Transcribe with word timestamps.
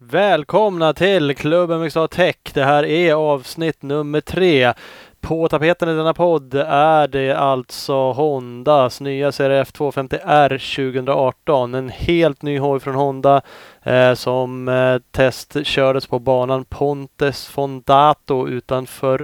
Välkomna 0.00 0.92
till 0.92 1.34
Klubben 1.36 1.80
MXA 1.80 2.08
Tech. 2.08 2.36
Det 2.54 2.64
här 2.64 2.84
är 2.84 3.14
avsnitt 3.14 3.82
nummer 3.82 4.20
tre. 4.20 4.72
På 5.20 5.48
tapeten 5.48 5.88
i 5.88 5.94
denna 5.94 6.14
podd 6.14 6.54
är 6.68 7.08
det 7.08 7.32
alltså 7.32 8.12
Hondas 8.12 9.00
nya 9.00 9.32
CRF 9.32 9.72
250R 9.72 10.48
2018. 10.76 11.74
En 11.74 11.88
helt 11.88 12.42
ny 12.42 12.58
hoj 12.58 12.80
från 12.80 12.94
Honda 12.94 13.42
eh, 13.82 14.14
som 14.14 14.68
eh, 14.68 14.98
testkördes 15.10 16.06
på 16.06 16.18
banan 16.18 16.64
Pontes 16.64 17.46
Fondato 17.48 18.48
utanför 18.48 19.18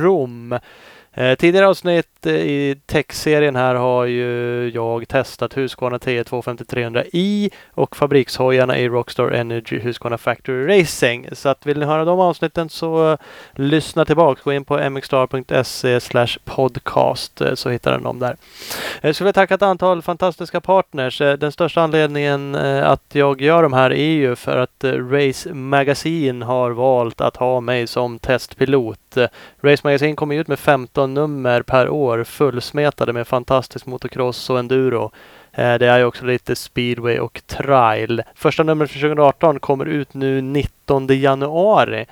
Rom. 0.00 0.58
Eh, 1.20 1.34
tidigare 1.34 1.68
avsnitt 1.68 2.26
eh, 2.26 2.34
i 2.34 2.76
tech-serien 2.86 3.56
här 3.56 3.74
har 3.74 4.04
ju 4.04 4.70
jag 4.74 5.08
testat 5.08 5.56
Husqvarna 5.56 5.98
TE 5.98 6.24
250 6.24 6.64
300i 6.64 7.50
och 7.70 7.96
fabrikshojarna 7.96 8.78
i 8.78 8.88
Rockstar 8.88 9.30
Energy 9.30 9.78
Husqvarna 9.78 10.18
Factory 10.18 10.80
Racing. 10.80 11.28
Så 11.32 11.48
att 11.48 11.66
vill 11.66 11.78
ni 11.78 11.86
höra 11.86 12.04
de 12.04 12.20
avsnitten 12.20 12.68
så 12.68 13.12
eh, 13.12 13.18
lyssna 13.54 14.04
tillbaka. 14.04 14.40
Gå 14.44 14.52
in 14.52 14.64
på 14.64 14.90
mxstar.se 14.90 16.00
podcast 16.44 17.40
eh, 17.40 17.54
så 17.54 17.70
hittar 17.70 17.98
ni 17.98 18.04
dem 18.04 18.18
där. 18.18 18.36
Jag 19.00 19.14
skulle 19.14 19.24
vilja 19.24 19.32
tacka 19.32 19.54
ett 19.54 19.62
antal 19.62 20.02
fantastiska 20.02 20.60
partners. 20.60 21.18
Den 21.18 21.52
största 21.52 21.82
anledningen 21.82 22.54
att 22.54 23.04
jag 23.12 23.40
gör 23.40 23.62
de 23.62 23.72
här 23.72 23.92
är 23.92 24.12
ju 24.12 24.36
för 24.36 24.56
att 24.56 24.84
Race 24.84 25.54
Magazine 25.54 26.44
har 26.44 26.70
valt 26.70 27.20
att 27.20 27.36
ha 27.36 27.60
mig 27.60 27.86
som 27.86 28.18
testpilot. 28.18 29.16
Race 29.62 29.80
Magazine 29.84 30.16
kommer 30.16 30.34
ut 30.34 30.48
med 30.48 30.58
15 30.58 31.09
nummer 31.14 31.62
per 31.62 31.88
år 31.88 32.24
fullsmetade 32.24 33.12
med 33.12 33.26
fantastisk 33.26 33.86
motocross 33.86 34.50
och 34.50 34.58
enduro. 34.58 35.10
Eh, 35.52 35.74
det 35.74 35.86
är 35.86 35.98
ju 35.98 36.04
också 36.04 36.24
lite 36.24 36.56
speedway 36.56 37.18
och 37.18 37.40
trail. 37.46 38.22
Första 38.34 38.62
numret 38.62 38.90
för 38.90 39.00
2018 39.00 39.60
kommer 39.60 39.86
ut 39.86 40.14
nu 40.14 40.40
19 40.40 41.06
januari. 41.06 42.06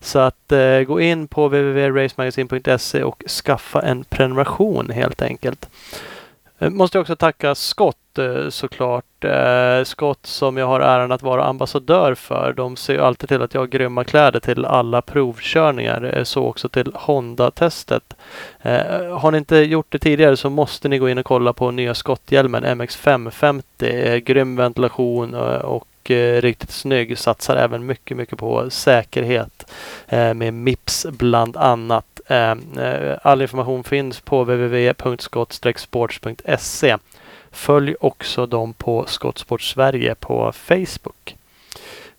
Så 0.00 0.18
att 0.18 0.52
eh, 0.52 0.80
gå 0.80 1.00
in 1.00 1.28
på 1.28 1.48
www.racemagazine.se 1.48 3.02
och 3.02 3.24
skaffa 3.28 3.82
en 3.82 4.04
prenumeration 4.04 4.90
helt 4.90 5.22
enkelt. 5.22 5.68
Eh, 6.58 6.70
måste 6.70 6.98
också 6.98 7.16
tacka 7.16 7.54
Scott 7.54 8.18
eh, 8.18 8.48
såklart. 8.48 9.04
Eh, 9.24 9.84
Scott 9.84 10.26
som 10.26 10.56
jag 10.56 10.66
har 10.66 10.80
äran 10.80 11.12
att 11.12 11.22
vara 11.22 11.44
ambassadör 11.44 12.14
för. 12.14 12.52
De 12.56 12.76
ser 12.76 12.98
alltid 12.98 13.28
till 13.28 13.42
att 13.42 13.54
jag 13.54 13.60
har 13.60 13.66
grymma 13.66 14.04
kläder 14.04 14.40
till 14.40 14.64
alla 14.64 15.02
provkörningar. 15.02 16.14
Eh, 16.14 16.24
så 16.24 16.44
också 16.44 16.68
till 16.68 16.92
Honda-testet. 16.94 18.16
Eh, 18.62 19.18
har 19.18 19.30
ni 19.30 19.38
inte 19.38 19.56
gjort 19.56 19.86
det 19.88 19.98
tidigare 19.98 20.36
så 20.36 20.50
måste 20.50 20.88
ni 20.88 20.98
gå 20.98 21.08
in 21.08 21.18
och 21.18 21.24
kolla 21.24 21.52
på 21.52 21.70
nya 21.70 21.94
skotthjälmen 21.94 22.64
MX550. 22.64 23.62
Eh, 23.78 24.16
grym 24.16 24.56
ventilation 24.56 25.34
och 25.62 25.88
riktigt 26.40 26.70
snygg. 26.70 27.18
Satsar 27.18 27.56
även 27.56 27.86
mycket, 27.86 28.16
mycket 28.16 28.38
på 28.38 28.70
säkerhet 28.70 29.70
med 30.34 30.54
Mips 30.54 31.06
bland 31.10 31.56
annat. 31.56 32.14
Eh, 32.26 32.54
all 33.22 33.42
information 33.42 33.84
finns 33.84 34.20
på 34.20 34.44
www.skott-sports.se. 34.44 36.96
Följ 37.54 37.94
också 38.00 38.46
dem 38.46 38.72
på 38.72 39.04
Skottsport 39.06 39.62
Sverige 39.62 40.14
på 40.14 40.52
Facebook. 40.52 41.36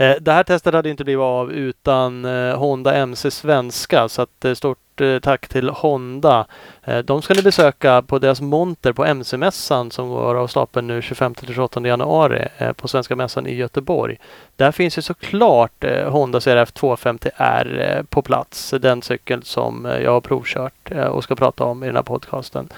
Eh, 0.00 0.16
det 0.20 0.32
här 0.32 0.42
testet 0.42 0.74
hade 0.74 0.90
inte 0.90 1.04
blivit 1.04 1.22
av 1.22 1.52
utan 1.52 2.24
eh, 2.24 2.56
Honda 2.58 2.94
MC 2.94 3.30
Svenska 3.30 4.08
så 4.08 4.22
att 4.22 4.44
eh, 4.44 4.54
stort 4.54 5.00
eh, 5.00 5.18
tack 5.18 5.48
till 5.48 5.68
Honda. 5.68 6.46
Eh, 6.84 6.98
de 6.98 7.22
ska 7.22 7.34
ni 7.34 7.42
besöka 7.42 8.02
på 8.02 8.18
deras 8.18 8.40
monter 8.40 8.92
på 8.92 9.04
MC-mässan 9.04 9.90
som 9.90 10.08
går 10.08 10.34
av 10.34 10.46
stapeln 10.46 10.86
nu 10.86 11.00
25-28 11.00 11.86
januari 11.86 12.48
eh, 12.58 12.72
på 12.72 12.88
Svenska 12.88 13.16
mässan 13.16 13.46
i 13.46 13.54
Göteborg. 13.54 14.16
Där 14.56 14.72
finns 14.72 14.98
ju 14.98 15.02
såklart 15.02 15.84
Honda 16.06 16.40
CRF 16.40 16.72
250R 16.72 18.02
på 18.02 18.22
plats. 18.22 18.74
Den 18.80 19.02
cykeln 19.02 19.42
som 19.42 19.84
jag 20.02 20.12
har 20.12 20.20
provkört 20.20 20.90
och 21.10 21.24
ska 21.24 21.36
prata 21.36 21.64
om 21.64 21.82
i 21.82 21.86
den 21.86 21.96
här 21.96 22.02
podcasten. 22.02 22.68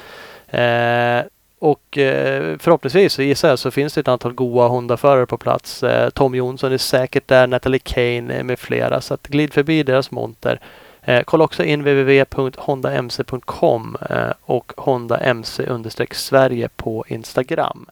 Och 1.63 1.99
eh, 1.99 2.59
förhoppningsvis 2.59 3.13
så 3.13 3.23
gissar 3.23 3.49
jag 3.49 3.59
så 3.59 3.71
finns 3.71 3.95
det 3.95 4.01
ett 4.01 4.09
antal 4.09 4.33
goa 4.33 4.69
Honda-förare 4.69 5.27
på 5.27 5.39
plats. 5.39 5.83
Eh, 5.83 6.11
Tom 6.11 6.35
Jonsson 6.35 6.73
är 6.73 6.79
säkert 6.79 7.29
där, 7.29 7.47
Natalie 7.47 7.79
Kane 7.79 8.43
med 8.43 8.59
flera. 8.59 9.01
Så 9.01 9.15
att 9.15 9.27
glid 9.27 9.53
förbi 9.53 9.83
deras 9.83 10.11
monter. 10.11 10.61
Eh, 11.03 11.23
kolla 11.25 11.45
också 11.45 11.65
in 11.65 11.81
www.hondamc.com 11.81 13.97
eh, 14.11 14.31
och 14.43 14.73
Honda 14.77 15.19
MC 15.19 15.65
Sverige 16.15 16.69
på 16.77 17.05
Instagram. 17.09 17.87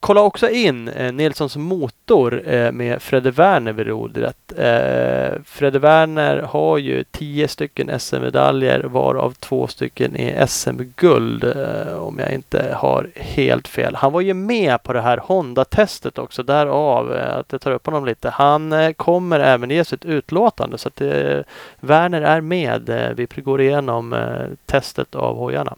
Kolla 0.00 0.20
också 0.20 0.48
in 0.48 0.88
eh, 0.88 1.12
Nilssons 1.12 1.56
motor 1.56 2.48
eh, 2.48 2.72
med 2.72 3.02
Fredde 3.02 3.30
Werner 3.30 3.72
vid 3.72 3.86
rodret. 3.86 4.52
Eh, 4.56 5.42
Fredde 5.44 5.78
Werner 5.78 6.38
har 6.38 6.78
ju 6.78 7.04
tio 7.04 7.48
stycken 7.48 8.00
SM-medaljer 8.00 8.80
varav 8.80 9.34
två 9.34 9.66
stycken 9.66 10.16
är 10.16 10.46
SM-guld 10.46 11.44
eh, 11.44 11.94
om 11.96 12.18
jag 12.18 12.32
inte 12.32 12.74
har 12.76 13.10
helt 13.16 13.68
fel. 13.68 13.94
Han 13.94 14.12
var 14.12 14.20
ju 14.20 14.34
med 14.34 14.82
på 14.82 14.92
det 14.92 15.00
här 15.00 15.18
Honda-testet 15.18 16.18
också 16.18 16.42
därav 16.42 17.14
eh, 17.14 17.36
att 17.36 17.52
jag 17.52 17.60
tar 17.60 17.72
upp 17.72 17.86
honom 17.86 18.04
lite. 18.04 18.30
Han 18.30 18.72
eh, 18.72 18.92
kommer 18.92 19.40
även 19.40 19.70
ge 19.70 19.84
sitt 19.84 20.04
utlåtande 20.04 20.78
så 20.78 20.88
att 20.88 21.00
eh, 21.00 21.40
Werner 21.80 22.22
är 22.22 22.40
med. 22.40 22.88
Eh, 22.88 23.10
vi 23.16 23.26
går 23.42 23.60
igenom 23.60 24.12
eh, 24.12 24.46
testet 24.66 25.14
av 25.14 25.36
hojarna 25.36 25.76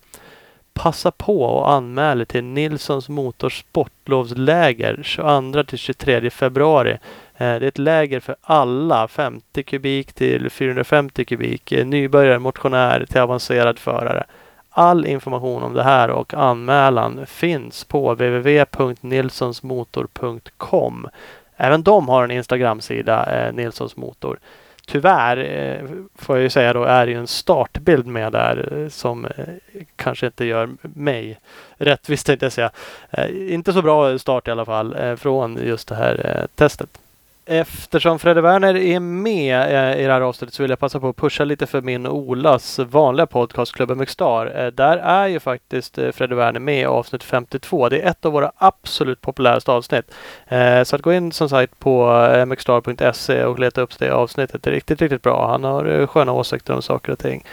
passa 0.75 1.11
på 1.11 1.43
och 1.43 1.73
anmäl 1.73 2.27
till 2.27 2.45
Nilssons 2.45 3.09
Motorsportlovsläger 3.09 5.01
22 5.03 5.63
till 5.63 5.79
23 5.79 6.31
februari. 6.31 6.93
Eh, 6.93 6.99
det 7.37 7.45
är 7.45 7.63
ett 7.63 7.79
läger 7.79 8.21
för 8.21 8.37
alla 8.41 9.09
50 9.09 9.63
kubik 9.63 10.13
till 10.13 10.51
450 10.51 11.25
kubik. 11.25 11.73
Eh, 11.73 11.87
nybörjare, 11.87 12.39
motionär 12.39 13.07
till 13.11 13.21
avancerad 13.21 13.79
förare. 13.79 14.25
All 14.71 15.07
information 15.07 15.63
om 15.63 15.75
det 15.75 15.83
här 15.83 16.11
och 16.11 16.35
anmälan 16.35 17.27
finns 17.27 17.85
på 17.85 18.15
www.nilssonsmotor.com. 18.15 21.09
Även 21.57 21.83
de 21.83 22.09
har 22.09 22.25
en 22.25 22.31
Instagramsida, 22.31 23.47
eh, 23.47 23.55
Nilssons 23.55 23.97
Motor 23.97 24.39
tyvärr 24.93 25.37
eh, 25.37 25.89
får 26.15 26.37
jag 26.37 26.43
ju 26.43 26.51
säga 26.51 26.73
då 26.73 26.85
är 26.85 27.07
det 27.07 27.13
ju 27.13 27.19
en 27.19 27.27
startbild 27.27 28.07
med 28.07 28.33
där 28.33 28.83
eh, 28.83 28.89
som 28.89 29.25
eh, 29.25 29.31
kanske 29.97 30.27
inte 30.27 30.45
gör 30.45 30.69
mig 30.83 31.39
rättvist 31.77 32.27
tänkte 32.27 32.47
jag 32.47 32.53
säga. 32.53 32.71
Inte 33.49 33.73
så 33.73 33.83
bra 33.83 34.19
start 34.19 34.49
i 34.49 34.51
alla 34.51 34.65
fall 34.65 35.17
från 35.17 35.59
just 35.63 35.89
det 35.89 35.95
här 35.95 36.47
testet. 36.55 36.99
Eftersom 37.45 38.19
Fredde 38.19 38.41
Werner 38.41 38.77
är 38.77 39.01
med 39.01 39.61
eh, 39.61 40.01
i 40.01 40.07
det 40.07 40.13
här 40.13 40.21
avsnittet 40.21 40.55
så 40.55 40.63
vill 40.63 40.71
jag 40.71 40.79
passa 40.79 41.01
på 41.01 41.09
att 41.09 41.17
pusha 41.17 41.45
lite 41.45 41.67
för 41.67 41.83
min 41.83 42.07
Olas 42.07 42.79
vanliga 42.79 43.27
podcast 43.27 43.75
Klubben 43.75 43.99
McStar. 43.99 44.65
Eh, 44.65 44.67
där 44.67 44.97
är 44.97 45.27
ju 45.27 45.41
faktiskt 45.41 45.99
eh, 45.99 46.11
Fredde 46.11 46.35
Werner 46.35 46.61
med 46.61 46.81
i 46.81 46.85
avsnitt 46.85 47.25
52. 47.25 47.89
Det 47.89 48.01
är 48.01 48.11
ett 48.11 48.25
av 48.25 48.33
våra 48.33 48.53
absolut 48.57 49.21
populäraste 49.21 49.73
avsnitt. 49.73 50.15
Så 50.85 50.97
att 50.97 51.03
gå 51.03 51.13
in 51.13 51.33
som 51.33 51.49
sagt 51.49 51.79
på 51.79 52.27
mxstar.se 52.47 53.45
och 53.45 53.59
leta 53.59 53.81
upp 53.81 53.99
det 53.99 54.11
avsnittet. 54.11 54.63
Det 54.63 54.71
är 54.71 54.75
riktigt, 54.75 55.03
riktigt 55.03 55.23
bra. 55.23 55.51
Han 55.51 55.65
har 55.65 56.07
sköna 56.07 56.33
åsikter 56.33 56.75
om 56.75 56.83
saker 56.83 57.13
och 57.13 57.19
ting. 57.19 57.45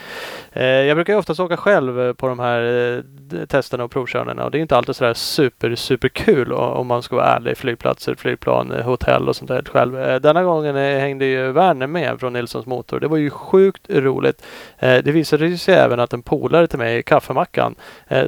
Jag 0.54 0.98
brukar 0.98 1.14
ju 1.14 1.20
oftast 1.20 1.40
åka 1.40 1.58
själv 1.58 2.14
på 2.14 2.28
de 2.28 2.40
här 2.40 3.04
testerna 3.46 3.84
och 3.84 3.92
provkörningarna 3.92 4.46
och 4.46 4.52
det 4.52 4.58
är 4.58 4.62
inte 4.62 4.78
alltid 4.78 4.96
sådär 4.96 5.14
super, 5.14 5.76
super 5.76 6.10
kul 6.10 6.54
om 6.54 6.88
man 6.88 7.04
ska 7.04 7.16
vara 7.16 7.36
ärlig. 7.36 7.58
Flygplatser, 7.58 8.16
flygplan, 8.16 8.72
hotell 8.72 9.30
och 9.30 9.36
sånt 9.36 9.50
där 9.50 9.62
själv. 9.80 10.02
Eh, 10.02 10.20
denna 10.20 10.44
gången 10.44 10.76
eh, 10.76 11.00
hängde 11.00 11.26
ju 11.26 11.52
Werner 11.52 11.88
med 11.88 12.20
från 12.20 12.34
Nilssons 12.34 12.66
Motor. 12.66 13.00
Det 13.00 13.08
var 13.08 13.18
ju 13.18 13.30
sjukt 13.30 13.90
roligt. 13.90 14.46
Eh, 14.80 15.04
det 15.04 15.12
visade 15.12 15.58
sig 15.58 15.76
även 15.76 16.00
att 16.00 16.14
en 16.14 16.22
polare 16.22 16.68
till 16.68 16.80
mig, 16.80 17.04
Kaffemackan, 17.04 17.76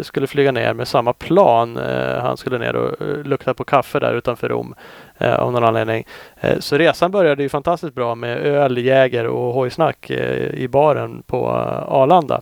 skulle 0.01 0.27
flyga 0.27 0.51
ner 0.51 0.73
med 0.73 0.87
samma 0.87 1.13
plan. 1.13 1.77
Han 2.21 2.37
skulle 2.37 2.57
ner 2.57 2.75
och 2.75 3.25
lukta 3.25 3.53
på 3.53 3.63
kaffe 3.63 3.99
där 3.99 4.13
utanför 4.13 4.49
Rom 4.49 4.75
av 5.17 5.51
någon 5.51 5.63
anledning. 5.63 6.07
Så 6.59 6.77
resan 6.77 7.11
började 7.11 7.43
ju 7.43 7.49
fantastiskt 7.49 7.95
bra 7.95 8.15
med 8.15 8.37
öl, 8.37 8.77
jäger 8.77 9.27
och 9.27 9.53
hojsnack 9.53 10.09
i 10.53 10.67
baren 10.67 11.23
på 11.27 11.49
Arlanda. 11.87 12.41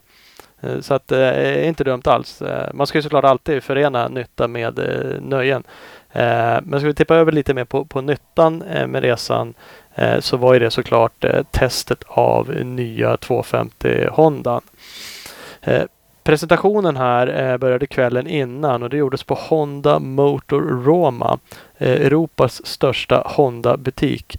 Så 0.81 0.94
att 0.94 1.07
det 1.07 1.17
är 1.17 1.67
inte 1.67 1.83
dumt 1.83 2.01
alls. 2.05 2.44
Man 2.73 2.88
ska 2.88 2.97
ju 2.97 3.01
såklart 3.01 3.25
alltid 3.25 3.63
förena 3.63 4.07
nytta 4.07 4.47
med 4.47 4.79
nöjen. 5.21 5.63
Eh, 6.13 6.59
men 6.63 6.79
ska 6.79 6.88
vi 6.88 6.94
tippa 6.94 7.15
över 7.15 7.31
lite 7.31 7.53
mer 7.53 7.65
på, 7.65 7.85
på 7.85 8.01
nyttan 8.01 8.61
eh, 8.61 8.88
med 8.88 9.03
resan 9.03 9.53
eh, 9.95 10.19
så 10.19 10.38
var 10.38 10.53
ju 10.53 10.59
det 10.59 10.71
såklart 10.71 11.23
eh, 11.23 11.44
testet 11.51 12.03
av 12.07 12.50
nya 12.50 13.17
250 13.17 14.07
Hondan. 14.11 14.61
Eh, 15.61 15.83
presentationen 16.23 16.97
här 16.97 17.51
eh, 17.51 17.57
började 17.57 17.88
kvällen 17.88 18.27
innan 18.27 18.83
och 18.83 18.89
det 18.89 18.97
gjordes 18.97 19.23
på 19.23 19.33
Honda 19.33 20.00
Motor 20.00 20.61
Roma, 20.61 21.39
Europas 21.77 22.65
största 22.65 23.23
Honda-butik 23.25 24.38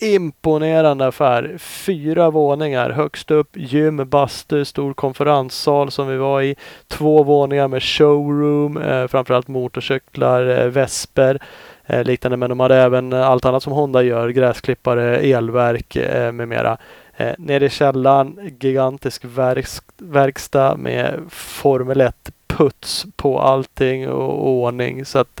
imponerande 0.00 1.06
affär. 1.06 1.56
Fyra 1.58 2.30
våningar 2.30 2.90
högst 2.90 3.30
upp, 3.30 3.48
gym, 3.56 4.08
bastu, 4.08 4.64
stor 4.64 4.92
konferenssal 4.92 5.90
som 5.90 6.08
vi 6.08 6.16
var 6.16 6.42
i. 6.42 6.56
Två 6.88 7.22
våningar 7.22 7.68
med 7.68 7.82
showroom, 7.82 8.76
eh, 8.76 9.06
framförallt 9.06 9.48
motorcyklar, 9.48 10.58
eh, 10.58 10.66
vesper 10.66 11.42
eh, 11.86 12.04
liknande. 12.04 12.36
Men 12.36 12.48
de 12.48 12.60
hade 12.60 12.76
även 12.76 13.12
allt 13.12 13.44
annat 13.44 13.62
som 13.62 13.72
Honda 13.72 14.02
gör, 14.02 14.28
gräsklippare, 14.28 15.16
elverk 15.16 15.96
eh, 15.96 16.32
med 16.32 16.48
mera. 16.48 16.78
Eh, 17.16 17.34
nere 17.38 17.64
i 17.64 17.70
källaren, 17.70 18.52
gigantisk 18.60 19.24
verks 19.24 19.82
verkstad 19.98 20.76
med 20.76 21.20
Formel 21.30 22.00
1 22.00 22.14
puts 22.60 23.06
på 23.16 23.40
allting 23.40 24.08
och 24.08 24.48
ordning. 24.48 25.04
Så 25.04 25.18
att 25.18 25.40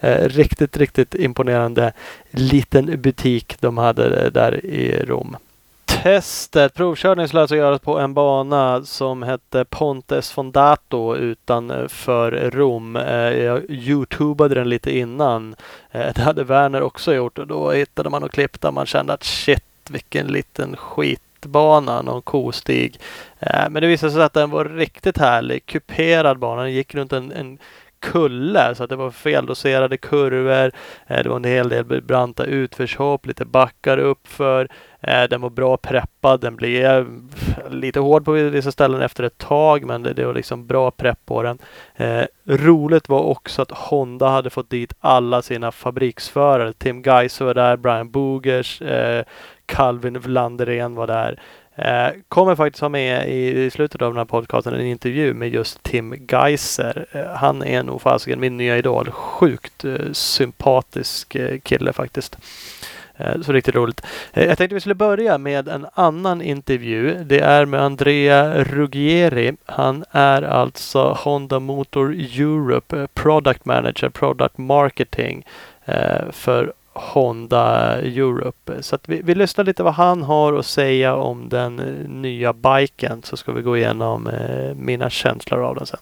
eh, 0.00 0.28
riktigt, 0.28 0.76
riktigt 0.76 1.14
imponerande 1.14 1.92
liten 2.30 3.00
butik 3.00 3.56
de 3.60 3.78
hade 3.78 4.24
eh, 4.24 4.32
där 4.32 4.64
i 4.64 5.04
Rom. 5.04 5.36
Testet, 5.84 6.74
provkörning 6.74 7.28
skulle 7.28 7.40
alltså 7.40 7.56
göras 7.56 7.80
på 7.80 7.98
en 7.98 8.14
bana 8.14 8.84
som 8.84 9.22
hette 9.22 9.64
Pontes 9.64 10.30
Fondato 10.32 11.16
utanför 11.16 12.50
Rom. 12.54 12.96
Eh, 12.96 13.14
jag 13.14 13.70
youtubade 13.70 14.54
den 14.54 14.68
lite 14.68 14.98
innan. 14.98 15.54
Eh, 15.90 16.12
det 16.14 16.22
hade 16.22 16.44
Werner 16.44 16.82
också 16.82 17.14
gjort 17.14 17.38
och 17.38 17.46
då 17.46 17.70
hittade 17.70 18.10
man 18.10 18.22
och 18.22 18.32
klipp 18.32 18.60
där 18.60 18.70
man 18.70 18.86
kände 18.86 19.12
att 19.12 19.24
shit 19.24 19.64
vilken 19.90 20.26
liten 20.26 20.76
skit 20.76 21.29
bana, 21.46 22.02
någon 22.02 22.22
kostig. 22.22 23.00
Eh, 23.38 23.70
men 23.70 23.82
det 23.82 23.88
visade 23.88 24.12
sig 24.12 24.22
att 24.22 24.32
den 24.32 24.50
var 24.50 24.64
riktigt 24.64 25.18
härlig. 25.18 25.66
Kuperad 25.66 26.38
bana. 26.38 26.62
Den 26.62 26.72
gick 26.72 26.94
runt 26.94 27.12
en, 27.12 27.32
en 27.32 27.58
kulle 28.00 28.74
så 28.74 28.84
att 28.84 28.90
det 28.90 28.96
var 28.96 29.10
feldoserade 29.10 29.96
kurvor. 29.96 30.72
Eh, 31.06 31.22
det 31.22 31.28
var 31.28 31.36
en 31.36 31.44
hel 31.44 31.68
del 31.68 32.02
branta 32.02 32.44
utförshopp, 32.44 33.26
lite 33.26 33.44
backar 33.44 33.98
uppför. 33.98 34.68
Eh, 35.00 35.22
den 35.24 35.40
var 35.40 35.50
bra 35.50 35.76
preppad. 35.76 36.40
Den 36.40 36.56
blev 36.56 37.20
lite 37.70 38.00
hård 38.00 38.24
på 38.24 38.32
vissa 38.32 38.72
ställen 38.72 39.02
efter 39.02 39.24
ett 39.24 39.38
tag 39.38 39.84
men 39.84 40.02
det, 40.02 40.12
det 40.12 40.24
var 40.24 40.34
liksom 40.34 40.66
bra 40.66 40.90
prepp 40.90 41.26
på 41.26 41.42
den. 41.42 41.58
Eh, 41.96 42.24
roligt 42.46 43.08
var 43.08 43.20
också 43.20 43.62
att 43.62 43.70
Honda 43.70 44.28
hade 44.28 44.50
fått 44.50 44.70
dit 44.70 44.92
alla 45.00 45.42
sina 45.42 45.72
fabriksförare. 45.72 46.72
Tim 46.72 47.02
Geiser 47.02 47.44
var 47.44 47.54
där, 47.54 47.76
Brian 47.76 48.10
Bogers, 48.10 48.82
eh, 48.82 49.24
Calvin 49.66 50.18
Vlanderén 50.18 50.94
var 50.94 51.06
där. 51.06 51.40
Eh, 51.76 52.08
kommer 52.28 52.56
faktiskt 52.56 52.80
ha 52.80 52.88
med 52.88 53.28
i, 53.28 53.64
i, 53.64 53.70
slutet 53.70 54.02
av 54.02 54.10
den 54.10 54.18
här 54.18 54.24
podcasten 54.24 54.74
en 54.74 54.86
intervju 54.86 55.34
med 55.34 55.48
just 55.48 55.82
Tim 55.82 56.26
Geiser. 56.28 57.06
Eh, 57.12 57.26
han 57.26 57.62
är 57.62 57.82
nog 57.82 58.02
fasiken 58.02 58.40
min 58.40 58.56
nya 58.56 58.78
idol. 58.78 59.10
Sjukt 59.10 59.84
eh, 59.84 60.12
sympatisk 60.12 61.34
eh, 61.34 61.58
kille 61.58 61.92
faktiskt. 61.92 62.38
Eh, 63.20 63.40
så 63.42 63.52
riktigt 63.52 63.74
roligt. 63.74 64.00
Eh, 64.32 64.44
jag 64.44 64.58
tänkte 64.58 64.74
vi 64.74 64.80
skulle 64.80 64.94
börja 64.94 65.38
med 65.38 65.68
en 65.68 65.86
annan 65.94 66.42
intervju. 66.42 67.24
Det 67.24 67.40
är 67.40 67.64
med 67.64 67.80
Andrea 67.80 68.64
Ruggieri. 68.64 69.52
Han 69.66 70.04
är 70.10 70.42
alltså 70.42 71.12
Honda 71.12 71.60
Motor 71.60 72.14
Europe 72.14 73.00
eh, 73.00 73.06
Product 73.14 73.64
Manager, 73.64 74.08
Product 74.08 74.58
Marketing 74.58 75.46
för 76.30 76.72
Honda 76.92 77.98
Europe. 78.00 78.82
Så 78.82 78.94
att 78.94 79.08
vi, 79.08 79.20
vi 79.24 79.34
lyssnar 79.34 79.64
lite 79.64 79.82
vad 79.82 79.94
han 79.94 80.22
har 80.22 80.52
att 80.52 80.66
säga 80.66 81.14
om 81.14 81.48
den 81.48 81.76
nya 82.22 82.52
biken 82.52 83.22
så 83.22 83.36
ska 83.36 83.52
vi 83.52 83.62
gå 83.62 83.76
igenom 83.76 84.26
eh, 84.26 84.74
mina 84.74 85.10
känslor 85.10 85.62
av 85.64 85.74
den 85.74 85.86
sen. 85.86 86.00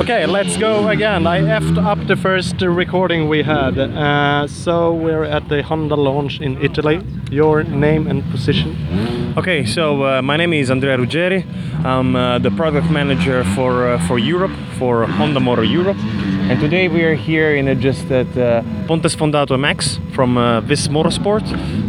Okay, 0.00 0.26
let's 0.26 0.56
go 0.56 0.88
again. 0.88 1.26
I 1.26 1.38
effed 1.38 1.78
up 1.78 1.98
the 2.08 2.16
first 2.16 2.60
recording 2.60 3.28
we 3.28 3.42
had. 3.42 3.78
Uh, 3.78 4.46
so 4.46 4.92
we're 4.92 5.24
at 5.24 5.48
the 5.48 5.62
Honda 5.62 5.94
launch 5.94 6.40
in 6.40 6.62
Italy. 6.62 7.00
Your 7.30 7.62
name 7.62 8.10
and 8.10 8.22
position? 8.30 8.76
Okay, 9.36 9.64
so 9.64 10.02
uh, 10.02 10.22
my 10.22 10.36
name 10.36 10.52
is 10.52 10.70
Andrea 10.70 10.98
Ruggeri. 10.98 11.44
I'm 11.84 12.16
uh, 12.16 12.38
the 12.38 12.50
product 12.50 12.90
manager 12.90 13.44
for 13.54 13.86
uh, 13.86 14.06
for 14.08 14.18
Europe 14.18 14.52
for 14.78 15.06
Honda 15.06 15.40
Motor 15.40 15.64
Europe. 15.64 15.96
And 16.48 16.58
today 16.60 16.88
we 16.88 17.04
are 17.04 17.14
here 17.14 17.54
in 17.54 17.68
a, 17.68 17.74
just 17.74 18.10
at 18.10 18.26
uh, 18.34 18.62
Ponte 18.86 19.02
Sfondato 19.02 19.48
MX 19.48 20.14
from 20.14 20.38
uh, 20.38 20.62
Vis 20.62 20.88
Motorsport 20.88 21.42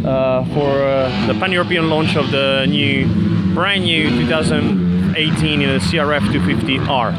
uh, 0.04 0.44
for 0.52 0.82
uh, 0.82 1.26
the 1.26 1.32
pan-European 1.40 1.88
launch 1.88 2.14
of 2.14 2.30
the 2.30 2.66
new, 2.68 3.06
brand 3.54 3.84
new 3.84 4.10
2018 4.10 5.62
in 5.62 5.66
the 5.66 5.78
CRF 5.78 6.20
250R. 6.20 7.14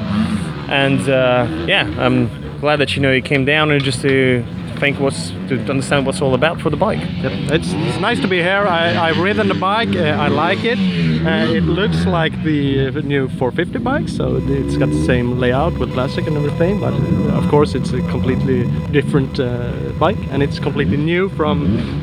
And 0.70 1.02
uh, 1.10 1.66
yeah, 1.68 1.92
I'm 1.98 2.60
glad 2.60 2.76
that 2.76 2.96
you 2.96 3.02
know 3.02 3.12
you 3.12 3.24
came 3.24 3.44
down 3.44 3.72
and 3.72 3.84
just 3.84 4.02
to 4.02 4.46
think 4.82 5.00
what's 5.00 5.30
to 5.48 5.56
understand 5.70 6.08
what's 6.08 6.22
all 6.24 6.34
about 6.34 6.60
for 6.60 6.72
the 6.72 6.82
bike. 6.88 7.00
Yep. 7.22 7.32
It's, 7.56 7.72
it's 7.72 8.00
nice 8.00 8.20
to 8.22 8.28
be 8.28 8.38
here. 8.38 8.66
I, 8.68 9.12
have 9.12 9.20
ridden 9.20 9.48
the 9.48 9.54
bike. 9.54 9.96
Uh, 9.96 10.26
I 10.26 10.28
like 10.28 10.64
it. 10.64 10.80
Uh, 10.80 11.54
it 11.54 11.66
looks 11.66 12.04
like 12.08 12.34
the 12.44 12.90
new 13.04 13.28
450 13.28 13.78
bike, 13.78 14.10
so 14.10 14.42
it's 14.48 14.78
got 14.78 14.90
the 14.90 15.06
same 15.06 15.38
layout 15.38 15.78
with 15.78 15.94
plastic 15.94 16.26
and 16.26 16.36
everything. 16.36 16.80
But 16.80 16.94
uh, 16.94 17.40
of 17.40 17.48
course, 17.52 17.76
it's 17.76 17.94
a 17.94 18.02
completely 18.10 18.60
different 18.92 19.40
uh, 19.40 19.72
bike, 20.00 20.22
and 20.32 20.42
it's 20.42 20.58
completely 20.58 20.98
new 20.98 21.30
from 21.30 21.58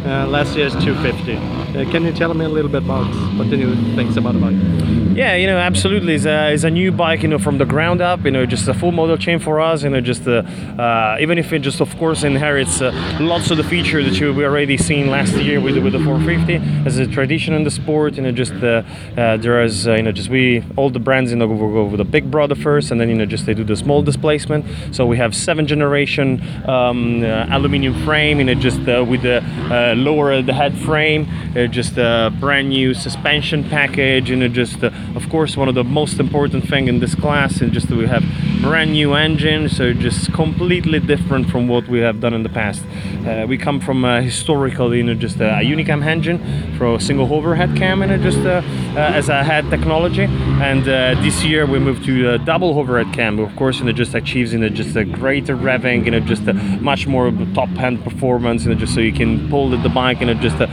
uh, 0.07 0.29
last 0.29 0.57
year's 0.57 0.75
250. 0.75 1.37
Uh, 1.37 1.91
can 1.91 2.05
you 2.05 2.13
tell 2.13 2.33
me 2.33 2.45
a 2.45 2.49
little 2.49 2.71
bit 2.71 2.85
about 2.85 3.09
what 3.37 3.51
the 3.51 3.57
new 3.57 3.75
things 3.97 4.17
about 4.17 4.35
the 4.35 4.41
bike? 4.41 4.98
Yeah, 5.19 5.35
you 5.35 5.49
know, 5.49 5.59
absolutely. 5.59 6.15
It's 6.15 6.27
a, 6.27 6.53
it's 6.53 6.63
a 6.63 6.71
new 6.71 6.93
bike, 6.93 7.23
you 7.23 7.29
know, 7.29 7.41
from 7.41 7.59
the 7.59 7.65
ground 7.65 8.01
up. 8.01 8.25
You 8.25 8.31
know, 8.31 8.47
just 8.47 8.69
a 8.69 8.73
full 8.73 8.93
model 8.93 9.17
chain 9.17 9.41
for 9.41 9.61
us. 9.61 9.83
You 9.83 9.91
know, 9.91 10.01
just 10.01 10.23
even 10.23 11.39
if 11.39 11.53
it 11.53 11.59
just, 11.59 11.81
of 11.81 11.97
course, 11.99 12.23
inherits 12.23 12.81
uh, 12.81 12.93
lots 13.19 13.51
of 13.51 13.57
the 13.57 13.65
feature 13.65 14.01
that 14.01 14.13
we 14.21 14.45
already 14.45 14.77
seen 14.77 15.09
last 15.09 15.35
year 15.35 15.61
with 15.61 15.77
with 15.79 15.95
the 15.95 15.99
450 15.99 16.87
as 16.87 16.99
a 16.99 17.07
tradition 17.09 17.53
in 17.55 17.65
the 17.65 17.71
sport. 17.73 18.15
You 18.15 18.23
know, 18.23 18.31
just 18.31 18.61
the 18.61 18.87
uh, 19.17 19.39
there 19.39 19.61
is 19.65 19.89
uh, 19.89 19.95
you 19.95 20.05
know 20.05 20.13
just 20.13 20.29
we 20.29 20.63
all 20.77 20.89
the 20.89 21.01
brands 21.01 21.33
you 21.33 21.37
know 21.37 21.49
go, 21.49 21.57
go 21.57 21.85
with 21.87 21.99
the 21.99 22.05
big 22.05 22.31
brother 22.31 22.55
first, 22.55 22.93
and 22.93 23.01
then 23.01 23.09
you 23.09 23.17
know 23.17 23.27
just 23.27 23.45
they 23.45 23.55
do 23.55 23.65
the 23.65 23.75
small 23.75 24.03
displacement. 24.03 24.67
So 24.93 25.05
we 25.05 25.17
have 25.17 25.35
seven 25.35 25.67
generation 25.67 26.41
um, 26.69 27.25
uh, 27.25 27.47
aluminium 27.51 28.05
frame, 28.05 28.39
you 28.39 28.45
know, 28.45 28.55
just 28.55 28.89
uh, 28.89 29.05
with 29.05 29.23
the 29.23 29.43
uh, 29.43 29.95
lower 29.97 30.41
the 30.43 30.55
head 30.55 30.79
frame, 30.79 31.27
just 31.73 31.99
a 31.99 32.33
brand 32.39 32.69
new 32.69 32.95
suspension 32.95 33.69
package, 33.69 34.31
you 34.31 34.37
know, 34.37 34.47
just 34.47 34.79
of 35.15 35.29
course 35.31 35.57
one 35.57 35.69
of 35.69 35.75
the 35.75 35.85
most 35.85 36.19
important 36.21 36.69
thing 36.69 36.89
in 36.89 37.01
this 37.01 37.15
class, 37.15 37.61
is 37.61 37.71
just 37.71 37.91
we 37.91 38.07
have 38.07 38.25
brand 38.61 38.93
new 38.93 39.15
engine, 39.15 39.69
so 39.69 39.93
just 39.93 40.33
completely 40.33 41.01
different 41.01 41.49
from 41.49 41.69
what 41.69 41.87
we 41.89 42.01
have 42.01 42.21
done 42.21 42.35
in 42.35 42.43
the 42.43 42.49
past. 42.49 42.83
Uh, 43.27 43.47
we 43.49 43.57
come 43.57 43.81
from 43.81 44.05
a 44.05 44.23
historical, 44.23 44.95
you 44.95 45.03
know, 45.03 45.15
just 45.15 45.41
a, 45.41 45.59
a 45.59 45.63
Unicam 45.63 46.05
engine 46.05 46.39
for 46.77 46.95
a 46.95 47.01
single 47.01 47.33
overhead 47.33 47.77
cam, 47.77 48.03
and 48.03 48.23
just 48.23 48.39
uh, 48.39 48.63
as 48.99 49.29
a 49.29 49.45
head 49.45 49.69
technology. 49.71 50.25
And 50.25 50.83
uh, 50.83 51.21
this 51.23 51.45
year 51.45 51.67
we 51.67 51.79
moved 51.79 52.05
to 52.07 52.35
a 52.35 52.39
double 52.39 52.79
overhead 52.79 53.15
cam. 53.15 53.39
Of 53.39 53.55
course, 53.57 53.79
you 53.79 53.85
know, 53.85 53.93
just 53.93 54.15
achieves 54.15 54.53
you 54.53 54.59
know 54.59 54.69
just 54.69 54.97
a 54.97 55.05
greater 55.05 55.57
revving, 55.57 56.05
you 56.05 56.11
know, 56.11 56.21
just 56.21 56.47
a 56.47 56.55
much 56.55 57.07
more 57.07 57.31
top 57.55 57.71
end 57.79 58.03
performance, 58.03 58.65
you 58.65 58.71
know, 58.71 58.79
just 58.79 58.95
so 58.95 59.01
you 59.01 59.13
can 59.13 59.49
pull 59.49 59.71
the, 59.71 59.77
the 59.77 59.89
bike, 59.89 60.21
you 60.21 60.27
know, 60.27 60.35
just 60.35 60.61
uh, 60.61 60.65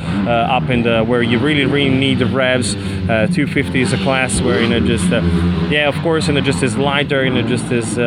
up 0.58 0.70
in 0.70 0.84
the 0.84 1.04
where 1.04 1.22
you 1.22 1.40
really 1.40 1.66
really 1.66 1.90
need 1.90 2.20
the 2.20 2.26
revs. 2.26 2.74
250 2.76 3.82
is 3.82 3.94
a 3.94 3.98
class 3.98 4.42
where 4.42 4.62
you 4.62 4.68
know 4.68 4.80
just 4.80 5.10
yeah, 5.72 5.88
of 5.88 5.96
course, 6.02 6.28
you 6.28 6.34
know, 6.34 6.42
just 6.42 6.64
is 6.64 6.78
lighter, 6.78 7.24
you 7.24 7.32
know, 7.32 7.42
just 7.44 7.72
is 7.72 7.98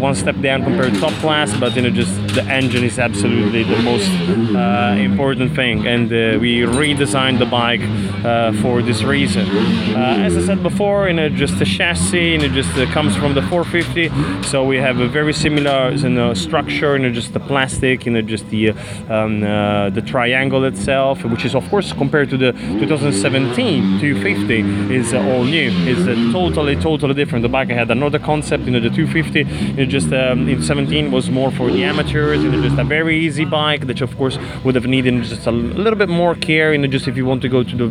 one 0.00 0.14
step 0.14 0.40
down 0.40 0.62
compared 0.62 0.92
to 0.94 1.00
top 1.00 1.12
class, 1.20 1.56
but 1.58 1.74
you 1.76 1.82
know, 1.82 1.90
just 1.90 2.12
the 2.34 2.44
engine 2.44 2.84
is 2.84 2.98
absolutely 2.98 3.62
the 3.62 3.80
most 3.82 4.10
uh, 4.54 4.96
important 4.98 5.54
thing, 5.54 5.86
and 5.86 6.06
uh, 6.06 6.38
we 6.40 6.60
redesigned 6.60 7.38
the 7.38 7.46
bike 7.46 7.80
uh, 8.24 8.52
for 8.62 8.82
this 8.82 9.02
reason. 9.02 9.27
Uh, 9.36 10.26
as 10.26 10.36
I 10.36 10.46
said 10.46 10.62
before, 10.62 11.08
you 11.08 11.14
know, 11.14 11.28
just 11.28 11.58
the 11.58 11.64
chassis, 11.64 12.32
you 12.32 12.38
know, 12.38 12.48
just 12.48 12.70
uh, 12.76 12.86
comes 12.92 13.16
from 13.16 13.34
the 13.34 13.42
450, 13.42 14.42
so 14.42 14.64
we 14.64 14.76
have 14.76 15.00
a 15.00 15.08
very 15.08 15.32
similar 15.32 15.90
you 15.90 16.08
know, 16.08 16.34
structure, 16.34 16.96
you 16.96 17.02
know, 17.02 17.12
just 17.12 17.32
the 17.32 17.40
plastic, 17.40 18.06
you 18.06 18.12
know, 18.12 18.22
just 18.22 18.48
the 18.50 18.70
um, 19.08 19.40
the 19.40 20.02
triangle 20.06 20.64
itself, 20.64 21.24
which 21.24 21.44
is 21.44 21.54
of 21.54 21.68
course 21.68 21.92
compared 21.92 22.30
to 22.30 22.36
the 22.36 22.52
2017 22.52 24.00
250 24.00 24.94
is 24.94 25.12
all 25.14 25.44
new. 25.44 25.70
Is 25.88 26.04
totally 26.32 26.76
totally 26.76 27.14
different. 27.14 27.42
The 27.42 27.48
bike 27.48 27.68
had 27.68 27.90
another 27.90 28.18
concept, 28.18 28.64
you 28.64 28.70
know, 28.70 28.80
the 28.80 28.90
250, 28.90 29.40
you 29.40 29.72
know, 29.74 29.84
just 29.84 30.12
um, 30.12 30.48
in 30.48 30.62
17 30.62 31.10
was 31.10 31.30
more 31.30 31.50
for 31.50 31.70
the 31.70 31.84
amateurs, 31.84 32.42
you 32.42 32.50
know, 32.50 32.62
just 32.62 32.78
a 32.78 32.84
very 32.84 33.18
easy 33.18 33.44
bike 33.44 33.86
that 33.86 34.00
of 34.00 34.16
course 34.16 34.38
would 34.64 34.74
have 34.74 34.86
needed 34.86 35.22
just 35.22 35.46
a 35.46 35.50
little 35.50 35.98
bit 35.98 36.08
more 36.08 36.34
care 36.34 36.72
you 36.72 36.78
know 36.78 36.86
just 36.86 37.08
if 37.08 37.16
you 37.16 37.26
want 37.26 37.42
to 37.42 37.48
go 37.48 37.62
to 37.62 37.76
the 37.76 37.88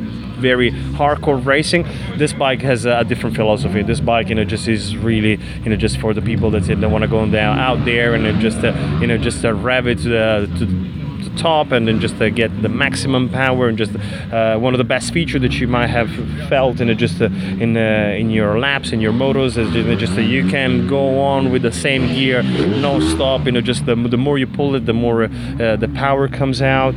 very 0.50 0.72
hardcore 1.00 1.26
racing. 1.36 1.84
This 2.15 2.34
bike 2.34 2.62
has 2.62 2.86
a, 2.86 3.03
different 3.03 3.36
philosophy. 3.36 3.84
This 3.84 4.00
bike 4.00 4.29
you 4.29 4.36
know 4.36 4.43
just 4.43 4.67
is 4.67 4.96
really 4.96 5.39
you 5.63 5.69
know 5.69 5.75
just 5.75 6.00
for 6.00 6.13
the 6.13 6.22
people 6.22 6.51
that, 6.51 6.63
that 6.63 6.89
want 6.89 7.03
to 7.03 7.07
go 7.07 7.25
down 7.29 7.60
out 7.60 7.84
there 7.86 8.13
and 8.13 8.39
just 8.39 8.63
uh, 8.63 8.74
you 9.01 9.07
know 9.07 9.17
just 9.17 9.43
uh, 9.43 9.53
rev 9.53 9.88
it 9.88 10.00
to, 10.00 10.17
uh, 10.17 10.46
to 10.60 10.97
the 11.29 11.38
top 11.38 11.72
and 11.72 11.88
then 11.88 12.00
just 12.00 12.22
uh, 12.22 12.29
get 12.29 12.50
the 12.62 12.69
maximum 12.69 13.29
power 13.29 13.67
and 13.67 13.77
just 13.77 13.96
uh, 14.31 14.57
one 14.57 14.74
of 14.74 14.77
the 14.77 14.84
best 14.84 15.13
features 15.13 15.41
that 15.41 15.53
you 15.60 15.67
might 15.67 15.88
have 15.88 16.10
felt 16.50 16.79
in 16.79 16.96
just 16.98 17.22
uh, 17.22 17.25
in 17.25 17.75
in 17.77 18.29
your 18.29 18.60
laps 18.60 18.91
in 18.91 19.00
your 19.01 19.13
motos 19.13 19.57
is 19.57 20.00
just 20.00 20.15
that 20.15 20.24
you 20.24 20.48
can 20.48 20.88
go 20.88 21.19
on 21.19 21.51
with 21.51 21.62
the 21.62 21.72
same 21.72 22.07
gear 22.07 22.41
no 22.43 23.00
stop 23.00 23.46
you 23.46 23.51
know 23.51 23.62
just 23.62 23.86
the, 23.86 23.96
the 23.96 24.17
more 24.17 24.38
you 24.38 24.48
pull 24.48 24.75
it 24.75 24.86
the 24.86 24.93
more 24.93 25.27
the 25.27 25.91
power 25.96 26.27
comes 26.27 26.62
out. 26.62 26.96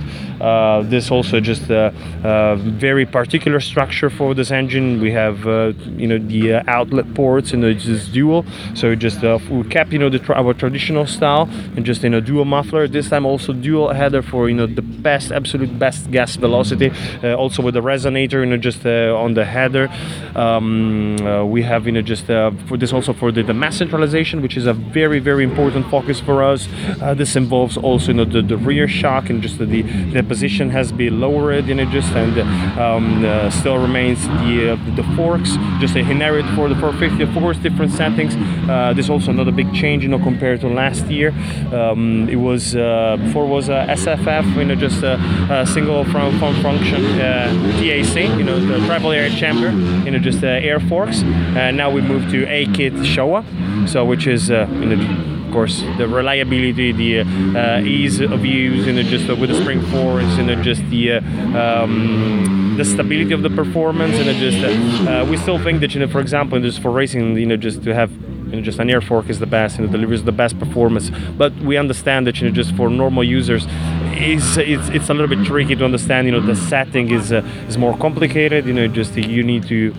This 0.91 1.11
also 1.11 1.41
just 1.41 1.71
a, 1.71 1.93
very 2.57 3.07
particular 3.07 3.61
structure 3.61 4.11
for 4.11 4.35
this 4.35 4.51
engine. 4.51 5.01
We 5.01 5.13
have 5.13 5.45
you 5.99 6.07
know 6.07 6.19
the 6.19 6.69
outlet 6.69 7.13
ports 7.15 7.53
and 7.53 7.65
it's 7.65 7.85
just 7.85 8.13
dual. 8.13 8.45
So 8.75 8.95
just 8.95 9.23
we 9.51 9.65
kept 9.65 9.93
you 9.93 9.99
know 9.99 10.11
the 10.11 10.21
our 10.35 10.55
traditional 10.55 11.07
style 11.07 11.49
and 11.77 11.85
just 11.85 12.05
in 12.05 12.15
a 12.15 12.21
dual 12.21 12.45
muffler. 12.45 12.87
This 12.89 13.09
time 13.11 13.27
also 13.27 13.53
dual 13.53 13.93
header 13.93 14.20
for 14.23 14.49
you 14.49 14.55
know 14.55 14.67
the 14.67 14.83
best 14.83 15.33
absolute 15.33 15.79
best 15.79 16.11
gas 16.11 16.37
velocity 16.37 16.91
uh, 17.23 17.35
also 17.35 17.63
with 17.63 17.75
the 17.75 17.81
resonator 17.81 18.41
you 18.41 18.47
know 18.47 18.57
just 18.57 18.85
uh, 18.87 19.15
on 19.17 19.35
the 19.35 19.45
header. 19.45 19.89
Um, 20.35 21.17
uh, 21.21 21.45
we 21.45 21.63
have 21.63 21.87
you 21.87 21.93
know 21.93 22.03
just 22.03 22.31
uh, 22.31 22.51
for 22.67 22.77
this 22.77 22.93
also 22.93 23.13
for 23.13 23.33
the, 23.33 23.43
the, 23.43 23.55
mass 23.55 23.77
centralization 23.77 24.41
which 24.43 24.57
is 24.57 24.67
a 24.67 24.73
very 24.73 25.19
very 25.19 25.45
important 25.45 25.89
focus 25.91 26.21
for 26.21 26.43
us. 26.43 26.69
Uh, 27.01 27.15
this 27.15 27.37
involves 27.37 27.77
also 27.77 28.09
you 28.09 28.15
know 28.15 28.25
the, 28.25 28.43
the 28.43 28.57
rear 28.57 28.89
shock 28.89 29.31
and 29.31 29.43
just 29.43 29.59
the, 29.59 29.83
the 30.13 30.23
position 30.23 30.71
has 30.71 30.93
been 30.93 31.21
lowered 31.21 31.67
you 31.67 31.75
know 31.75 31.85
just 31.87 32.13
and 32.13 32.39
um, 32.79 33.25
uh, 33.25 33.51
still 33.51 33.79
remains 33.79 34.27
the 34.45 34.79
the 34.97 35.05
forks 35.17 35.57
just 35.81 35.95
a 35.97 36.01
inherit 36.01 36.47
for 36.57 36.69
the 36.69 36.75
450 36.77 37.23
of 37.23 37.33
course 37.35 37.59
different 37.59 37.93
settings. 37.93 38.35
This 38.97 39.07
is 39.07 39.11
also 39.11 39.31
another 39.31 39.53
big 39.53 39.73
change 39.75 40.03
you 40.03 40.09
know 40.09 40.19
compared 40.19 40.61
to 40.61 40.69
last 40.69 41.07
year. 41.07 41.31
Um, 41.73 42.29
it 42.29 42.37
was 42.37 42.75
before 42.75 43.47
was 43.47 43.69
a 43.69 43.97
SFF 44.01 44.57
you 44.57 44.65
know 44.65 44.75
just 44.75 45.03
a, 45.03 45.15
a 45.51 45.67
single 45.67 46.05
front, 46.05 46.39
from 46.39 46.55
function 46.63 47.03
TAC 47.19 48.17
you 48.39 48.45
know 48.45 48.59
the 48.59 48.85
triple 48.87 49.13
air 49.13 49.29
chamber 49.31 49.71
you 50.05 50.11
know 50.11 50.19
just 50.19 50.43
air 50.43 50.81
forks 50.81 51.23
and 51.23 51.77
now 51.77 51.91
we 51.91 52.01
move 52.01 52.31
to 52.31 52.47
A 52.47 52.67
kit 52.73 52.93
Showa 52.95 53.45
so 53.89 54.05
which 54.05 54.27
is 54.27 54.51
uh, 54.51 54.67
you 54.73 54.87
know 54.87 55.47
of 55.47 55.53
course 55.53 55.83
the 55.99 56.07
reliability 56.07 56.93
the 56.93 57.21
uh, 57.21 57.81
ease 57.81 58.21
of 58.21 58.45
use 58.45 58.87
you 58.87 58.93
know 58.93 59.03
just 59.03 59.29
uh, 59.29 59.37
with 59.37 59.51
the 59.51 59.61
spring 59.61 59.81
force 59.87 60.37
you 60.39 60.45
know 60.45 60.61
just 60.63 60.83
the 60.91 61.13
uh, 61.13 61.23
um, 61.61 62.75
the 62.77 62.85
stability 62.85 63.33
of 63.33 63.43
the 63.43 63.51
performance 63.51 64.17
and 64.17 64.39
just 64.39 64.63
uh, 65.09 65.27
we 65.29 65.37
still 65.37 65.59
think 65.59 65.81
that 65.81 65.93
you 65.95 66.01
know 66.01 66.09
for 66.09 66.21
example 66.21 66.59
just 66.61 66.81
for 66.81 66.91
racing 66.91 67.37
you 67.37 67.47
know 67.47 67.57
just 67.57 67.83
to 67.83 67.93
have 67.93 68.11
you 68.51 68.57
know, 68.57 68.63
just 68.63 68.79
an 68.79 68.91
air 68.91 69.01
fork 69.01 69.29
is 69.29 69.39
the 69.39 69.47
best 69.47 69.79
and 69.79 69.89
it 69.89 69.93
delivers 69.93 70.25
the 70.25 70.33
best 70.33 70.59
performance. 70.59 71.11
But 71.39 71.55
we 71.59 71.77
understand 71.77 72.27
that 72.27 72.41
you 72.41 72.49
know, 72.49 72.55
just 72.55 72.75
for 72.75 72.91
normal 72.91 73.23
users, 73.23 73.67
is 74.21 74.57
it's, 74.59 74.89
it's 74.91 75.09
a 75.09 75.15
little 75.15 75.35
bit 75.35 75.45
tricky 75.47 75.75
to 75.77 75.85
understand. 75.85 76.27
You 76.27 76.33
know, 76.33 76.41
the 76.41 76.57
setting 76.57 77.11
is 77.11 77.33
uh, 77.33 77.43
is 77.69 77.79
more 77.79 77.97
complicated. 77.97 78.67
You 78.67 78.75
know, 78.75 78.89
just 78.89 79.17
you 79.17 79.43
need 79.43 79.67
to 79.69 79.95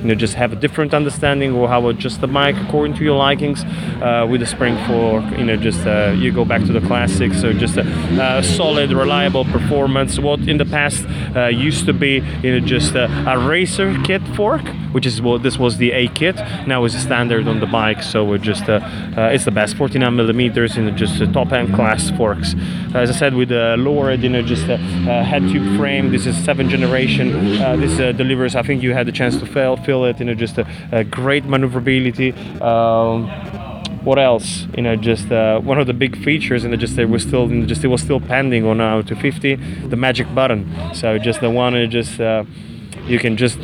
you 0.00 0.08
know 0.08 0.14
just 0.14 0.34
have 0.34 0.52
a 0.52 0.56
different 0.56 0.94
understanding 0.94 1.52
or 1.52 1.68
how 1.68 1.88
adjust 1.88 2.20
the 2.20 2.28
mic 2.28 2.56
according 2.56 2.96
to 2.96 3.04
your 3.04 3.16
likings 3.16 3.64
uh, 4.02 4.26
with 4.28 4.40
the 4.40 4.46
spring 4.46 4.76
fork 4.86 5.24
you 5.38 5.44
know 5.44 5.56
just 5.56 5.86
uh, 5.86 6.14
you 6.16 6.32
go 6.32 6.44
back 6.44 6.62
to 6.62 6.72
the 6.72 6.80
classics. 6.86 7.40
So 7.40 7.52
just 7.52 7.76
a, 7.76 7.84
a, 8.20 8.42
solid 8.42 8.92
reliable 8.92 9.44
performance. 9.44 10.18
What 10.18 10.40
in 10.40 10.58
the 10.58 10.64
past 10.64 11.04
uh, 11.34 11.46
used 11.46 11.86
to 11.86 11.92
be 11.92 12.22
you 12.42 12.52
know 12.52 12.66
just 12.66 12.94
a, 12.94 13.06
a, 13.28 13.38
racer 13.46 13.96
kit 14.04 14.22
fork 14.34 14.62
which 14.92 15.06
is 15.06 15.20
what 15.20 15.42
this 15.42 15.58
was 15.58 15.76
the 15.76 15.92
A 15.92 16.08
kit 16.08 16.36
now 16.66 16.84
is 16.84 16.96
standard 16.98 17.46
on 17.48 17.60
the 17.60 17.66
bike. 17.66 18.02
So 18.02 18.24
we're 18.24 18.38
just 18.38 18.68
uh, 18.68 18.80
uh, 19.16 19.34
it's 19.34 19.44
the 19.44 19.50
best 19.50 19.76
49 19.76 20.16
millimeters 20.16 20.76
in 20.76 20.96
just 20.96 21.18
top 21.32 21.52
end 21.52 21.74
class 21.74 22.10
forks. 22.12 22.54
As 22.94 23.10
I 23.10 23.14
said 23.14 23.34
with 23.34 23.50
the 23.50 23.76
lower 23.78 24.12
you 24.12 24.28
know 24.28 24.42
just 24.42 24.68
a, 24.68 24.76
head 24.76 25.42
tube 25.42 25.76
frame 25.76 26.12
this 26.12 26.26
is 26.26 26.36
seventh 26.44 26.70
generation. 26.70 27.60
Uh, 27.60 27.76
this 27.76 27.96
delivers 28.16 28.54
I 28.56 28.62
think 28.62 28.82
you 28.82 28.92
had 28.94 29.06
the 29.06 29.12
chance 29.12 29.36
to 29.38 29.46
fail 29.46 29.76
feel 29.86 30.04
it, 30.04 30.18
you 30.18 30.26
know, 30.26 30.34
just 30.34 30.58
a, 30.58 30.66
a 30.92 31.04
great 31.04 31.44
maneuverability. 31.44 32.32
Um, 32.60 33.28
what 34.04 34.18
else? 34.18 34.66
You 34.76 34.82
know, 34.82 34.96
just 34.96 35.32
uh, 35.32 35.60
one 35.60 35.78
of 35.78 35.86
the 35.86 35.94
big 35.94 36.22
features, 36.22 36.64
and 36.64 36.78
just 36.78 36.98
it 36.98 37.06
was 37.06 37.22
still, 37.22 37.48
just 37.66 37.84
it 37.84 37.88
was 37.88 38.02
still 38.02 38.20
pending 38.20 38.64
on 38.66 38.80
our 38.80 39.02
250, 39.02 39.56
the 39.88 39.96
magic 39.96 40.32
button. 40.34 40.60
So 40.94 41.18
just 41.18 41.40
the 41.40 41.50
one, 41.50 41.74
you 41.74 41.86
just 41.86 42.20
uh, 42.20 42.44
you 43.06 43.18
can 43.18 43.36
just 43.36 43.58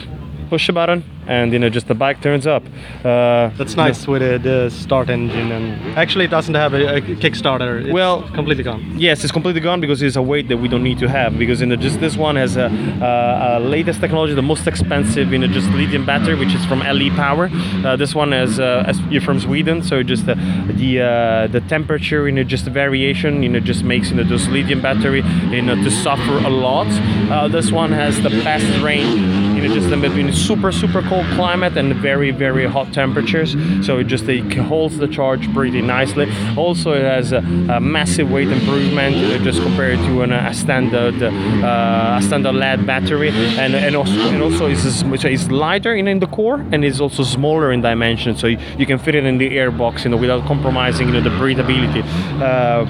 push 0.49 0.69
a 0.69 0.73
button 0.73 1.05
and 1.27 1.53
you 1.53 1.59
know 1.59 1.69
just 1.69 1.89
the 1.89 1.95
bike 1.95 2.21
turns 2.21 2.47
up. 2.47 2.65
Uh, 3.05 3.51
That's 3.57 3.77
nice 3.77 4.07
with 4.07 4.23
uh, 4.23 4.39
the 4.39 4.71
start 4.71 5.09
engine 5.11 5.53
and 5.53 5.99
actually 5.99 6.25
it 6.25 6.31
doesn't 6.31 6.55
have 6.55 6.75
a, 6.75 6.97
a 6.97 7.01
Kickstarter. 7.01 7.83
It's 7.85 7.93
well, 7.93 8.23
completely 8.31 8.65
gone. 8.65 8.99
Yes, 8.99 9.23
it's 9.23 9.33
completely 9.33 9.61
gone 9.61 9.81
because 9.81 10.03
it's 10.03 10.17
a 10.17 10.23
weight 10.23 10.49
that 10.49 10.57
we 10.57 10.69
don't 10.69 10.83
need 10.83 10.99
to 10.99 11.09
have 11.09 11.39
because 11.39 11.61
you 11.61 11.67
know 11.67 11.77
just 11.77 12.01
this 12.01 12.17
one 12.17 12.37
has 12.37 12.57
a, 12.57 12.67
a, 13.01 13.59
a 13.59 13.61
latest 13.61 14.01
technology, 14.01 14.35
the 14.35 14.43
most 14.43 14.67
expensive 14.67 15.33
you 15.33 15.39
know 15.39 15.47
just 15.47 15.69
lithium 15.71 16.05
battery 16.05 16.35
which 16.35 16.55
is 16.55 16.65
from 16.67 16.81
LE 16.81 17.11
Power. 17.11 17.51
Uh, 17.85 17.97
this 17.97 18.15
one 18.15 18.33
is 18.33 18.59
uh, 18.59 18.93
you're 19.11 19.23
from 19.23 19.41
Sweden, 19.41 19.83
so 19.83 20.03
just 20.03 20.27
the 20.27 20.35
the, 20.75 21.01
uh, 21.01 21.47
the 21.49 21.61
temperature 21.69 22.27
you 22.27 22.33
know 22.33 22.43
just 22.43 22.65
the 22.65 22.71
variation 22.71 23.43
you 23.43 23.49
know 23.49 23.61
just 23.61 23.85
makes 23.85 24.11
you 24.11 24.17
know 24.17 24.25
this 24.25 24.49
lithium 24.49 24.81
battery 24.81 25.23
you 25.51 25.63
know 25.63 25.77
to 25.77 25.91
suffer 25.91 26.39
a 26.39 26.51
lot. 26.51 26.89
Uh, 27.31 27.49
this 27.49 27.71
one 27.71 27.93
has 27.93 28.21
the 28.23 28.31
best 28.31 28.83
range 28.83 29.52
you 29.63 29.73
just 29.73 29.93
in 29.93 30.01
between 30.01 30.33
super 30.33 30.73
super 30.73 31.03
cold 31.03 31.27
climate 31.35 31.77
and 31.77 31.95
very 31.97 32.31
very 32.31 32.67
hot 32.67 32.93
temperatures. 32.93 33.57
So 33.87 33.99
it 33.99 34.05
just 34.05 34.29
it 34.29 34.53
holds 34.55 34.99
the 34.99 35.09
charge 35.09 35.53
pretty 35.53 35.83
nicely. 35.83 36.31
Also 36.57 36.93
it 36.93 37.03
has 37.03 37.33
a, 37.33 37.39
a 37.39 37.81
massive 37.81 38.31
weight 38.31 38.49
improvement 38.49 39.17
uh, 39.17 39.39
just 39.39 39.63
compared 39.63 39.99
to 40.01 40.23
an, 40.23 40.33
a 40.33 40.55
standard 40.55 41.23
uh, 41.23 42.19
a 42.19 42.23
standard 42.23 42.55
lead 42.55 42.87
battery. 42.87 43.31
And 43.31 43.75
and 43.75 43.95
also, 43.97 44.13
and 44.13 44.43
also 44.43 44.67
it's, 44.67 44.85
it's 45.25 45.51
lighter 45.51 45.95
in, 45.95 46.09
in 46.09 46.19
the 46.19 46.27
core 46.27 46.61
and 46.73 46.85
it's 46.85 47.01
also 47.01 47.23
smaller 47.23 47.73
in 47.73 47.81
dimension. 47.81 48.37
So 48.37 48.47
you, 48.47 48.59
you 48.79 48.87
can 48.87 48.99
fit 48.99 49.15
it 49.15 49.25
in 49.25 49.39
the 49.39 49.51
airbox 49.51 50.05
you 50.05 50.11
know 50.11 50.17
without 50.17 50.45
compromising 50.47 51.09
you 51.09 51.15
know 51.15 51.21
the 51.21 51.31
breathability. 51.31 52.03
Uh, 52.41 52.87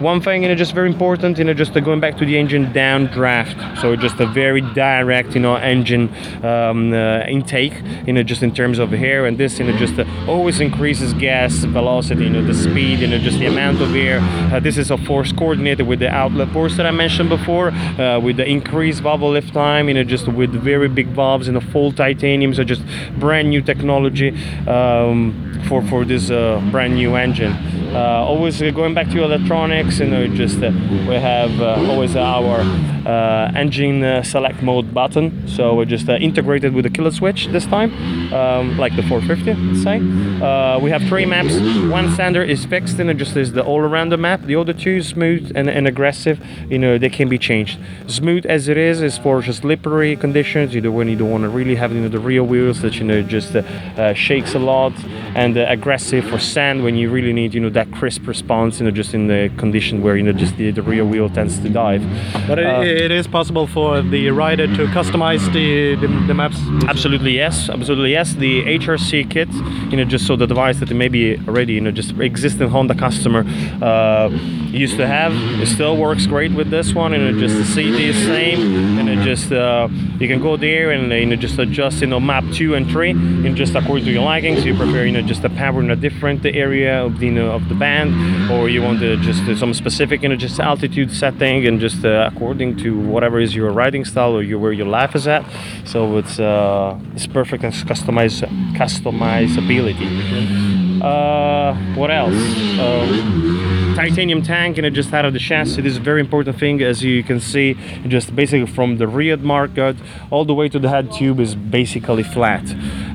one 0.00 0.20
thing 0.20 0.42
you 0.42 0.48
know 0.48 0.54
just 0.54 0.74
very 0.74 0.88
important 0.88 1.38
you 1.38 1.44
know 1.44 1.54
just 1.54 1.74
going 1.74 2.00
back 2.00 2.16
to 2.18 2.24
the 2.24 2.38
engine 2.38 2.66
downdraft. 2.72 3.80
So 3.80 3.96
just 3.96 4.20
a 4.20 4.26
very 4.26 4.60
direct 4.60 5.34
you 5.34 5.40
know 5.40 5.56
engine 5.56 6.03
um, 6.42 6.92
uh, 6.92 7.20
intake 7.26 7.74
you 8.06 8.12
know, 8.12 8.22
just 8.22 8.42
in 8.42 8.52
terms 8.52 8.78
of 8.78 8.92
air 8.92 9.26
and 9.26 9.38
this, 9.38 9.58
you 9.58 9.64
know, 9.64 9.76
just 9.76 9.98
uh, 9.98 10.04
always 10.28 10.60
increases 10.60 11.12
gas 11.14 11.52
velocity, 11.64 12.24
you 12.24 12.30
know, 12.30 12.42
the 12.42 12.54
speed, 12.54 13.00
you 13.00 13.06
know, 13.06 13.18
just 13.18 13.38
the 13.38 13.46
amount 13.46 13.80
of 13.80 13.94
air. 13.94 14.20
Uh, 14.52 14.60
this 14.60 14.76
is 14.76 14.90
of 14.90 15.04
course 15.06 15.32
coordinated 15.32 15.86
with 15.86 15.98
the 15.98 16.08
outlet 16.08 16.50
ports 16.52 16.76
that 16.76 16.86
I 16.86 16.90
mentioned 16.90 17.28
before, 17.28 17.68
uh, 17.70 18.18
with 18.20 18.36
the 18.36 18.46
increased 18.46 19.02
valve 19.02 19.22
lift 19.22 19.52
time, 19.54 19.88
you 19.88 19.94
know, 19.94 20.04
just 20.04 20.28
with 20.28 20.50
very 20.50 20.88
big 20.88 21.08
valves 21.08 21.48
in 21.48 21.56
a 21.56 21.60
full 21.60 21.92
titanium, 21.92 22.54
so 22.54 22.64
just 22.64 22.82
brand 23.18 23.50
new 23.50 23.62
technology 23.62 24.30
um, 24.66 25.62
for 25.68 25.82
for 25.82 26.04
this 26.04 26.30
uh, 26.30 26.60
brand 26.70 26.94
new 26.94 27.14
engine. 27.14 27.52
Uh, 27.94 28.24
always 28.26 28.60
going 28.60 28.92
back 28.92 29.08
to 29.08 29.22
electronics, 29.22 30.00
you 30.00 30.06
know, 30.06 30.26
just 30.26 30.58
we 30.58 31.14
have 31.14 31.60
always 31.88 32.16
our 32.16 32.60
engine 33.06 34.24
select 34.24 34.62
mode 34.62 34.94
button, 34.94 35.46
so 35.48 35.74
we're 35.74 35.84
just 35.84 36.08
integrated 36.08 36.74
with 36.74 36.84
the 36.84 36.90
killer 36.90 37.10
switch 37.10 37.48
this 37.48 37.66
time, 37.66 37.92
um, 38.32 38.78
like 38.78 38.94
the 38.96 39.02
450, 39.02 39.54
let's 39.54 39.82
say. 39.82 40.00
Uh, 40.44 40.78
we 40.78 40.90
have 40.90 41.02
three 41.04 41.26
maps. 41.26 41.54
One 41.90 42.12
standard 42.14 42.48
is 42.48 42.64
fixed 42.64 42.98
and 42.98 43.10
it 43.10 43.16
just 43.16 43.36
is 43.36 43.52
the 43.52 43.62
all-around 43.64 44.10
the 44.10 44.16
map. 44.16 44.42
The 44.42 44.56
other 44.56 44.72
two, 44.72 45.02
smooth 45.02 45.52
and, 45.54 45.68
and 45.68 45.86
aggressive, 45.86 46.40
you 46.68 46.78
know, 46.78 46.98
they 46.98 47.10
can 47.10 47.28
be 47.28 47.38
changed. 47.38 47.78
Smooth 48.06 48.46
as 48.46 48.68
it 48.68 48.76
is 48.76 49.02
is 49.02 49.18
for 49.18 49.40
just 49.42 49.62
slippery 49.64 50.16
conditions, 50.16 50.74
you 50.74 50.80
know, 50.80 50.90
when 50.90 51.08
you 51.08 51.16
don't 51.16 51.30
want 51.30 51.44
to 51.44 51.48
really 51.48 51.74
have 51.74 51.92
you 51.92 52.00
know, 52.00 52.08
the 52.08 52.18
rear 52.18 52.44
wheels 52.44 52.82
that 52.82 52.96
you 52.96 53.04
know 53.04 53.22
just 53.22 53.56
uh, 53.56 53.60
uh, 53.96 54.12
shakes 54.12 54.54
a 54.54 54.58
lot, 54.58 54.92
and 55.34 55.56
uh, 55.56 55.64
aggressive 55.68 56.24
for 56.28 56.38
sand 56.38 56.84
when 56.84 56.94
you 56.96 57.10
really 57.10 57.32
need 57.32 57.54
you 57.54 57.60
know 57.60 57.70
that 57.70 57.90
crisp 57.92 58.26
response, 58.26 58.78
you 58.78 58.84
know, 58.84 58.90
just 58.90 59.14
in 59.14 59.26
the 59.26 59.50
condition 59.56 60.02
where 60.02 60.16
you 60.16 60.22
know 60.22 60.32
just 60.32 60.56
the, 60.56 60.70
the 60.70 60.82
rear 60.82 61.04
wheel 61.04 61.28
tends 61.30 61.58
to 61.60 61.68
dive. 61.68 62.02
But 62.46 62.58
it, 62.58 62.66
uh, 62.66 62.82
it 62.94 63.10
is 63.10 63.26
possible 63.26 63.66
for 63.66 64.02
the 64.02 64.30
rider 64.30 64.66
to 64.66 64.86
customize 64.86 65.44
the, 65.52 65.94
the, 65.96 66.06
the 66.26 66.34
maps. 66.34 66.58
Absolutely 66.86 67.32
yes, 67.32 67.68
absolutely 67.68 68.12
yes. 68.12 68.34
The 68.34 68.62
HRC 68.64 69.30
kit, 69.30 69.48
you 69.90 69.96
know, 69.96 70.04
just 70.04 70.26
so 70.26 70.36
the 70.36 70.46
device 70.46 70.80
that 70.80 70.90
maybe 70.90 71.38
already, 71.48 71.74
you 71.74 71.80
know, 71.80 71.90
just 71.90 72.18
existing 72.18 72.68
Honda 72.68 72.94
customer 72.94 73.44
uh, 73.82 74.28
used 74.74 74.96
to 74.96 75.06
have, 75.06 75.32
it 75.60 75.66
still 75.66 75.96
works 75.96 76.26
great 76.26 76.52
with 76.52 76.70
this 76.70 76.94
one. 76.94 77.12
And 77.12 77.24
it 77.24 77.40
just 77.40 77.56
the 77.56 77.64
CD 77.64 78.08
is 78.08 78.16
same, 78.24 78.98
and 78.98 79.08
it 79.08 79.24
just 79.24 79.52
uh, 79.52 79.88
you 80.18 80.28
can 80.28 80.40
go 80.40 80.56
there 80.56 80.90
and 80.90 81.10
you 81.12 81.26
know 81.26 81.36
just 81.36 81.58
adjust, 81.58 82.00
you 82.00 82.06
know, 82.06 82.20
map 82.20 82.44
two 82.52 82.74
and 82.74 82.90
three, 82.90 83.10
and 83.10 83.56
just 83.56 83.74
according 83.74 84.04
to 84.06 84.12
your 84.12 84.22
likings. 84.22 84.64
You 84.64 84.76
prefer, 84.76 85.04
you 85.04 85.12
know, 85.12 85.22
just 85.22 85.44
a 85.44 85.50
power 85.50 85.80
in 85.80 85.90
a 85.90 85.96
different 85.96 86.44
area 86.44 87.04
of 87.04 87.18
the 87.18 87.26
you 87.26 87.32
know, 87.32 87.52
of 87.52 87.68
the 87.68 87.74
band, 87.74 88.50
or 88.50 88.68
you 88.68 88.82
want 88.82 89.00
to 89.00 89.16
just 89.18 89.42
uh, 89.44 89.56
some 89.56 89.74
specific, 89.74 90.22
you 90.22 90.28
know, 90.28 90.36
just 90.36 90.60
altitude 90.60 91.12
setting, 91.12 91.66
and 91.66 91.80
just 91.80 92.04
uh, 92.04 92.30
according 92.32 92.76
to 92.78 92.98
whatever 92.98 93.40
is 93.40 93.54
your 93.54 93.72
riding 93.72 94.04
style 94.04 94.32
or 94.32 94.42
your, 94.42 94.58
where 94.58 94.72
your 94.72 94.86
life 94.86 95.14
is 95.14 95.26
at. 95.26 95.44
So 95.84 96.18
it's 96.18 96.38
uh, 96.38 96.98
it's 97.14 97.26
perfect 97.26 97.64
as 97.64 97.82
customize 97.84 98.40
customizability. 98.74 101.02
Uh, 101.02 101.74
what 101.94 102.10
else? 102.10 102.34
Um, 102.78 103.53
titanium 103.94 104.42
tank 104.42 104.76
and 104.76 104.84
it 104.84 104.90
just 104.90 105.12
out 105.12 105.24
of 105.24 105.32
the 105.32 105.38
chassis. 105.38 105.80
This 105.80 105.92
is 105.92 105.98
a 105.98 106.00
very 106.00 106.20
important 106.20 106.58
thing 106.58 106.82
as 106.82 107.04
you 107.04 107.22
can 107.22 107.38
see 107.38 107.74
just 108.08 108.34
basically 108.34 108.66
from 108.66 108.98
the 108.98 109.06
rear 109.06 109.36
market 109.36 109.96
all 110.30 110.44
the 110.44 110.54
way 110.54 110.68
to 110.68 110.80
the 110.80 110.88
head 110.88 111.12
tube 111.12 111.38
is 111.38 111.54
basically 111.54 112.24
flat. 112.24 112.64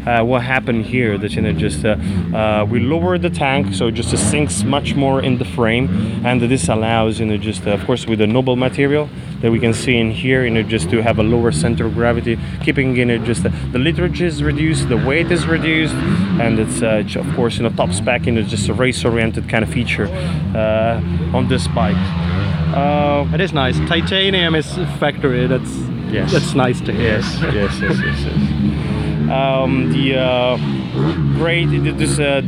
Uh, 0.10 0.24
what 0.24 0.42
happened 0.42 0.86
here 0.86 1.20
that 1.20 1.34
you 1.34 1.42
know 1.42 1.54
just 1.54 1.86
uh, 1.86 1.96
uh, 2.34 2.66
we 2.68 2.80
lowered 2.80 3.22
the 3.22 3.30
tank 3.30 3.76
so 3.76 3.88
it 3.90 3.92
just 3.92 4.12
sinks 4.32 4.64
much 4.64 4.96
more 4.96 5.22
in 5.22 5.38
the 5.38 5.46
frame 5.46 5.88
and 6.26 6.42
this 6.42 6.68
allows 6.68 7.20
you 7.20 7.26
know 7.28 7.38
just 7.38 7.68
uh, 7.68 7.72
of 7.78 7.86
course 7.86 8.08
with 8.08 8.18
the 8.18 8.26
noble 8.26 8.56
material 8.56 9.08
that 9.42 9.52
we 9.52 9.60
can 9.60 9.72
see 9.72 9.98
in 9.98 10.10
here 10.10 10.44
you 10.44 10.50
know 10.50 10.64
just 10.64 10.90
to 10.90 11.04
have 11.04 11.20
a 11.20 11.24
lower 11.24 11.52
center 11.52 11.86
of 11.86 11.94
gravity 11.94 12.40
keeping 12.64 12.96
you 12.96 13.06
know 13.06 13.20
just 13.20 13.44
the, 13.44 13.50
the 13.72 13.78
literage 13.78 14.20
is 14.20 14.42
reduced 14.42 14.90
the 14.90 14.98
weight 14.98 15.30
is 15.32 15.46
reduced 15.46 15.94
and 16.42 16.58
it's 16.58 16.82
uh, 16.82 17.20
of 17.20 17.36
course 17.36 17.58
you 17.58 17.64
know 17.64 17.70
top 17.76 17.94
spec 17.94 18.26
you 18.26 18.32
know 18.32 18.42
just 18.42 18.68
a 18.68 18.74
race 18.74 19.06
oriented 19.06 19.48
kind 19.48 19.64
of 19.64 19.70
feature 19.70 20.08
uh, 20.56 21.36
on 21.38 21.48
this 21.50 21.68
bike. 21.68 21.96
Uh, 22.76 23.30
it 23.32 23.42
is 23.42 23.54
nice. 23.54 23.78
Titanium 23.88 24.56
is 24.56 24.74
factory 24.98 25.46
that's 25.46 25.72
yes. 26.12 26.32
that's 26.32 26.56
nice 26.56 26.82
to 26.82 26.92
hear. 26.92 27.20
Yes 27.20 27.40
yes 27.42 27.80
yes 27.80 28.00
yes, 28.00 28.20
yes. 28.26 28.59
Um, 29.32 29.92
the 29.92 30.16
uh, 30.16 30.58
great 31.38 31.68
this 31.98 32.20
uh, 32.20 32.42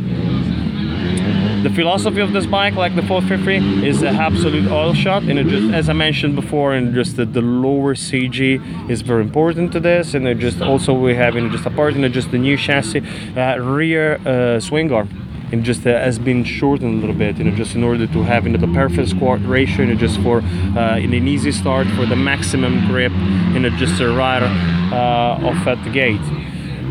the 1.63 1.69
philosophy 1.69 2.21
of 2.21 2.33
this 2.33 2.47
bike, 2.47 2.73
like 2.73 2.95
the 2.95 3.03
450, 3.03 3.87
is 3.87 4.01
an 4.01 4.15
absolute 4.15 4.71
oil 4.71 4.95
shot. 4.95 5.21
And 5.23 5.47
just, 5.47 5.71
as 5.73 5.89
I 5.89 5.93
mentioned 5.93 6.35
before, 6.35 6.73
and 6.73 6.93
just 6.95 7.17
the, 7.17 7.25
the 7.25 7.41
lower 7.41 7.93
CG 7.93 8.89
is 8.89 9.01
very 9.01 9.21
important 9.21 9.71
to 9.73 9.79
this. 9.79 10.15
And 10.15 10.39
just 10.39 10.59
also 10.61 10.93
we 10.93 11.13
have 11.15 11.35
in 11.35 11.51
just 11.51 11.65
apart 11.67 11.95
in 11.95 12.11
just 12.11 12.31
the 12.31 12.39
new 12.39 12.57
chassis 12.57 13.03
uh, 13.37 13.57
rear 13.57 14.19
uh, 14.25 14.59
swing 14.59 14.91
arm 14.91 15.09
and 15.51 15.63
just 15.63 15.85
uh, 15.85 15.91
has 15.91 16.17
been 16.17 16.43
shortened 16.43 16.95
a 16.95 17.01
little 17.01 17.15
bit, 17.15 17.37
you 17.37 17.43
know, 17.43 17.55
just 17.55 17.75
in 17.75 17.83
order 17.83 18.07
to 18.07 18.23
have 18.23 18.45
you 18.45 18.53
know, 18.53 18.57
the 18.57 18.73
perfect 18.73 19.09
squat 19.09 19.39
ratio, 19.45 19.85
you 19.85 19.93
know, 19.93 19.99
just 19.99 20.19
for 20.21 20.41
uh, 20.41 20.97
in 20.97 21.13
an 21.13 21.27
easy 21.27 21.51
start 21.51 21.85
for 21.89 22.05
the 22.05 22.15
maximum 22.15 22.87
grip, 22.87 23.11
you 23.53 23.59
know, 23.59 23.69
just 23.71 24.01
a 24.01 24.09
right 24.09 24.41
uh, 24.41 25.47
off 25.47 25.67
at 25.67 25.83
the 25.83 25.89
gate. 25.91 26.21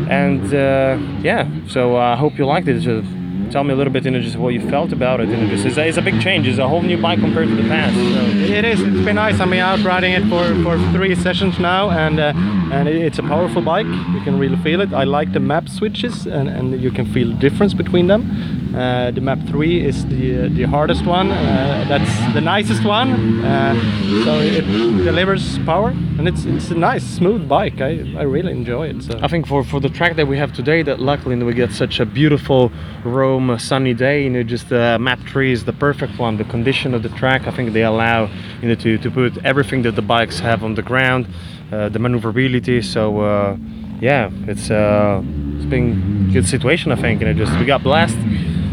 And 0.09 0.53
uh, 0.53 0.97
yeah, 1.21 1.49
so 1.67 1.97
I 1.97 2.15
hope 2.15 2.37
you 2.37 2.45
liked 2.45 2.67
it. 2.67 2.75
It's 2.77 3.07
tell 3.51 3.63
me 3.63 3.73
a 3.73 3.75
little 3.75 3.91
bit, 3.91 4.05
you 4.05 4.11
know, 4.11 4.21
just 4.21 4.37
what 4.37 4.53
you 4.53 4.61
felt 4.69 4.91
about 4.93 5.19
it. 5.19 5.29
You 5.29 5.47
just, 5.47 5.65
it's, 5.65 5.77
a, 5.77 5.87
it's 5.87 5.97
a 5.97 6.01
big 6.01 6.21
change. 6.21 6.47
It's 6.47 6.57
a 6.57 6.67
whole 6.67 6.81
new 6.81 6.99
bike 6.99 7.19
compared 7.19 7.49
to 7.49 7.55
the 7.55 7.67
past. 7.67 7.95
So. 7.95 8.53
It 8.53 8.65
is. 8.65 8.81
It's 8.81 9.05
been 9.05 9.15
nice. 9.15 9.39
I've 9.39 9.49
been 9.49 9.59
out 9.59 9.83
riding 9.83 10.13
it 10.13 10.23
for, 10.29 10.43
for 10.63 10.77
three 10.93 11.15
sessions 11.15 11.59
now, 11.59 11.91
and 11.91 12.19
uh, 12.19 12.33
and 12.71 12.87
it's 12.87 13.19
a 13.19 13.23
powerful 13.23 13.61
bike. 13.61 13.85
You 13.85 14.21
can 14.21 14.39
really 14.39 14.57
feel 14.57 14.81
it. 14.81 14.93
I 14.93 15.03
like 15.03 15.33
the 15.33 15.39
map 15.39 15.67
switches, 15.67 16.25
and, 16.25 16.47
and 16.47 16.81
you 16.81 16.91
can 16.91 17.05
feel 17.05 17.27
the 17.29 17.39
difference 17.39 17.73
between 17.73 18.07
them. 18.07 18.70
Uh, 18.73 19.11
the 19.11 19.19
map 19.19 19.39
3 19.47 19.85
is 19.85 20.05
the 20.05 20.47
the 20.47 20.63
hardest 20.63 21.05
one. 21.05 21.29
Uh, 21.29 21.85
that's 21.89 22.33
the 22.33 22.39
nicest 22.39 22.85
one. 22.85 23.43
Uh, 23.43 23.75
so 24.23 24.39
it 24.39 24.61
delivers 25.03 25.59
power, 25.59 25.89
and 25.89 26.25
it's 26.25 26.45
it's 26.45 26.71
a 26.71 26.75
nice 26.75 27.03
smooth 27.03 27.49
bike. 27.49 27.81
I, 27.81 27.89
I 28.17 28.23
really 28.23 28.53
enjoy 28.53 28.87
it. 28.87 29.03
So 29.03 29.19
I 29.21 29.27
think 29.27 29.45
for 29.45 29.65
for 29.65 29.81
the 29.81 29.89
track 29.89 30.15
that 30.15 30.27
we 30.27 30.37
have 30.37 30.53
today, 30.53 30.83
that 30.83 31.01
luckily 31.01 31.35
we 31.43 31.53
get 31.53 31.73
such 31.73 31.99
a 31.99 32.05
beautiful 32.05 32.71
Rome 33.03 33.59
sunny 33.59 33.93
day. 33.93 34.23
You 34.23 34.29
know, 34.29 34.43
just 34.43 34.69
the 34.69 34.97
map 34.99 35.19
3 35.27 35.51
is 35.51 35.65
the 35.65 35.73
perfect 35.73 36.17
one. 36.17 36.37
The 36.37 36.45
condition 36.45 36.93
of 36.93 37.03
the 37.03 37.09
track, 37.09 37.47
I 37.47 37.51
think 37.51 37.73
they 37.73 37.83
allow 37.83 38.29
you 38.61 38.69
know 38.69 38.75
to 38.75 38.97
to 38.97 39.11
put 39.11 39.43
everything 39.43 39.81
that 39.81 39.95
the 39.95 40.01
bikes 40.01 40.39
have 40.39 40.63
on 40.63 40.75
the 40.75 40.83
ground, 40.83 41.27
uh, 41.73 41.89
the 41.89 41.99
maneuverability. 41.99 42.81
So 42.83 43.19
uh, 43.19 43.57
yeah, 43.99 44.29
it's 44.47 44.71
uh, 44.71 45.21
it's 45.55 45.65
been 45.65 46.27
a 46.29 46.33
good 46.33 46.47
situation. 46.47 46.93
I 46.93 46.95
think. 46.95 47.19
You 47.19 47.27
know, 47.27 47.33
just 47.33 47.59
we 47.59 47.65
got 47.65 47.83
blessed 47.83 48.17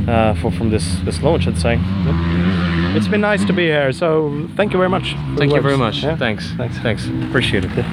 uh, 0.08 0.34
for 0.34 0.50
from 0.50 0.70
this 0.70 0.98
this 1.04 1.22
launch, 1.22 1.46
I'd 1.46 1.58
say. 1.58 1.74
Yep. 1.74 2.96
It's 2.96 3.08
been 3.08 3.20
nice 3.20 3.44
to 3.46 3.52
be 3.52 3.66
here, 3.66 3.92
so 3.92 4.48
thank 4.56 4.72
you 4.72 4.78
very 4.78 4.88
much. 4.88 5.14
Thank 5.36 5.52
you 5.52 5.62
very 5.62 5.76
much. 5.76 6.02
Yeah? 6.02 6.16
Thanks. 6.18 6.52
Thanks. 6.56 6.78
Thanks. 6.78 7.08
Appreciate 7.28 7.64
it. 7.64 7.84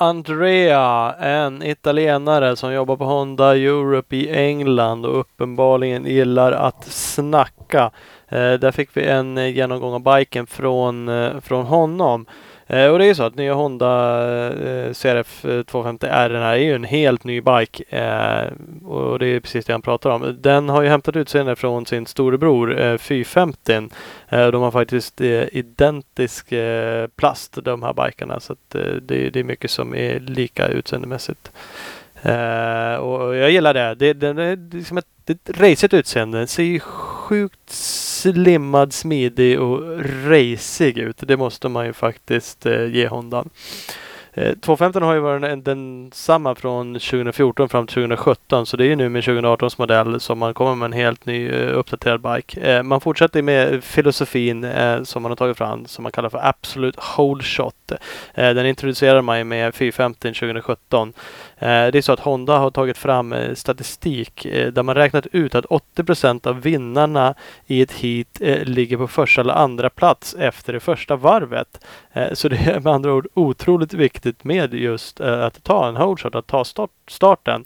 Andrea, 0.00 1.14
en 1.20 1.62
italienare 1.62 2.56
som 2.56 2.72
jobbar 2.72 2.96
på 2.96 3.04
Honda 3.04 3.56
Europe 3.56 4.16
i 4.16 4.30
England 4.30 5.06
och 5.06 5.20
uppenbarligen 5.20 6.06
gillar 6.06 6.52
att 6.52 6.84
snacka. 6.84 7.90
Eh, 8.28 8.52
där 8.52 8.70
fick 8.70 8.96
vi 8.96 9.04
en 9.06 9.52
genomgång 9.52 9.94
av 9.94 10.16
biken 10.16 10.46
från, 10.46 11.08
eh, 11.08 11.40
från 11.40 11.66
honom. 11.66 12.26
Eh, 12.70 12.86
och 12.86 12.98
det 12.98 13.04
är 13.04 13.08
ju 13.08 13.14
så 13.14 13.22
att 13.22 13.34
nya 13.34 13.54
Honda 13.54 14.22
eh, 14.50 14.92
CRF 14.92 15.44
250R 15.44 16.34
eh, 16.34 16.42
är 16.42 16.56
ju 16.56 16.74
en 16.74 16.84
helt 16.84 17.24
ny 17.24 17.40
bike. 17.40 17.84
Eh, 17.88 18.52
och 18.88 19.18
det 19.18 19.26
är 19.26 19.40
precis 19.40 19.64
det 19.64 19.72
han 19.72 19.82
pratar 19.82 20.10
om. 20.10 20.36
Den 20.40 20.68
har 20.68 20.82
ju 20.82 20.88
hämtat 20.88 21.16
utseende 21.16 21.56
från 21.56 21.86
sin 21.86 22.06
storebror 22.06 22.80
eh, 22.80 22.98
450. 22.98 23.88
Eh, 24.28 24.46
de 24.46 24.62
har 24.62 24.70
faktiskt 24.70 25.20
eh, 25.20 25.44
identisk 25.52 26.52
eh, 26.52 27.06
plast 27.16 27.58
de 27.64 27.82
här 27.82 27.92
bikarna. 27.92 28.40
Så 28.40 28.52
att, 28.52 28.74
eh, 28.74 28.80
det, 28.82 29.30
det 29.30 29.40
är 29.40 29.44
mycket 29.44 29.70
som 29.70 29.94
är 29.94 30.20
lika 30.20 30.68
utseendemässigt. 30.68 31.50
Eh, 32.22 32.94
och 32.94 33.36
jag 33.36 33.50
gillar 33.50 33.74
det. 33.74 33.94
det 33.94 34.12
den 34.12 34.38
är 34.38 34.76
liksom 34.76 34.98
ett, 34.98 35.06
ett 35.30 35.60
racigt 35.60 35.94
utseende. 35.94 36.38
Den 36.38 36.48
ser 36.48 36.62
ju 36.62 36.80
sjukt 37.28 37.70
slimmad, 37.70 38.92
smidig 38.92 39.60
och 39.60 39.80
racig 40.26 40.98
ut. 40.98 41.16
Det 41.18 41.36
måste 41.36 41.68
man 41.68 41.86
ju 41.86 41.92
faktiskt 41.92 42.66
eh, 42.66 42.86
ge 42.86 43.08
Hondan. 43.08 43.50
250 44.60 44.98
eh, 44.98 45.04
har 45.04 45.14
ju 45.14 45.20
varit 45.20 45.64
densamma 45.64 46.54
från 46.54 46.94
2014 46.94 47.68
fram 47.68 47.86
till 47.86 47.94
2017 47.94 48.66
så 48.66 48.76
det 48.76 48.84
är 48.84 48.88
ju 48.88 48.96
nu 48.96 49.08
med 49.08 49.24
2018 49.24 49.70
modell 49.78 50.20
som 50.20 50.38
man 50.38 50.54
kommer 50.54 50.74
med 50.74 50.86
en 50.86 50.92
helt 50.92 51.26
ny 51.26 51.48
eh, 51.48 51.78
uppdaterad 51.78 52.20
bike. 52.20 52.60
Eh, 52.60 52.82
man 52.82 53.00
fortsätter 53.00 53.42
med 53.42 53.84
filosofin 53.84 54.66
som 55.02 55.22
man 55.22 55.30
har 55.30 55.36
tagit 55.36 55.58
fram 55.58 55.86
som 55.86 56.02
man 56.02 56.12
kallar 56.12 56.30
för 56.30 56.48
Absolute 56.48 56.98
Hold 57.02 57.44
Shot. 57.44 57.92
den 58.34 58.66
introducerar 58.66 59.22
man 59.22 59.38
ju 59.38 59.44
med 59.44 59.74
450 59.74 60.28
2017. 60.28 61.12
Eh, 61.58 61.86
det 61.92 61.98
är 61.98 62.02
så 62.02 62.12
att 62.12 62.20
Honda 62.20 62.58
har 62.58 62.70
tagit 62.70 62.98
fram 62.98 63.32
eh, 63.32 63.54
statistik 63.54 64.44
eh, 64.44 64.72
där 64.72 64.82
man 64.82 64.94
räknat 64.94 65.26
ut 65.26 65.54
att 65.54 65.64
80% 65.64 66.46
av 66.46 66.60
vinnarna 66.60 67.34
i 67.66 67.82
ett 67.82 67.92
heat 67.92 68.40
ligger 68.62 68.96
på 68.96 69.08
första 69.08 69.40
eller 69.40 69.54
andra 69.54 69.90
plats 69.90 70.34
efter 70.38 70.72
det 70.72 70.80
första 70.80 71.16
varvet. 71.16 71.84
Så 72.32 72.48
det 72.48 72.56
är 72.56 72.80
med 72.80 72.92
andra 72.92 73.12
ord 73.12 73.26
otroligt 73.34 73.94
viktigt 73.94 74.44
med 74.44 74.74
just 74.74 75.20
att 75.20 75.64
ta 75.64 75.88
en 75.88 75.96
hold 75.96 76.20
shot, 76.20 76.34
att 76.34 76.46
ta 76.46 76.64
start, 76.64 76.90
starten. 77.06 77.64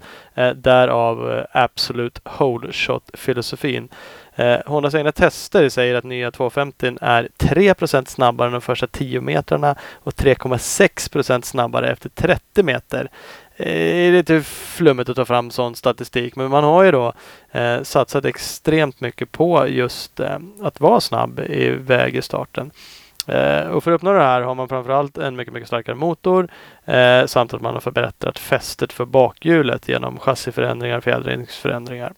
Därav 0.55 1.47
Absolut 1.53 1.73
Absolute 1.73 2.21
Hold 2.25 2.75
Shot-filosofin. 2.75 3.89
Eh, 4.37 4.59
Hondas 4.67 4.95
egna 4.95 5.13
tester 5.13 5.69
säger 5.69 5.95
att 5.95 6.05
nya 6.05 6.31
250 6.31 6.97
är 7.01 7.29
3% 7.39 8.05
snabbare 8.05 8.47
än 8.47 8.53
de 8.53 8.61
första 8.61 8.87
10 8.87 9.21
metrarna 9.21 9.77
och 9.95 10.13
3,6% 10.13 11.43
snabbare 11.43 11.91
efter 11.91 12.09
30 12.09 12.63
meter. 12.63 13.09
Eh, 13.57 13.67
det 13.67 14.09
är 14.09 14.13
lite 14.13 14.43
flummigt 14.43 15.09
att 15.09 15.17
ta 15.17 15.25
fram 15.25 15.51
sån 15.51 15.75
statistik 15.75 16.37
men 16.37 16.51
man 16.51 16.65
har 16.65 16.83
ju 16.83 16.91
då 16.91 17.13
eh, 17.53 17.83
satsat 17.83 18.25
extremt 18.25 19.01
mycket 19.01 19.33
på 19.33 19.69
just 19.69 20.21
eh, 20.21 20.39
att 20.63 20.81
vara 20.81 21.01
snabb 21.01 21.41
i 21.41 21.71
väg 21.71 22.17
i 22.17 22.23
starten. 22.23 22.71
Eh, 23.27 23.67
och 23.67 23.85
för 23.85 23.91
att 23.91 23.95
uppnå 23.95 24.13
det 24.13 24.23
här 24.23 24.41
har 24.41 24.55
man 24.55 24.69
framförallt 24.69 25.19
en 25.19 25.37
mycket, 25.37 25.55
mycket 25.55 25.69
starkare 25.69 25.97
motor 25.97 26.49
eh, 26.85 27.27
samt 27.27 27.55
att 27.55 27.63
man 27.63 27.75
har 27.75 27.81
förbättrat 27.81 28.39
fästet 28.39 28.93
för 28.93 29.05
bakhjulet 29.05 29.89
genom 29.89 30.19
chassiförändringar 30.19 30.99
och 30.99 31.05
fjädringsförändringar. 31.05 32.13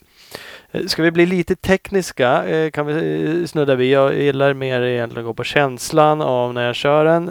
Eh, 0.75 0.87
ska 0.87 1.03
vi 1.03 1.11
bli 1.11 1.27
lite 1.27 1.57
tekniska 1.57 2.45
eh, 2.45 2.71
kan 2.71 2.87
vi 2.87 3.25
eh, 3.41 3.47
snudda 3.47 3.75
vid. 3.75 3.91
Jag 3.91 4.15
gillar 4.15 4.55
mer 4.55 4.83
egentligen 4.83 5.27
att 5.27 5.31
gå 5.31 5.35
på 5.35 5.45
känslan 5.45 6.21
av 6.21 6.55
när 6.55 6.67
jag 6.67 6.75
kör 6.75 7.05
den. 7.05 7.25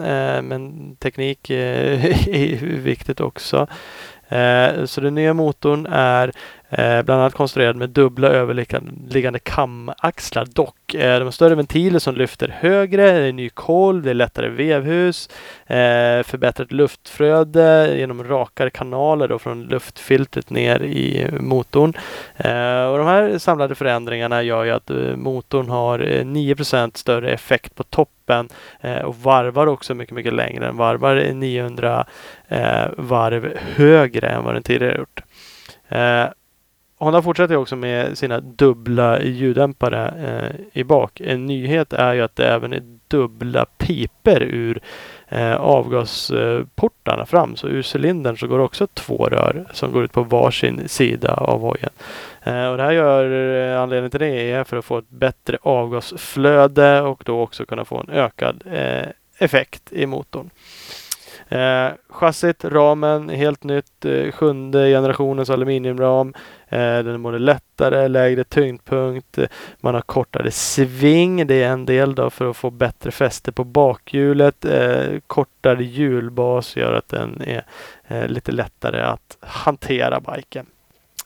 Men 0.48 0.96
teknik 0.96 1.50
är 1.50 2.66
viktigt 2.66 3.20
också. 3.20 3.66
Så 4.84 5.00
den 5.00 5.14
nya 5.14 5.34
motorn 5.34 5.86
är 5.90 6.32
Eh, 6.78 7.02
bland 7.02 7.20
annat 7.20 7.34
konstruerad 7.34 7.76
med 7.76 7.90
dubbla 7.90 8.28
överliggande 8.28 9.38
kamaxlar. 9.38 10.46
Dock 10.54 10.94
eh, 10.94 11.20
de 11.20 11.32
större 11.32 11.54
ventiler 11.54 11.98
som 11.98 12.14
lyfter 12.14 12.48
högre, 12.48 13.12
det 13.12 13.28
är 13.28 13.32
ny 13.32 13.48
kolv, 13.48 14.02
det 14.02 14.10
är 14.10 14.14
lättare 14.14 14.48
vevhus, 14.48 15.28
eh, 15.66 16.22
förbättrat 16.22 16.72
luftflöde 16.72 17.94
genom 17.96 18.24
rakare 18.24 18.70
kanaler 18.70 19.28
då 19.28 19.38
från 19.38 19.62
luftfiltret 19.62 20.50
ner 20.50 20.82
i 20.82 21.28
motorn. 21.40 21.92
Eh, 22.36 22.84
och 22.84 22.98
de 22.98 23.06
här 23.06 23.38
samlade 23.38 23.74
förändringarna 23.74 24.42
gör 24.42 24.64
ju 24.64 24.70
att 24.70 24.90
eh, 24.90 25.16
motorn 25.16 25.68
har 25.68 25.98
eh, 25.98 26.24
9 26.24 26.56
större 26.94 27.30
effekt 27.30 27.74
på 27.74 27.82
toppen 27.82 28.48
eh, 28.80 29.02
och 29.02 29.16
varvar 29.16 29.66
också 29.66 29.94
mycket, 29.94 30.14
mycket 30.14 30.34
längre. 30.34 30.64
Den 30.64 30.76
varvar 30.76 31.32
900 31.34 32.06
varv 32.96 33.58
högre 33.76 34.28
än 34.28 34.44
vad 34.44 34.54
den 34.54 34.62
tidigare 34.62 34.98
gjort. 34.98 35.22
Honda 37.04 37.22
fortsätter 37.22 37.56
också 37.56 37.76
med 37.76 38.18
sina 38.18 38.40
dubbla 38.40 39.22
ljuddämpare 39.22 40.14
eh, 40.24 40.80
i 40.80 40.84
bak. 40.84 41.20
En 41.20 41.46
nyhet 41.46 41.92
är 41.92 42.14
ju 42.14 42.22
att 42.22 42.36
det 42.36 42.48
även 42.48 42.72
är 42.72 42.82
dubbla 43.08 43.66
piper 43.78 44.42
ur 44.42 44.80
eh, 45.28 45.54
avgasportarna 45.54 47.26
fram. 47.26 47.56
Så 47.56 47.68
ur 47.68 47.96
cylindern 47.96 48.36
så 48.36 48.46
går 48.46 48.58
det 48.58 48.64
också 48.64 48.86
två 48.86 49.26
rör 49.26 49.66
som 49.72 49.92
går 49.92 50.04
ut 50.04 50.12
på 50.12 50.22
varsin 50.22 50.88
sida 50.88 51.34
av 51.34 51.60
hojen. 51.60 51.90
Eh, 52.42 52.66
och 52.66 52.76
det 52.76 52.82
här 52.82 52.92
gör 52.92 53.24
eh, 53.72 53.82
anledningen 53.82 54.10
till 54.10 54.20
det 54.20 54.50
är 54.50 54.64
för 54.64 54.76
att 54.76 54.84
få 54.84 54.98
ett 54.98 55.10
bättre 55.10 55.58
avgasflöde 55.62 57.02
och 57.02 57.22
då 57.24 57.40
också 57.40 57.66
kunna 57.66 57.84
få 57.84 57.98
en 57.98 58.10
ökad 58.10 58.62
eh, 58.72 59.08
effekt 59.38 59.92
i 59.92 60.06
motorn. 60.06 60.50
Eh, 61.48 61.92
chassit, 62.08 62.64
ramen, 62.64 63.28
helt 63.28 63.64
nytt, 63.64 64.04
eh, 64.04 64.32
sjunde 64.32 64.88
generationens 64.88 65.50
aluminiumram. 65.50 66.34
Eh, 66.68 66.78
den 66.78 67.08
är 67.08 67.18
både 67.18 67.38
lättare, 67.38 68.08
lägre 68.08 68.44
tyngdpunkt, 68.44 69.38
eh, 69.38 69.46
man 69.80 69.94
har 69.94 70.00
kortare 70.00 70.50
sving, 70.50 71.46
det 71.46 71.62
är 71.62 71.68
en 71.68 71.86
del 71.86 72.14
då 72.14 72.30
för 72.30 72.50
att 72.50 72.56
få 72.56 72.70
bättre 72.70 73.10
fäste 73.10 73.52
på 73.52 73.64
bakhjulet. 73.64 74.64
Eh, 74.64 75.20
kortare 75.26 75.84
hjulbas 75.84 76.76
gör 76.76 76.92
att 76.92 77.08
den 77.08 77.42
är 77.46 77.64
eh, 78.08 78.28
lite 78.28 78.52
lättare 78.52 79.00
att 79.00 79.36
hantera 79.40 80.20
biken. 80.20 80.66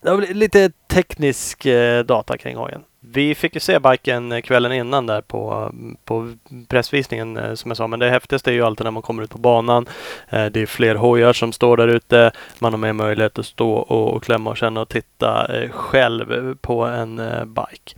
Det 0.00 0.10
var 0.10 0.34
lite 0.34 0.70
teknisk 0.88 1.66
eh, 1.66 2.04
data 2.04 2.38
kring 2.38 2.56
hojen. 2.56 2.82
Vi 3.12 3.34
fick 3.34 3.54
ju 3.54 3.60
se 3.60 3.78
biken 3.78 4.42
kvällen 4.42 4.72
innan 4.72 5.06
där 5.06 5.20
på, 5.20 5.72
på 6.04 6.34
pressvisningen 6.68 7.36
eh, 7.36 7.54
som 7.54 7.70
jag 7.70 7.76
sa. 7.76 7.86
Men 7.86 7.98
det 7.98 8.10
häftigaste 8.10 8.50
är 8.50 8.54
ju 8.54 8.62
alltid 8.62 8.84
när 8.84 8.90
man 8.90 9.02
kommer 9.02 9.22
ut 9.22 9.30
på 9.30 9.38
banan. 9.38 9.86
Eh, 10.28 10.46
det 10.46 10.62
är 10.62 10.66
fler 10.66 10.94
hojar 10.94 11.32
som 11.32 11.52
står 11.52 11.76
där 11.76 11.88
ute. 11.88 12.30
Man 12.58 12.72
har 12.72 12.78
mer 12.78 12.92
möjlighet 12.92 13.38
att 13.38 13.46
stå 13.46 13.72
och, 13.72 14.22
klämma 14.22 14.50
och 14.50 14.56
känna 14.56 14.80
och 14.80 14.88
titta 14.88 15.56
eh, 15.56 15.70
själv 15.70 16.54
på 16.54 16.84
en 16.84 17.16
bike. 17.46 17.94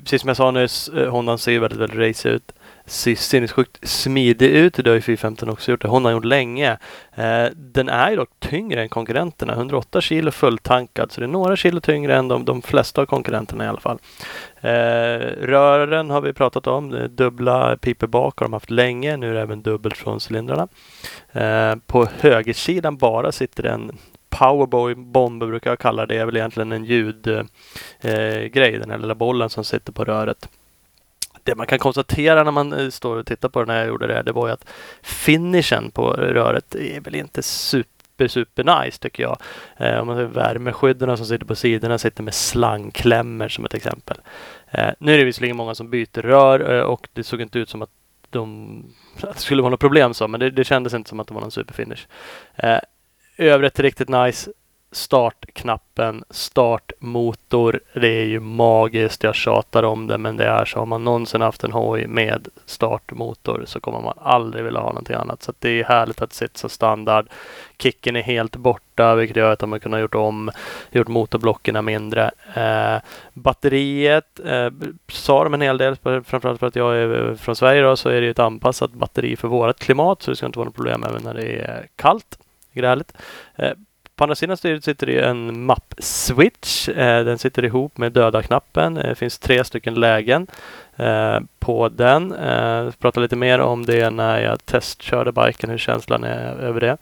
Precis 0.00 0.20
som 0.20 0.28
jag 0.28 0.36
sa 0.36 0.50
nyss, 0.50 0.90
Hondan 1.08 1.38
ser 1.38 1.52
ju 1.52 1.58
väldigt, 1.58 1.78
väldigt 1.78 2.08
race 2.08 2.28
ut 2.28 2.52
ser 2.90 3.14
sinnessjukt 3.14 3.88
smidig 3.88 4.50
ut. 4.50 4.74
Det 4.74 4.90
har 4.90 4.94
ju 4.94 5.00
415 5.00 5.48
också 5.48 5.70
gjort. 5.70 5.82
Det 5.82 5.88
Hon 5.88 6.04
har 6.04 6.12
gjort 6.12 6.24
länge. 6.24 6.78
Eh, 7.14 7.46
den 7.54 7.88
är 7.88 8.10
ju 8.10 8.16
dock 8.16 8.30
tyngre 8.38 8.82
än 8.82 8.88
konkurrenterna. 8.88 9.52
108 9.52 10.00
kilo 10.00 10.30
fulltankad. 10.30 11.12
Så 11.12 11.20
det 11.20 11.26
är 11.26 11.28
några 11.28 11.56
kilo 11.56 11.80
tyngre 11.80 12.16
än 12.16 12.28
de, 12.28 12.44
de 12.44 12.62
flesta 12.62 13.00
av 13.00 13.06
konkurrenterna 13.06 13.64
i 13.64 13.68
alla 13.68 13.80
fall. 13.80 13.98
Eh, 14.60 14.70
rören 15.42 16.10
har 16.10 16.20
vi 16.20 16.32
pratat 16.32 16.66
om. 16.66 17.08
Dubbla 17.10 17.76
piper 17.76 18.06
bak 18.06 18.38
har 18.38 18.46
de 18.46 18.52
haft 18.52 18.70
länge. 18.70 19.16
Nu 19.16 19.30
är 19.30 19.34
det 19.34 19.40
även 19.40 19.62
dubbelt 19.62 19.96
från 19.96 20.20
cylindrarna. 20.28 20.68
Eh, 21.32 21.76
på 21.86 22.08
högersidan 22.20 22.96
bara 22.96 23.32
sitter 23.32 23.66
en 23.66 23.98
Powerboy 24.28 24.94
bomber 24.94 25.46
brukar 25.46 25.70
jag 25.70 25.78
kalla 25.78 26.06
det. 26.06 26.14
Det 26.14 26.20
är 26.20 26.26
väl 26.26 26.36
egentligen 26.36 26.72
en 26.72 26.84
ljudgrej. 26.84 27.46
Eh, 28.00 28.80
den 28.80 28.90
här 28.90 28.98
lilla 28.98 29.14
bollen 29.14 29.50
som 29.50 29.64
sitter 29.64 29.92
på 29.92 30.04
röret 30.04 30.48
det 31.44 31.54
man 31.54 31.66
kan 31.66 31.78
konstatera 31.78 32.44
när 32.44 32.50
man 32.50 32.72
eh, 32.72 32.88
står 32.88 33.16
och 33.16 33.26
tittar 33.26 33.48
på 33.48 33.58
den 33.58 33.68
när 33.68 33.78
jag 33.78 33.88
gjorde 33.88 34.06
det, 34.06 34.22
det 34.22 34.32
var 34.32 34.46
ju 34.46 34.52
att 34.52 34.68
finishen 35.02 35.90
på 35.90 36.12
röret 36.12 36.74
är 36.74 37.00
väl 37.00 37.14
inte 37.14 37.42
super 37.42 38.28
super 38.28 38.82
nice 38.82 38.98
tycker 38.98 39.22
jag. 39.22 39.36
Eh, 39.76 40.00
om 40.00 40.06
man 40.06 40.16
ser 40.16 40.24
värmeskydden 40.24 41.16
som 41.16 41.26
sitter 41.26 41.46
på 41.46 41.54
sidorna 41.54 41.98
sitter 41.98 42.22
med 42.22 42.34
slangklämmor 42.34 43.48
som 43.48 43.64
ett 43.64 43.74
exempel. 43.74 44.16
Eh, 44.70 44.90
nu 44.98 45.14
är 45.14 45.18
det 45.18 45.24
visserligen 45.24 45.56
många 45.56 45.74
som 45.74 45.90
byter 45.90 46.22
rör 46.22 46.78
eh, 46.78 46.82
och 46.82 47.08
det 47.12 47.24
såg 47.24 47.40
inte 47.40 47.58
ut 47.58 47.68
som 47.68 47.82
att 47.82 47.90
de 48.30 48.84
att 49.22 49.34
det 49.34 49.40
skulle 49.40 49.62
vara 49.62 49.70
något 49.70 49.80
problem 49.80 50.14
så, 50.14 50.28
men 50.28 50.40
det, 50.40 50.50
det 50.50 50.64
kändes 50.64 50.94
inte 50.94 51.08
som 51.08 51.20
att 51.20 51.28
det 51.28 51.34
var 51.34 51.40
någon 51.40 51.50
superfinish. 51.50 52.06
Eh, 52.56 52.78
övrigt 53.38 53.80
riktigt 53.80 54.08
nice 54.08 54.50
startknappen, 54.92 56.24
startmotor. 56.30 57.80
Det 57.94 58.20
är 58.20 58.24
ju 58.24 58.40
magiskt. 58.40 59.24
Jag 59.24 59.34
tjatar 59.34 59.82
om 59.82 60.06
det, 60.06 60.18
men 60.18 60.36
det 60.36 60.44
är 60.44 60.64
så. 60.64 60.78
Har 60.78 60.86
man 60.86 61.04
någonsin 61.04 61.40
haft 61.40 61.64
en 61.64 61.72
hoj 61.72 62.06
med 62.06 62.48
startmotor 62.66 63.62
så 63.66 63.80
kommer 63.80 64.00
man 64.00 64.18
aldrig 64.18 64.64
vilja 64.64 64.80
ha 64.80 64.88
någonting 64.88 65.16
annat. 65.16 65.42
Så 65.42 65.52
det 65.58 65.68
är 65.68 65.84
härligt 65.84 66.22
att 66.22 66.32
sitta 66.32 66.68
standard. 66.68 67.26
Kicken 67.78 68.16
är 68.16 68.22
helt 68.22 68.56
borta, 68.56 69.14
vilket 69.14 69.36
gör 69.36 69.52
att 69.52 69.58
de 69.58 69.72
har 69.72 69.78
kunnat 69.78 70.00
gjort 70.00 70.14
om, 70.14 70.50
gjort 70.90 71.08
motorblocken 71.08 71.84
mindre. 71.84 72.30
Eh, 72.54 73.02
batteriet 73.32 74.40
eh, 74.44 74.70
sa 75.08 75.44
de 75.44 75.54
en 75.54 75.60
hel 75.60 75.78
del, 75.78 75.96
framförallt 75.96 76.60
för 76.60 76.66
att 76.66 76.76
jag 76.76 76.96
är 76.96 77.34
från 77.34 77.56
Sverige 77.56 77.82
då, 77.82 77.96
så 77.96 78.08
är 78.08 78.20
det 78.20 78.28
ett 78.28 78.38
anpassat 78.38 78.92
batteri 78.92 79.36
för 79.36 79.48
vårt 79.48 79.78
klimat, 79.78 80.22
så 80.22 80.30
det 80.30 80.36
ska 80.36 80.46
inte 80.46 80.58
vara 80.58 80.66
något 80.66 80.74
problem 80.74 81.04
även 81.08 81.22
när 81.22 81.34
det 81.34 81.58
är 81.58 81.86
kallt. 81.96 82.38
Gräligt. 82.72 83.12
Eh, 83.56 83.72
på 84.20 84.24
andra 84.24 84.34
sidan 84.34 84.56
styret 84.56 84.84
sitter 84.84 85.06
det 85.06 85.20
en 85.20 85.66
mapp-switch. 85.66 86.88
Eh, 86.88 87.24
den 87.24 87.38
sitter 87.38 87.64
ihop 87.64 87.98
med 87.98 88.12
döda-knappen. 88.12 88.94
Det 88.94 89.08
eh, 89.08 89.14
finns 89.14 89.38
tre 89.38 89.64
stycken 89.64 89.94
lägen 89.94 90.46
eh, 90.96 91.38
på 91.58 91.88
den. 91.88 92.34
Jag 92.40 92.92
ska 92.92 93.00
prata 93.00 93.20
lite 93.20 93.36
mer 93.36 93.58
om 93.58 93.86
det 93.86 94.10
när 94.10 94.40
jag 94.40 94.66
testkörde 94.66 95.32
biken, 95.32 95.70
hur 95.70 95.78
känslan 95.78 96.24
är 96.24 96.54
över 96.54 96.80
det. 96.80 96.96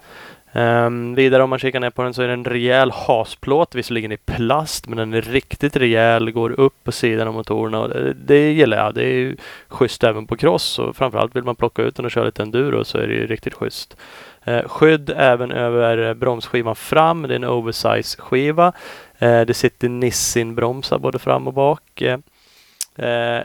Um, 0.52 1.14
vidare 1.14 1.42
om 1.42 1.50
man 1.50 1.58
kikar 1.58 1.80
ner 1.80 1.90
på 1.90 2.02
den 2.02 2.14
så 2.14 2.22
är 2.22 2.26
det 2.26 2.32
en 2.32 2.44
rejäl 2.44 2.90
hasplåt, 2.90 3.74
visserligen 3.74 4.12
i 4.12 4.16
plast, 4.16 4.88
men 4.88 4.98
den 4.98 5.14
är 5.14 5.22
riktigt 5.22 5.76
rejäl, 5.76 6.30
går 6.30 6.60
upp 6.60 6.84
på 6.84 6.92
sidan 6.92 7.28
av 7.28 7.34
motorerna 7.34 7.80
och 7.80 7.88
det, 7.88 8.12
det 8.12 8.52
gillar 8.52 8.76
jag. 8.76 8.94
Det 8.94 9.04
är 9.04 9.12
ju 9.12 9.36
schysst 9.68 10.04
även 10.04 10.26
på 10.26 10.36
cross 10.36 10.78
och 10.78 10.96
framförallt 10.96 11.36
vill 11.36 11.44
man 11.44 11.56
plocka 11.56 11.82
ut 11.82 11.96
den 11.96 12.04
och 12.04 12.10
köra 12.10 12.24
lite 12.24 12.42
enduro 12.42 12.84
så 12.84 12.98
är 12.98 13.06
det 13.06 13.14
ju 13.14 13.26
riktigt 13.26 13.54
schysst. 13.54 13.96
Uh, 14.48 14.68
skydd 14.68 15.10
även 15.16 15.52
över 15.52 16.14
bromsskivan 16.14 16.76
fram. 16.76 17.22
Det 17.22 17.34
är 17.34 17.36
en 17.36 17.44
oversize 17.44 18.20
skiva. 18.20 18.68
Uh, 18.68 19.28
ehm, 19.28 19.46
det 19.46 19.54
sitter 19.54 19.88
Nissin-bromsar 19.88 20.98
både 20.98 21.18
fram 21.18 21.46
och 21.46 21.54
bak. 21.54 22.02
Uh, 22.02 23.40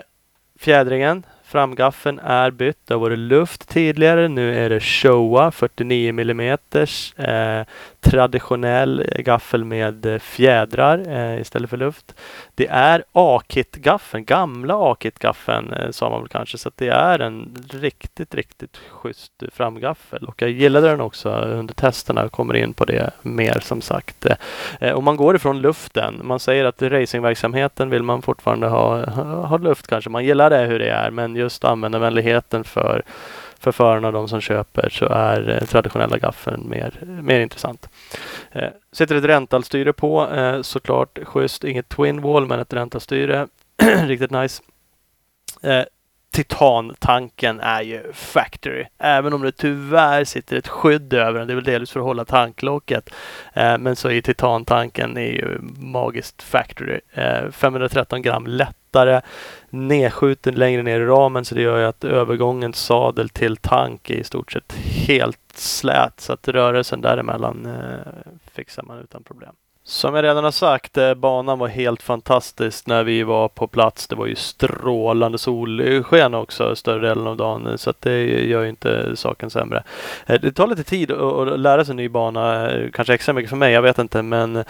fjädringen 0.60 1.24
Framgaffeln 1.54 2.20
är 2.20 2.52
bytt. 2.52 2.78
Det 2.88 2.94
har 2.94 3.02
varit 3.02 3.20
luft 3.20 3.70
tidigare. 3.70 4.28
Nu 4.28 4.66
är 4.66 4.70
det 4.70 4.80
Showa 4.80 5.52
49 5.52 6.10
mm 6.10 6.40
eh, 7.18 7.66
traditionell 8.04 9.06
gaffel 9.18 9.64
med 9.64 10.06
eh, 10.06 10.20
fjädrar 10.20 11.10
eh, 11.10 11.42
istället 11.42 11.70
för 11.70 11.78
luft. 11.78 12.16
Det 12.56 12.68
är 12.68 13.04
A-kit-gaffeln, 13.12 14.26
gamla 14.26 14.92
A-kit-gaffeln 14.92 15.74
eh, 15.74 15.92
sa 15.92 16.10
man 16.10 16.20
väl 16.20 16.30
kanske. 16.30 16.58
Så 16.58 16.72
det 16.76 16.88
är 16.88 17.20
en 17.20 17.56
riktigt, 17.70 18.36
riktigt 18.36 18.78
schysst 18.90 19.44
framgaffel. 19.52 20.26
Och 20.26 20.42
jag 20.42 20.50
gillade 20.52 20.88
den 20.88 21.02
också 21.02 21.30
under 21.30 21.74
testerna. 21.74 22.22
Jag 22.22 22.32
kommer 22.32 22.54
in 22.54 22.74
på 22.74 22.86
det 22.86 23.12
mer 23.22 23.60
som 23.60 23.82
sagt. 23.82 24.26
Eh, 24.26 24.36
eh 24.80 24.94
och 24.94 25.04
man 25.04 25.18
går 25.18 25.36
ifrån 25.36 25.62
luften. 25.62 26.22
Man 26.24 26.40
säger 26.40 26.66
att 26.66 26.82
racingverksamheten 26.82 27.90
vill 27.90 28.04
man 28.04 28.22
fortfarande 28.22 28.68
ha, 28.68 29.06
ha 29.46 29.58
luft 29.58 29.88
kanske. 29.88 30.10
Man 30.10 30.26
gillar 30.26 30.50
det 30.50 30.66
hur 30.66 30.80
det 30.80 30.90
är 30.90 31.12
men 31.12 31.36
just 31.36 31.64
användarvänligheten 31.64 32.64
för 32.64 33.04
för 33.64 33.72
förarna 33.72 34.08
och 34.08 34.14
de 34.14 34.28
som 34.28 34.42
köper 34.42 34.90
så 34.90 35.06
är 35.06 35.50
eh, 35.50 35.68
traditionella 35.68 36.18
gaffeln 36.18 36.70
mer, 36.70 37.00
mer 37.22 37.40
intressant. 37.40 37.90
Eh, 38.52 38.70
sitter 38.92 39.16
ett 39.16 39.24
räntalstyre 39.24 39.94
på 39.94 40.30
eh, 40.32 40.62
såklart 40.62 41.20
schysst. 41.24 41.64
Inget 41.64 41.90
twin 41.90 42.22
wall 42.22 42.48
men 42.48 42.60
ett 42.60 42.74
räntalstyre. 42.74 43.48
Riktigt 44.08 44.32
nice. 44.32 44.64
Eh, 45.62 45.84
Titantanken 46.34 47.60
är 47.60 47.82
ju 47.82 48.14
factory. 48.14 48.86
Även 48.98 49.34
om 49.34 49.42
det 49.42 49.52
tyvärr 49.52 50.24
sitter 50.24 50.58
ett 50.58 50.68
skydd 50.68 51.14
över 51.14 51.40
den. 51.40 51.48
Det 51.48 51.54
är 51.54 51.56
väl 51.56 51.64
delvis 51.64 51.92
för 51.92 52.00
att 52.00 52.06
hålla 52.06 52.26
tanklocket. 52.26 53.10
Eh, 53.54 53.78
men 53.78 53.96
så 53.96 54.10
är 54.10 54.22
titantanken 54.22 55.18
är 55.18 55.32
ju 55.32 55.60
magiskt 55.78 56.44
factory. 56.44 57.00
Eh, 57.14 57.52
513 57.52 58.22
gram 58.22 58.48
lätt 58.48 58.78
lättare. 58.94 59.22
Nedskjuten 59.70 60.56
längre 60.56 60.84
ner 60.84 61.00
i 61.00 61.06
ramen 61.06 61.46
så 61.46 61.56
det 61.56 61.62
gör 61.62 61.80
ju 61.80 61.86
att 61.86 62.04
övergången 62.04 62.74
sadel 62.74 63.30
till 63.30 63.58
tank 63.58 64.10
är 64.10 64.16
i 64.16 64.24
stort 64.24 64.52
sett 64.52 64.74
helt 65.08 65.40
slät. 65.54 66.20
Så 66.20 66.34
att 66.34 66.48
rörelsen 66.48 67.02
däremellan 67.02 67.66
eh, 67.66 68.32
fixar 68.52 68.84
man 68.84 69.00
utan 69.00 69.24
problem. 69.24 69.56
Som 69.86 70.16
jag 70.16 70.24
redan 70.24 70.44
har 70.44 70.52
sagt, 70.52 70.98
eh, 70.98 71.14
banan 71.14 71.60
var 71.60 71.68
helt 71.68 72.02
fantastisk 72.02 72.88
när 72.88 73.04
vi 73.04 73.24
var 73.24 73.48
på 73.48 73.68
plats. 73.68 74.08
Det 74.08 74.16
var 74.16 74.26
ju 74.26 74.36
strålande 74.36 75.38
solsken 75.38 76.34
också 76.34 76.76
större 76.76 77.08
delen 77.08 77.28
av 77.28 77.38
dagen 77.38 77.78
så 77.78 77.90
att 77.90 78.02
det 78.02 78.24
gör 78.24 78.64
ju 78.64 78.70
inte 78.70 79.16
saken 79.16 79.50
sämre. 79.50 79.84
Eh, 80.26 80.42
det 80.42 80.52
tar 80.52 80.68
lite 80.68 80.84
tid 80.84 81.12
att 81.12 81.60
lära 81.60 81.86
sig 81.86 81.92
en 81.92 81.98
ny 81.98 82.10
bana, 82.10 82.72
eh, 82.72 82.90
kanske 82.94 83.14
extra 83.14 83.34
mycket 83.34 83.50
för 83.50 83.58
mig, 83.58 83.74
jag 83.74 83.82
vet 83.82 84.00
inte 84.00 84.22
men 84.22 84.64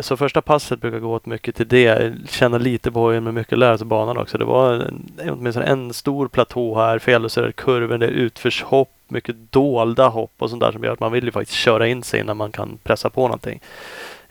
så 0.00 0.16
första 0.16 0.42
passet 0.42 0.80
brukar 0.80 0.98
gå 0.98 1.14
åt 1.14 1.26
mycket 1.26 1.56
till 1.56 1.68
det. 1.68 2.14
Känna 2.28 2.58
lite 2.58 2.92
på 2.92 3.00
hojen 3.00 3.24
men 3.24 3.34
mycket 3.34 3.58
lära 3.58 3.78
sig 3.78 3.86
banan 3.86 4.18
också. 4.18 4.38
Det 4.38 4.44
var 4.44 4.90
åtminstone 5.30 5.66
en 5.66 5.92
stor 5.92 6.28
platå 6.28 6.74
här, 6.74 6.98
feljusterade 6.98 7.52
kurvor, 7.52 7.98
det 7.98 8.06
är 8.06 8.10
utförshopp 8.10 8.90
mycket 9.08 9.36
dolda 9.52 10.08
hopp 10.08 10.32
och 10.38 10.50
sånt 10.50 10.62
där 10.62 10.72
som 10.72 10.84
gör 10.84 10.92
att 10.92 11.00
man 11.00 11.12
vill 11.12 11.24
ju 11.24 11.30
faktiskt 11.30 11.58
köra 11.58 11.86
in 11.86 12.02
sig 12.02 12.20
innan 12.20 12.36
man 12.36 12.52
kan 12.52 12.78
pressa 12.82 13.10
på 13.10 13.20
någonting. 13.20 13.60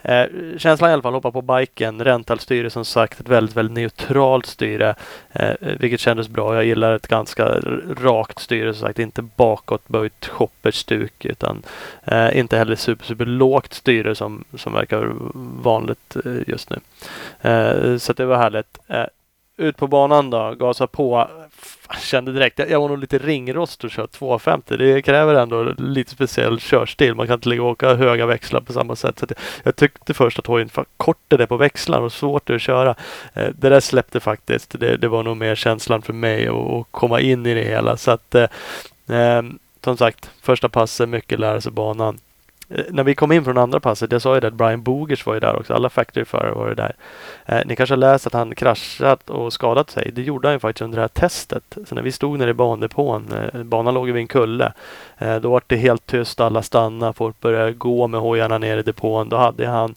Eh, 0.03 0.25
känslan 0.57 0.89
i 0.89 0.93
alla 0.93 1.01
fall, 1.01 1.13
hoppa 1.13 1.31
på 1.31 1.41
biken, 1.41 2.03
rentalstyre 2.03 2.69
som 2.69 2.85
sagt, 2.85 3.19
ett 3.19 3.29
väldigt, 3.29 3.57
väldigt 3.57 3.75
neutralt 3.75 4.45
styre, 4.45 4.95
eh, 5.31 5.53
vilket 5.61 5.99
kändes 5.99 6.29
bra. 6.29 6.55
Jag 6.55 6.65
gillar 6.65 6.95
ett 6.95 7.07
ganska 7.07 7.45
rakt 7.97 8.39
styre 8.39 8.73
som 8.73 8.87
sagt, 8.87 8.99
inte 8.99 9.21
bakåtböjt 9.21 10.25
shopperstuk 10.25 11.25
utan 11.25 11.63
eh, 12.03 12.37
inte 12.37 12.57
heller 12.57 12.75
super, 12.75 13.05
super 13.05 13.25
lågt 13.25 13.73
styre 13.73 14.15
som, 14.15 14.43
som 14.57 14.73
verkar 14.73 15.11
vanligt 15.63 16.15
eh, 16.25 16.31
just 16.47 16.69
nu. 16.69 16.79
Eh, 17.41 17.97
så 17.97 18.13
det 18.13 18.25
var 18.25 18.37
härligt. 18.37 18.79
Eh, 18.87 19.05
ut 19.57 19.77
på 19.77 19.87
banan 19.87 20.29
då, 20.29 20.55
gasa 20.59 20.87
på. 20.87 21.27
Kände 22.01 22.31
direkt, 22.31 22.59
jag, 22.59 22.69
jag 22.69 22.81
var 22.81 22.89
nog 22.89 22.97
lite 22.97 23.17
ringrost 23.17 23.83
och 23.83 23.91
köra 23.91 24.07
250. 24.07 24.77
Det 24.77 25.01
kräver 25.01 25.35
ändå 25.35 25.63
lite 25.77 26.11
speciell 26.11 26.59
körstil. 26.59 27.15
Man 27.15 27.27
kan 27.27 27.33
inte 27.33 27.49
ligga 27.49 27.63
och 27.63 27.69
åka 27.69 27.93
höga 27.93 28.25
växlar 28.25 28.61
på 28.61 28.73
samma 28.73 28.95
sätt. 28.95 29.19
Så 29.19 29.25
jag, 29.29 29.37
jag 29.63 29.75
tyckte 29.75 30.13
först 30.13 30.39
att 30.39 30.47
hojen 30.47 30.69
var 30.73 30.85
kort 30.97 31.17
det 31.27 31.47
på 31.47 31.57
växlar 31.57 32.01
och 32.01 32.13
svårt 32.13 32.49
att 32.49 32.61
köra. 32.61 32.95
Eh, 33.33 33.49
det 33.55 33.69
där 33.69 33.79
släppte 33.79 34.19
faktiskt. 34.19 34.79
Det, 34.79 34.97
det, 34.97 35.07
var 35.07 35.23
nog 35.23 35.37
mer 35.37 35.55
känslan 35.55 36.01
för 36.01 36.13
mig 36.13 36.47
att 36.47 36.85
komma 36.91 37.19
in 37.19 37.45
i 37.45 37.53
det 37.53 37.63
hela. 37.63 37.97
Så 37.97 38.11
att 38.11 38.35
eh, 38.35 38.47
eh 39.09 39.41
som 39.83 39.97
sagt, 39.97 40.31
första 40.41 40.69
passet, 40.69 41.09
mycket 41.09 41.39
lära 41.39 41.61
sig 41.61 41.71
banan. 41.71 42.19
Eh, 42.69 42.85
när 42.89 43.03
vi 43.03 43.15
kom 43.15 43.31
in 43.31 43.43
från 43.43 43.57
andra 43.57 43.79
passet, 43.79 44.11
jag 44.11 44.21
sa 44.21 44.33
ju 44.33 44.39
det 44.39 44.47
att 44.47 44.53
Brian 44.53 44.83
Bogers 44.83 45.25
var 45.25 45.33
ju 45.33 45.39
där 45.39 45.55
också. 45.55 45.73
Alla 45.73 45.89
Factory-förare 45.89 46.51
var 46.51 46.67
ju 46.67 46.75
där. 46.75 46.95
Eh, 47.45 47.61
ni 47.65 47.75
kanske 47.75 47.93
har 47.93 47.97
läst 47.97 48.27
att 48.27 48.33
han 48.33 48.55
kraschat 48.55 49.29
och 49.29 49.53
skadat 49.53 49.89
sig. 49.89 50.11
Det 50.13 50.21
gjorde 50.21 50.47
han 50.47 50.55
ju 50.55 50.59
faktiskt 50.59 50.81
under 50.81 50.95
det 50.95 51.01
här 51.01 51.07
testet. 51.07 51.77
Så 51.85 51.95
när 51.95 52.01
vi 52.01 52.11
stod 52.11 52.39
nere 52.39 52.49
i 52.49 52.53
bandepån, 52.53 53.33
eh, 53.53 53.63
banan 53.63 53.93
låg 53.93 54.05
vid 54.05 54.15
en 54.15 54.27
kulle. 54.27 54.73
Eh, 55.17 55.35
då 55.35 55.49
var 55.49 55.61
det 55.67 55.75
helt 55.75 56.05
tyst, 56.05 56.39
alla 56.39 56.61
stannade, 56.61 57.13
folk 57.13 57.39
började 57.39 57.73
gå 57.73 58.07
med 58.07 58.19
hojarna 58.19 58.57
ner 58.57 58.77
i 58.77 58.81
depån. 58.81 59.29
Då 59.29 59.37
hade 59.37 59.67
han, 59.67 59.95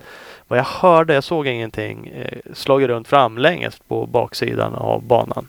vad 0.48 0.58
jag 0.58 0.64
hörde, 0.64 1.14
jag 1.14 1.24
såg 1.24 1.46
ingenting, 1.46 2.08
eh, 2.08 2.38
slagit 2.54 2.88
runt 2.88 3.08
framlänges 3.08 3.78
på 3.88 4.06
baksidan 4.06 4.74
av 4.74 5.02
banan. 5.02 5.48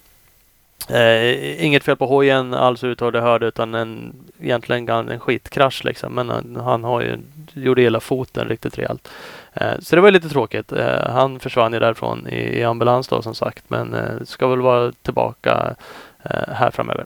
Eh, 0.89 1.65
inget 1.65 1.84
fel 1.84 1.95
på 1.95 2.06
hojen 2.06 2.54
alls 2.54 2.84
utav 2.84 3.12
det 3.12 3.21
hörde 3.21 3.45
utan 3.45 3.76
en, 3.76 4.15
egentligen 4.39 4.89
en 4.89 5.19
skitkrasch 5.19 5.84
liksom. 5.84 6.13
Men 6.13 6.30
han, 6.30 6.56
han 6.63 6.84
har 6.84 7.02
ju, 7.02 7.17
gjorde 7.54 7.82
hela 7.82 8.00
foten 8.00 8.47
riktigt 8.47 8.78
rejält. 8.78 9.10
Eh, 9.54 9.80
så 9.80 9.95
det 9.95 10.02
var 10.02 10.12
lite 10.12 10.30
tråkigt. 10.30 10.71
Eh, 10.71 11.10
han 11.10 11.39
försvann 11.39 11.73
ju 11.73 11.80
därifrån 11.80 12.28
i, 12.28 12.60
i 12.60 12.63
ambulans 12.63 13.08
då 13.08 13.21
som 13.21 13.36
sagt. 13.36 13.63
Men 13.67 13.93
eh, 13.93 14.23
ska 14.26 14.47
väl 14.47 14.62
vara 14.62 14.91
tillbaka 14.91 15.76
eh, 16.23 16.54
här 16.54 16.71
framöver 16.71 17.06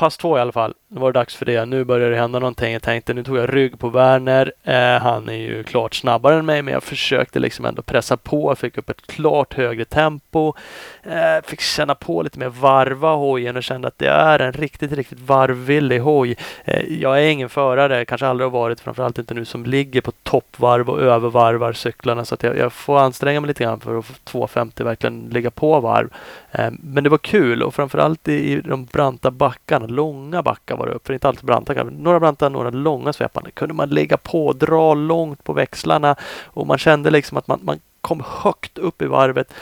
pass 0.00 0.16
två 0.16 0.38
i 0.38 0.40
alla 0.40 0.52
fall. 0.52 0.74
Nu 0.92 1.00
var 1.00 1.12
det 1.12 1.18
dags 1.18 1.34
för 1.36 1.46
det. 1.46 1.64
Nu 1.64 1.84
börjar 1.84 2.10
det 2.10 2.16
hända 2.16 2.38
någonting. 2.38 2.72
Jag 2.72 2.82
tänkte 2.82 3.14
nu 3.14 3.24
tog 3.24 3.36
jag 3.36 3.54
rygg 3.54 3.78
på 3.78 3.88
Werner. 3.88 4.52
Eh, 4.64 5.02
han 5.02 5.28
är 5.28 5.34
ju 5.34 5.62
klart 5.62 5.94
snabbare 5.94 6.38
än 6.38 6.46
mig 6.46 6.62
men 6.62 6.74
jag 6.74 6.82
försökte 6.82 7.38
liksom 7.38 7.64
ändå 7.64 7.82
pressa 7.82 8.16
på. 8.16 8.54
Fick 8.56 8.78
upp 8.78 8.90
ett 8.90 9.06
klart 9.06 9.54
högre 9.54 9.84
tempo. 9.84 10.54
Eh, 11.02 11.44
fick 11.44 11.60
känna 11.60 11.94
på 11.94 12.22
lite 12.22 12.38
mer 12.38 12.48
varva 12.48 13.14
hojen 13.14 13.56
och 13.56 13.62
kände 13.62 13.88
att 13.88 13.98
det 13.98 14.08
är 14.08 14.38
en 14.38 14.52
riktigt, 14.52 14.92
riktigt 14.92 15.20
varvvillig 15.20 15.98
hoj. 15.98 16.36
Eh, 16.64 16.84
jag 17.00 17.22
är 17.22 17.30
ingen 17.30 17.48
förare, 17.48 18.04
kanske 18.04 18.26
aldrig 18.26 18.46
har 18.46 18.58
varit, 18.60 18.80
framförallt 18.80 19.18
inte 19.18 19.34
nu 19.34 19.44
som 19.44 19.64
ligger 19.66 20.00
på 20.00 20.12
toppvarv 20.12 20.90
och 20.90 21.00
övervarvar 21.00 21.72
cyklarna 21.72 22.24
så 22.24 22.34
att 22.34 22.42
jag, 22.42 22.56
jag 22.56 22.72
får 22.72 23.00
anstränga 23.00 23.40
mig 23.40 23.48
lite 23.48 23.64
grann 23.64 23.80
för 23.80 23.98
att 23.98 24.04
få 24.04 24.14
250 24.24 24.84
verkligen 24.84 25.28
ligga 25.28 25.50
på 25.50 25.80
varv. 25.80 26.10
Eh, 26.52 26.70
men 26.82 27.04
det 27.04 27.10
var 27.10 27.18
kul 27.18 27.62
och 27.62 27.74
framförallt 27.74 28.28
i, 28.28 28.52
i 28.52 28.60
de 28.60 28.84
branta 28.84 29.30
backarna 29.30 29.86
långa 29.86 30.42
backar 30.42 30.79
var 30.80 30.86
det 30.86 30.92
upp. 30.92 31.06
För 31.06 31.14
inte 31.14 31.28
alltid 31.28 31.44
branta, 31.44 31.84
några 31.84 32.20
branta, 32.20 32.48
några 32.48 32.70
långa 32.70 33.12
svepande. 33.12 33.50
kunde 33.50 33.74
man 33.74 33.88
lägga 33.88 34.16
på, 34.16 34.52
dra 34.52 34.94
långt 34.94 35.44
på 35.44 35.52
växlarna 35.52 36.16
och 36.46 36.66
man 36.66 36.78
kände 36.78 37.10
liksom 37.10 37.38
att 37.38 37.46
man, 37.46 37.60
man 37.62 37.80
kom 38.00 38.22
högt 38.26 38.78
upp 38.78 39.02
i 39.02 39.06
varvet 39.06 39.52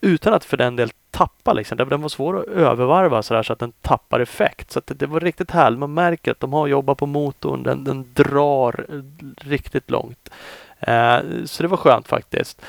utan 0.00 0.34
att 0.34 0.44
för 0.44 0.56
den 0.56 0.76
del 0.76 0.90
tappa. 1.10 1.52
Liksom. 1.52 1.78
Den 1.78 2.02
var 2.02 2.08
svår 2.08 2.40
att 2.40 2.46
övervarva 2.46 3.22
så, 3.22 3.34
där 3.34 3.42
så 3.42 3.52
att 3.52 3.58
den 3.58 3.72
tappar 3.72 4.20
effekt. 4.20 4.70
Så 4.70 4.80
det, 4.84 4.94
det, 4.94 5.06
var 5.06 5.20
riktigt 5.20 5.50
härligt. 5.50 5.78
Man 5.78 5.94
märker 5.94 6.30
att 6.30 6.40
de 6.40 6.52
har 6.52 6.66
jobbat 6.66 6.98
på 6.98 7.06
motorn. 7.06 7.62
Den, 7.62 7.84
den 7.84 8.12
drar 8.14 8.86
eh, 8.88 9.48
riktigt 9.48 9.90
långt. 9.90 10.30
Eh, 10.80 11.18
så 11.44 11.62
det 11.62 11.68
var 11.68 11.76
skönt 11.76 12.08
faktiskt 12.08 12.62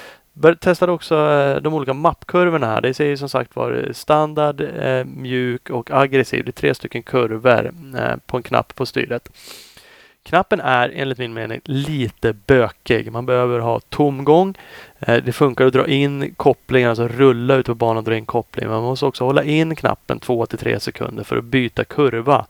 testade 0.59 0.91
också 0.91 1.15
eh, 1.15 1.61
de 1.61 1.73
olika 1.73 1.93
mappkurvorna 1.93 2.67
här. 2.67 2.81
Det 2.81 2.93
säger 2.93 3.15
som 3.15 3.29
sagt 3.29 3.55
var 3.55 3.89
standard, 3.91 4.61
eh, 4.61 5.05
mjuk 5.05 5.69
och 5.69 5.91
aggressiv. 5.91 6.45
Det 6.45 6.49
är 6.49 6.51
tre 6.51 6.73
stycken 6.73 7.03
kurvor 7.03 7.71
eh, 7.97 8.15
på 8.25 8.37
en 8.37 8.43
knapp 8.43 8.75
på 8.75 8.85
styret. 8.85 9.29
Knappen 10.23 10.59
är 10.59 10.91
enligt 10.95 11.17
min 11.17 11.33
mening 11.33 11.61
lite 11.63 12.33
bökig. 12.33 13.11
Man 13.11 13.25
behöver 13.25 13.59
ha 13.59 13.79
tomgång. 13.79 14.57
Det 14.99 15.35
funkar 15.35 15.65
att 15.65 15.73
dra 15.73 15.87
in 15.87 16.35
kopplingen, 16.35 16.89
alltså 16.89 17.07
rulla 17.07 17.55
ut 17.55 17.65
på 17.65 17.75
banan 17.75 17.97
och 17.97 18.03
dra 18.03 18.15
in 18.15 18.25
kopplingen. 18.25 18.71
Man 18.71 18.83
måste 18.83 19.05
också 19.05 19.23
hålla 19.23 19.43
in 19.43 19.75
knappen 19.75 20.19
2 20.19 20.45
till 20.45 20.57
3 20.57 20.79
sekunder 20.79 21.23
för 21.23 21.37
att 21.37 21.43
byta 21.43 21.83
kurva. 21.83 22.45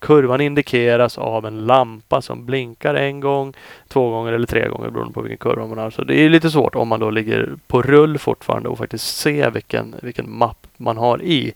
Kurvan 0.00 0.40
indikeras 0.40 1.18
av 1.18 1.46
en 1.46 1.66
lampa 1.66 2.22
som 2.22 2.46
blinkar 2.46 2.94
en 2.94 3.20
gång, 3.20 3.54
två 3.88 4.10
gånger 4.10 4.32
eller 4.32 4.46
tre 4.46 4.68
gånger 4.68 4.90
beroende 4.90 5.14
på 5.14 5.20
vilken 5.20 5.38
kurva 5.38 5.66
man 5.66 5.78
har. 5.78 5.90
Så 5.90 6.04
det 6.04 6.14
är 6.14 6.28
lite 6.28 6.50
svårt 6.50 6.74
om 6.74 6.88
man 6.88 7.00
då 7.00 7.10
ligger 7.10 7.56
på 7.66 7.82
rull 7.82 8.18
fortfarande 8.18 8.68
och 8.68 8.78
faktiskt 8.78 9.16
ser 9.16 9.50
vilken, 9.50 9.94
vilken 10.02 10.30
mapp 10.38 10.66
man 10.76 10.96
har 10.96 11.22
i 11.22 11.52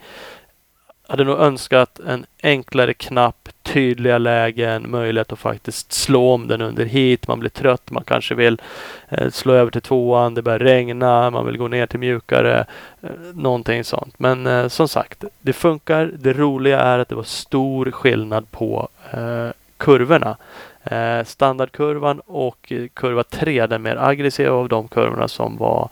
Jag 1.07 1.13
hade 1.13 1.25
nog 1.25 1.39
önskat 1.39 2.01
en 2.07 2.27
enklare 2.43 2.95
knapp, 2.95 3.49
tydliga 3.75 4.19
lägen, 4.19 4.91
möjlighet 4.91 5.33
att 5.33 5.39
faktiskt 5.39 5.93
slå 5.93 6.33
om 6.33 6.49
den 6.49 6.61
under 6.61 6.85
hit. 6.85 7.29
Man 7.29 7.41
blir 7.41 7.51
trött, 7.51 7.91
man 7.91 8.05
kanske 8.05 8.35
vill 8.35 8.61
eh, 9.09 9.31
slå 9.31 9.53
över 9.53 9.71
till 9.71 9.81
tvåan, 9.81 10.35
det 10.35 10.43
börjar 10.43 10.59
regna, 10.59 11.31
man 11.31 11.47
vill 11.47 11.57
gå 11.57 11.69
ner 11.69 11.87
till 11.87 11.99
mjukare. 11.99 12.65
Eh, 13.03 13.11
någonting 13.35 13.85
sånt. 13.85 14.19
Men 14.19 14.47
eh, 14.47 14.69
som 14.69 14.89
sagt, 14.89 15.25
det 15.41 15.53
funkar. 15.53 16.11
Det 16.19 16.33
roliga 16.33 16.81
är 16.81 16.99
att 16.99 17.09
det 17.09 17.15
var 17.15 17.23
stor 17.23 17.91
skillnad 17.91 18.51
på 18.51 18.89
eh, 19.11 19.49
kurvorna. 19.77 20.37
Eh, 20.85 21.25
standardkurvan 21.25 22.21
och 22.21 22.73
eh, 22.73 22.87
kurva 22.95 23.25
3, 23.25 23.67
den 23.67 23.83
mer 23.83 23.97
aggressiva 23.97 24.53
av 24.53 24.69
de 24.69 24.89
kurvorna 24.89 25.29
som 25.29 25.57
var 25.57 25.89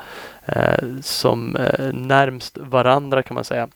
eh, 0.46 0.88
som 1.00 1.56
närmst 1.92 2.58
varandra 2.58 3.22
kan 3.22 3.34
man 3.34 3.44
säga. 3.44 3.68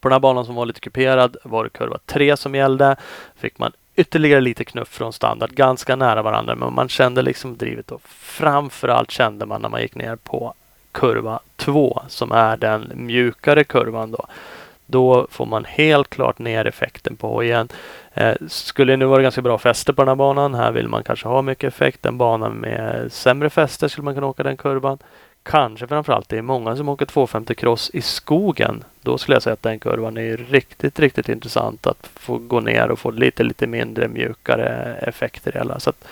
På 0.00 0.08
den 0.08 0.12
här 0.12 0.20
banan 0.20 0.44
som 0.44 0.54
var 0.54 0.66
lite 0.66 0.80
kuperad 0.80 1.36
var 1.44 1.64
det 1.64 1.70
kurva 1.70 1.98
3 2.06 2.36
som 2.36 2.54
gällde. 2.54 2.96
Fick 3.36 3.58
man 3.58 3.72
ytterligare 3.96 4.40
lite 4.40 4.64
knuff 4.64 4.88
från 4.88 5.12
standard, 5.12 5.50
ganska 5.50 5.96
nära 5.96 6.22
varandra, 6.22 6.54
men 6.54 6.74
man 6.74 6.88
kände 6.88 7.22
liksom 7.22 7.56
drivet. 7.56 7.90
Och 7.90 8.02
framförallt 8.08 9.10
kände 9.10 9.46
man 9.46 9.62
när 9.62 9.68
man 9.68 9.82
gick 9.82 9.94
ner 9.94 10.16
på 10.16 10.54
kurva 10.92 11.40
2 11.56 12.02
som 12.08 12.32
är 12.32 12.56
den 12.56 12.92
mjukare 12.94 13.64
kurvan 13.64 14.10
då. 14.10 14.26
Då 14.86 15.26
får 15.30 15.46
man 15.46 15.64
helt 15.64 16.10
klart 16.10 16.38
ner 16.38 16.66
effekten 16.66 17.16
på 17.16 17.28
hojen. 17.28 17.68
Eh, 18.14 18.34
skulle 18.48 18.92
det 18.92 18.96
nu 18.96 19.04
vara 19.04 19.22
ganska 19.22 19.42
bra 19.42 19.58
fäste 19.58 19.92
på 19.92 20.02
den 20.02 20.08
här 20.08 20.16
banan. 20.16 20.54
Här 20.54 20.72
vill 20.72 20.88
man 20.88 21.04
kanske 21.04 21.28
ha 21.28 21.42
mycket 21.42 21.68
effekt. 21.74 22.06
En 22.06 22.18
bana 22.18 22.48
med 22.48 23.12
sämre 23.12 23.50
fäste 23.50 23.88
skulle 23.88 24.04
man 24.04 24.14
kunna 24.14 24.26
åka 24.26 24.42
den 24.42 24.56
kurvan 24.56 24.98
kanske 25.42 25.86
framförallt 25.86 26.28
det 26.28 26.38
är 26.38 26.42
många 26.42 26.76
som 26.76 26.88
åker 26.88 27.06
250 27.06 27.54
cross 27.54 27.90
i 27.94 28.02
skogen. 28.02 28.84
Då 29.02 29.18
skulle 29.18 29.34
jag 29.34 29.42
säga 29.42 29.54
att 29.54 29.62
den 29.62 29.78
kurvan 29.78 30.16
är 30.16 30.36
riktigt, 30.36 30.98
riktigt 30.98 31.28
intressant 31.28 31.86
att 31.86 32.10
få 32.14 32.38
gå 32.38 32.60
ner 32.60 32.90
och 32.90 32.98
få 32.98 33.10
lite, 33.10 33.42
lite 33.42 33.66
mindre 33.66 34.08
mjukare 34.08 34.96
effekter 35.02 35.56
i 35.56 35.58
alla. 35.58 35.80
Så 35.80 35.90
att, 35.90 36.04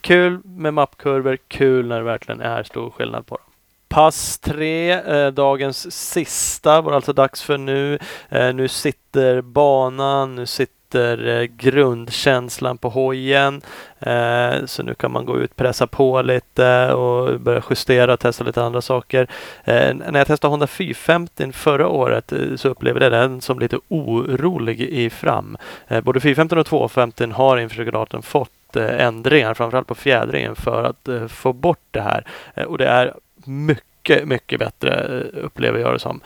kul 0.00 0.40
med 0.44 0.74
mappkurvor, 0.74 1.38
kul 1.48 1.86
när 1.86 1.98
det 1.98 2.04
verkligen 2.04 2.40
är 2.40 2.62
stor 2.62 2.90
skillnad 2.90 3.26
på 3.26 3.36
dem. 3.36 3.44
Pass 3.88 4.38
tre, 4.38 4.92
eh, 4.92 5.30
dagens 5.30 5.94
sista, 6.10 6.80
var 6.80 6.92
alltså 6.92 7.12
dags 7.12 7.42
för 7.42 7.58
nu. 7.58 7.98
Eh, 8.28 8.54
nu 8.54 8.68
sitter 8.68 9.40
banan, 9.40 10.34
nu 10.34 10.46
sitter 10.46 10.83
efter 10.94 11.26
eh, 11.26 11.44
grundkänslan 11.44 12.78
på 12.78 12.88
hojen. 12.88 13.62
Eh, 14.00 14.64
så 14.64 14.82
nu 14.82 14.94
kan 14.94 15.12
man 15.12 15.24
gå 15.24 15.38
ut, 15.38 15.56
pressa 15.56 15.86
på 15.86 16.22
lite 16.22 16.92
och 16.92 17.40
börja 17.40 17.62
justera 17.70 18.12
och 18.12 18.20
testa 18.20 18.44
lite 18.44 18.62
andra 18.62 18.80
saker. 18.80 19.26
Eh, 19.64 19.94
när 19.94 20.18
jag 20.18 20.26
testade 20.26 20.50
Honda 20.50 20.66
450 20.66 21.52
förra 21.52 21.88
året 21.88 22.32
så 22.56 22.68
upplevde 22.68 23.04
jag 23.04 23.12
den 23.12 23.40
som 23.40 23.58
lite 23.58 23.78
orolig 23.88 24.80
i 24.80 25.10
fram. 25.10 25.56
Både 26.02 26.20
450 26.20 26.56
och 26.56 26.66
250 26.66 27.26
har 27.26 27.58
inför 27.58 27.84
datorn 27.84 28.22
fått 28.22 28.76
ändringar, 28.76 29.54
framförallt 29.54 29.86
på 29.86 29.94
fjädringen 29.94 30.56
för 30.56 30.84
att 30.84 31.30
få 31.30 31.52
bort 31.52 31.86
det 31.90 32.00
här. 32.00 32.24
Och 32.66 32.78
det 32.78 32.86
är 32.86 33.14
mycket, 33.44 34.28
mycket 34.28 34.58
bättre 34.58 35.20
upplever 35.32 35.78
jag 35.78 35.94
det 35.94 35.98
som. 35.98 36.20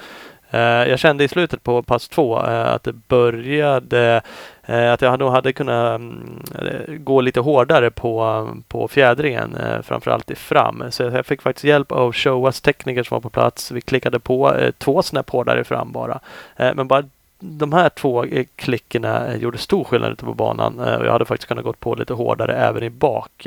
Jag 0.50 0.98
kände 0.98 1.24
i 1.24 1.28
slutet 1.28 1.62
på 1.62 1.82
pass 1.82 2.08
två 2.08 2.36
att 2.36 2.82
det 2.82 2.92
började 2.92 4.22
Eh, 4.68 4.92
att 4.92 5.02
jag 5.02 5.18
nog 5.18 5.30
hade 5.30 5.52
kunnat 5.52 6.00
mm, 6.00 6.42
eh, 6.58 6.94
gå 6.94 7.20
lite 7.20 7.40
hårdare 7.40 7.90
på, 7.90 8.48
på 8.68 8.88
fjädringen, 8.88 9.56
eh, 9.56 9.82
framförallt 9.82 10.30
i 10.30 10.34
fram. 10.34 10.84
Så 10.90 11.02
jag 11.02 11.26
fick 11.26 11.42
faktiskt 11.42 11.64
hjälp 11.64 11.92
av 11.92 12.12
Showas 12.12 12.60
tekniker 12.60 13.02
som 13.02 13.14
var 13.14 13.20
på 13.20 13.30
plats. 13.30 13.70
Vi 13.70 13.80
klickade 13.80 14.18
på 14.18 14.56
två 14.78 15.02
snäpp 15.02 15.30
hårdare 15.30 15.64
fram 15.64 15.92
bara. 15.92 16.20
Men 16.56 16.88
bara 16.88 17.04
de 17.40 17.72
här 17.72 17.88
två 17.88 18.24
klickerna 18.56 19.36
gjorde 19.36 19.58
stor 19.58 19.84
skillnad 19.84 20.12
ute 20.12 20.24
på 20.24 20.34
banan 20.34 20.78
och 20.78 21.06
jag 21.06 21.12
hade 21.12 21.24
faktiskt 21.24 21.48
kunnat 21.48 21.64
gå 21.64 21.72
på 21.72 21.94
lite 21.94 22.14
hårdare 22.14 22.56
även 22.56 22.82
i 22.82 22.90
bak. 22.90 23.46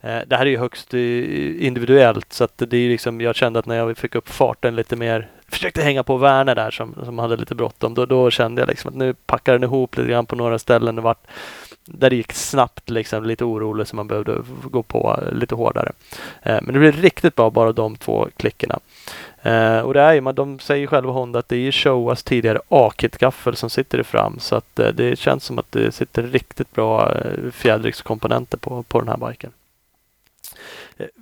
Det 0.00 0.36
här 0.36 0.46
är 0.46 0.50
ju 0.50 0.58
högst 0.58 0.94
individuellt 0.94 2.32
så 2.32 2.44
att 2.44 2.58
det 2.58 2.76
är 2.76 2.88
liksom, 2.88 3.20
jag 3.20 3.36
kände 3.36 3.58
att 3.58 3.66
när 3.66 3.76
jag 3.76 3.98
fick 3.98 4.14
upp 4.14 4.28
farten 4.28 4.76
lite 4.76 4.96
mer 4.96 5.28
försökte 5.48 5.82
hänga 5.82 6.02
på 6.02 6.16
Werner 6.16 6.54
där 6.54 6.70
som, 6.70 6.94
som 7.04 7.18
hade 7.18 7.36
lite 7.36 7.54
bråttom. 7.54 7.94
Då, 7.94 8.06
då 8.06 8.30
kände 8.30 8.62
jag 8.62 8.68
liksom 8.68 8.88
att 8.88 8.96
nu 8.96 9.14
packar 9.14 9.52
den 9.52 9.64
ihop 9.64 9.96
lite 9.96 10.10
grann 10.10 10.26
på 10.26 10.36
några 10.36 10.58
ställen. 10.58 10.96
Det 10.96 11.02
vart, 11.02 11.26
där 11.84 12.10
det 12.10 12.16
gick 12.16 12.32
snabbt, 12.32 12.90
liksom, 12.90 13.24
lite 13.24 13.44
orolig 13.44 13.86
så 13.86 13.96
man 13.96 14.08
behövde 14.08 14.42
gå 14.62 14.82
på 14.82 15.20
lite 15.32 15.54
hårdare. 15.54 15.92
Eh, 16.42 16.58
men 16.62 16.74
det 16.74 16.80
blev 16.80 16.96
riktigt 16.96 17.36
bra 17.36 17.50
bara 17.50 17.72
de 17.72 17.96
två 17.96 18.28
klickarna. 18.36 18.78
Eh, 19.42 19.78
och 19.78 19.94
det 19.94 20.00
är 20.00 20.12
ju, 20.12 20.20
de 20.20 20.58
säger 20.58 20.86
själva 20.86 21.12
Honda 21.12 21.38
att 21.38 21.48
det 21.48 21.56
är 21.56 21.60
ju 21.60 21.72
Showas 21.72 22.22
tidigare 22.22 22.60
A-kit-gaffel 22.68 23.56
som 23.56 23.70
sitter 23.70 24.00
i 24.00 24.04
fram 24.04 24.38
så 24.38 24.56
att 24.56 24.78
eh, 24.78 24.88
det 24.88 25.18
känns 25.18 25.44
som 25.44 25.58
att 25.58 25.72
det 25.72 25.92
sitter 25.92 26.22
riktigt 26.22 26.72
bra 26.72 27.12
eh, 27.14 28.56
på, 28.60 28.82
på 28.82 29.00
den 29.00 29.08
här 29.08 29.28
biken. 29.28 29.52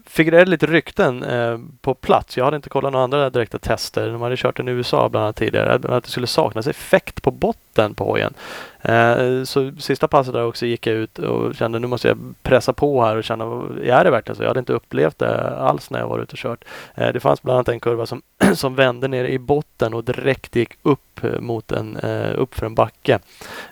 Figurerade 0.06 0.50
lite 0.50 0.66
rykten 0.66 1.22
eh, 1.22 1.58
på 1.80 1.94
plats. 1.94 2.36
Jag 2.36 2.44
hade 2.44 2.56
inte 2.56 2.68
kollat 2.68 2.92
några 2.92 3.04
andra 3.04 3.30
direkta 3.30 3.58
tester. 3.58 4.08
De 4.08 4.22
hade 4.22 4.36
kört 4.36 4.56
den 4.56 4.68
i 4.68 4.72
USA 4.72 5.08
bland 5.08 5.24
annat 5.24 5.36
tidigare. 5.36 5.96
Att 5.96 6.04
det 6.04 6.10
skulle 6.10 6.26
saknas 6.26 6.66
effekt 6.66 7.22
på 7.22 7.30
botten 7.30 7.94
på 7.94 8.04
hojen. 8.04 8.34
Eh, 8.82 9.42
så 9.44 9.72
sista 9.78 10.08
passet 10.08 10.34
där 10.34 10.44
också 10.44 10.66
gick 10.66 10.86
jag 10.86 10.96
ut 10.96 11.18
och 11.18 11.54
kände 11.54 11.78
nu 11.78 11.86
måste 11.86 12.08
jag 12.08 12.34
pressa 12.42 12.72
på 12.72 13.04
här 13.04 13.16
och 13.16 13.24
känna, 13.24 13.44
är 13.84 14.04
det 14.04 14.10
verkligen 14.10 14.36
så? 14.36 14.42
Jag 14.42 14.48
hade 14.48 14.60
inte 14.60 14.72
upplevt 14.72 15.18
det 15.18 15.56
alls 15.56 15.90
när 15.90 15.98
jag 15.98 16.08
var 16.08 16.18
ute 16.18 16.32
och 16.32 16.38
kört. 16.38 16.64
Eh, 16.94 17.12
det 17.12 17.20
fanns 17.20 17.42
bland 17.42 17.56
annat 17.56 17.68
en 17.68 17.80
kurva 17.80 18.06
som, 18.06 18.22
som 18.54 18.74
vände 18.74 19.08
ner 19.08 19.24
i 19.24 19.38
botten 19.38 19.94
och 19.94 20.04
direkt 20.04 20.56
gick 20.56 20.74
upp 20.82 21.24
eh, 21.24 21.40
mot 21.40 21.72
en, 21.72 21.96
eh, 21.96 22.32
upp 22.36 22.54
för 22.54 22.66
en 22.66 22.74
backe. 22.74 23.18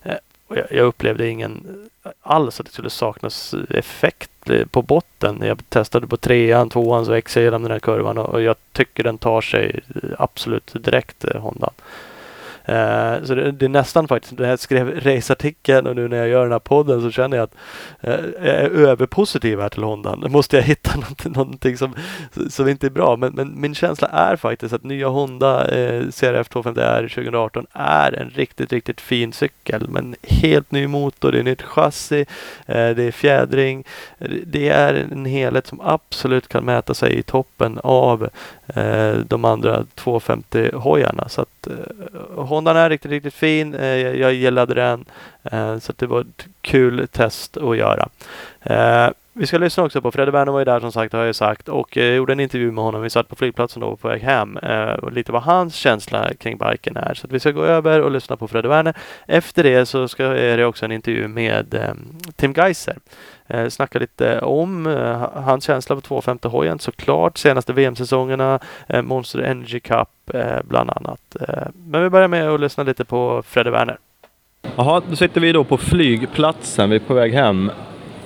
Eh, 0.03 0.15
och 0.47 0.57
jag, 0.57 0.67
jag, 0.71 0.87
upplevde 0.87 1.29
ingen 1.29 1.67
alls 2.23 2.61
att 2.61 2.67
det 2.67 2.73
skulle 2.73 2.91
saknas 2.91 3.55
effekt 3.71 4.31
på 4.71 4.83
botten. 4.83 5.39
Jag 5.43 5.69
testade 5.69 6.07
på 6.07 6.17
trean, 6.17 6.71
tvåan 6.71 7.05
så 7.05 7.11
växer 7.11 7.41
jag 7.41 7.53
den 7.53 7.71
här 7.71 7.79
kurvan 7.79 8.19
och 8.19 8.43
jag 8.43 8.57
tycker 8.73 9.03
den 9.03 9.19
tar 9.19 9.41
sig 9.41 9.81
absolut 10.19 10.73
direkt 10.75 11.25
eh, 11.25 11.41
Honda. 11.41 11.71
Uh, 12.69 13.25
så 13.25 13.35
det, 13.35 13.53
det, 13.53 13.65
är 13.65 13.69
nästan 13.69 14.09
faktiskt, 14.09 14.39
när 14.39 14.49
jag 14.49 14.59
skrev 14.59 15.01
raceartikeln 15.01 15.87
och 15.87 15.97
nu 15.97 16.09
när 16.09 16.17
jag 16.17 16.29
gör 16.29 16.43
den 16.43 16.53
här 16.53 16.59
podden 16.59 17.03
så 17.03 17.11
känner 17.11 17.37
jag 17.37 17.45
att 17.45 17.55
uh, 18.09 18.25
jag 18.37 18.55
är 18.55 18.71
överpositiv 18.71 19.61
här 19.61 19.69
till 19.69 19.83
Honda. 19.83 20.17
Nu 20.17 20.29
måste 20.29 20.57
jag 20.57 20.63
hitta 20.73 20.95
någonting, 20.95 21.33
någonting 21.33 21.77
som, 21.77 21.95
som 22.51 22.69
inte 22.69 22.87
är 22.87 22.91
bra. 22.91 23.17
Men, 23.17 23.33
men, 23.33 23.61
min 23.61 23.75
känsla 23.75 24.09
är 24.09 24.37
faktiskt 24.37 24.75
att 24.75 24.85
nya 24.85 25.09
Honda 25.09 25.65
uh, 25.65 26.11
CRF 26.11 26.51
250R 26.51 27.09
2018 27.09 27.67
är 27.73 28.13
en 28.13 28.31
riktigt, 28.31 28.73
riktigt 28.73 29.01
fin 29.01 29.33
cykel. 29.33 29.89
Men 29.89 30.17
helt 30.23 30.71
ny 30.71 30.87
motor, 30.87 31.33
det 31.33 31.39
är 31.39 31.43
nytt 31.43 31.63
chassi, 31.63 32.21
eh, 32.67 32.91
det 32.91 33.03
är 33.03 33.13
fjädring. 33.13 33.85
Det 34.47 34.69
är 34.69 34.95
en 34.95 35.25
helhet 35.25 35.67
som 35.67 35.81
absolut 35.81 36.49
kan 36.49 36.65
mäta 36.65 36.95
sig 36.95 37.15
i 37.15 37.23
toppen 37.23 37.81
av 37.83 38.29
de 39.27 39.45
andra 39.45 39.85
250 39.95 40.71
hojarna. 40.75 41.29
Så 41.29 41.47
att 41.67 42.15
eh, 42.15 42.45
Hondan 42.45 42.77
är 42.77 42.91
riktigt, 42.91 43.11
riktigt 43.11 43.35
fin. 43.35 43.75
Eh, 43.75 43.87
jag 43.97 44.35
gillade 44.35 44.75
den. 44.75 45.05
Eh, 45.43 45.79
så 45.79 45.93
det 45.97 46.07
var 46.07 46.21
ett 46.21 46.47
kul 46.61 47.09
test 47.13 47.57
att 47.57 47.77
göra. 47.77 48.09
Eh, 48.63 49.11
vi 49.37 49.47
ska 49.47 49.59
lyssna 49.59 49.85
också 49.85 50.01
på 50.01 50.11
Fredde 50.11 50.31
Werner 50.31 50.53
var 50.53 50.59
ju 50.59 50.65
där 50.65 50.81
som 50.81 50.93
sagt 50.93 51.13
har 51.13 51.25
jag 51.25 51.35
sagt 51.35 51.69
och 51.69 51.97
jag 51.97 52.15
gjorde 52.15 52.33
en 52.33 52.41
intervju 52.41 52.73
med 52.73 52.85
honom. 52.85 53.03
Vi 53.03 53.11
satt 53.11 53.29
på 53.29 53.37
flygplatsen 53.37 53.81
då 53.81 53.97
på 53.97 54.09
väg 54.09 54.23
hem 54.23 54.57
eh, 54.57 54.93
och 54.93 55.13
lite 55.13 55.33
vad 55.33 55.43
hans 55.43 55.75
känsla 55.75 56.35
kring 56.35 56.59
biken 56.59 56.97
är. 56.97 57.15
Så 57.15 57.27
vi 57.31 57.41
ska 57.41 57.51
gå 57.51 57.65
över 57.65 58.01
och 58.01 58.11
lyssna 58.11 58.37
på 58.37 58.49
Fredde 58.49 58.69
Werner. 58.69 58.97
Efter 59.27 59.63
det 59.63 59.87
så 59.87 60.09
ska, 60.09 60.25
är 60.25 60.57
det 60.57 60.65
också 60.65 60.85
en 60.85 60.93
intervju 60.93 61.29
med 61.29 61.75
eh, 61.75 61.95
Tim 62.37 62.53
Geiser 62.53 62.97
eh, 63.47 63.69
snacka 63.69 63.99
lite 63.99 64.41
om 64.41 64.87
eh, 64.87 65.43
hans 65.43 65.65
känsla 65.65 65.97
på 65.97 66.01
250 66.01 66.49
hojen 66.49 66.79
såklart. 66.79 67.39
Senaste 67.39 67.73
VM-säsongerna, 67.73 68.59
eh, 68.87 69.03
Monster 69.03 69.39
Energy 69.39 69.81
Cup 69.81 70.09
eh, 70.35 70.63
bland 70.65 70.91
annat. 70.91 71.37
Eh, 71.49 71.69
men 71.87 72.03
vi 72.03 72.11
börjar 72.11 72.29
med 72.29 72.49
att 72.49 72.61
lyssna 72.61 72.85
lite 72.85 73.05
på 73.05 73.43
Fredde 73.47 73.71
Werner. 73.71 73.99
Jaha, 74.77 75.03
då 75.09 75.17
sitter 75.17 75.41
vi 75.41 75.53
då 75.53 75.65
på 75.65 75.77
flygplatsen. 75.77 76.91
Vi 76.91 76.97
är 76.97 77.01
på 77.01 77.15
väg 77.15 77.35
hem. 77.35 77.71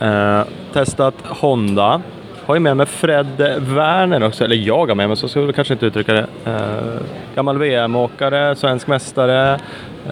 Eh, 0.00 0.42
testat 0.72 1.14
Honda. 1.24 2.02
Har 2.46 2.54
ju 2.54 2.60
med 2.60 2.76
mig 2.76 2.86
Fred 2.86 3.58
Werner 3.58 4.22
också, 4.22 4.44
eller 4.44 4.56
jag 4.56 4.86
har 4.86 4.94
med 4.94 5.08
mig, 5.08 5.16
så 5.16 5.28
ska 5.28 5.40
vi 5.40 5.52
kanske 5.52 5.74
inte 5.74 5.86
uttrycka 5.86 6.12
det. 6.12 6.26
Eh, 6.44 7.00
gammal 7.34 7.58
VM-åkare, 7.58 8.56
svensk 8.56 8.86
mästare, 8.86 9.60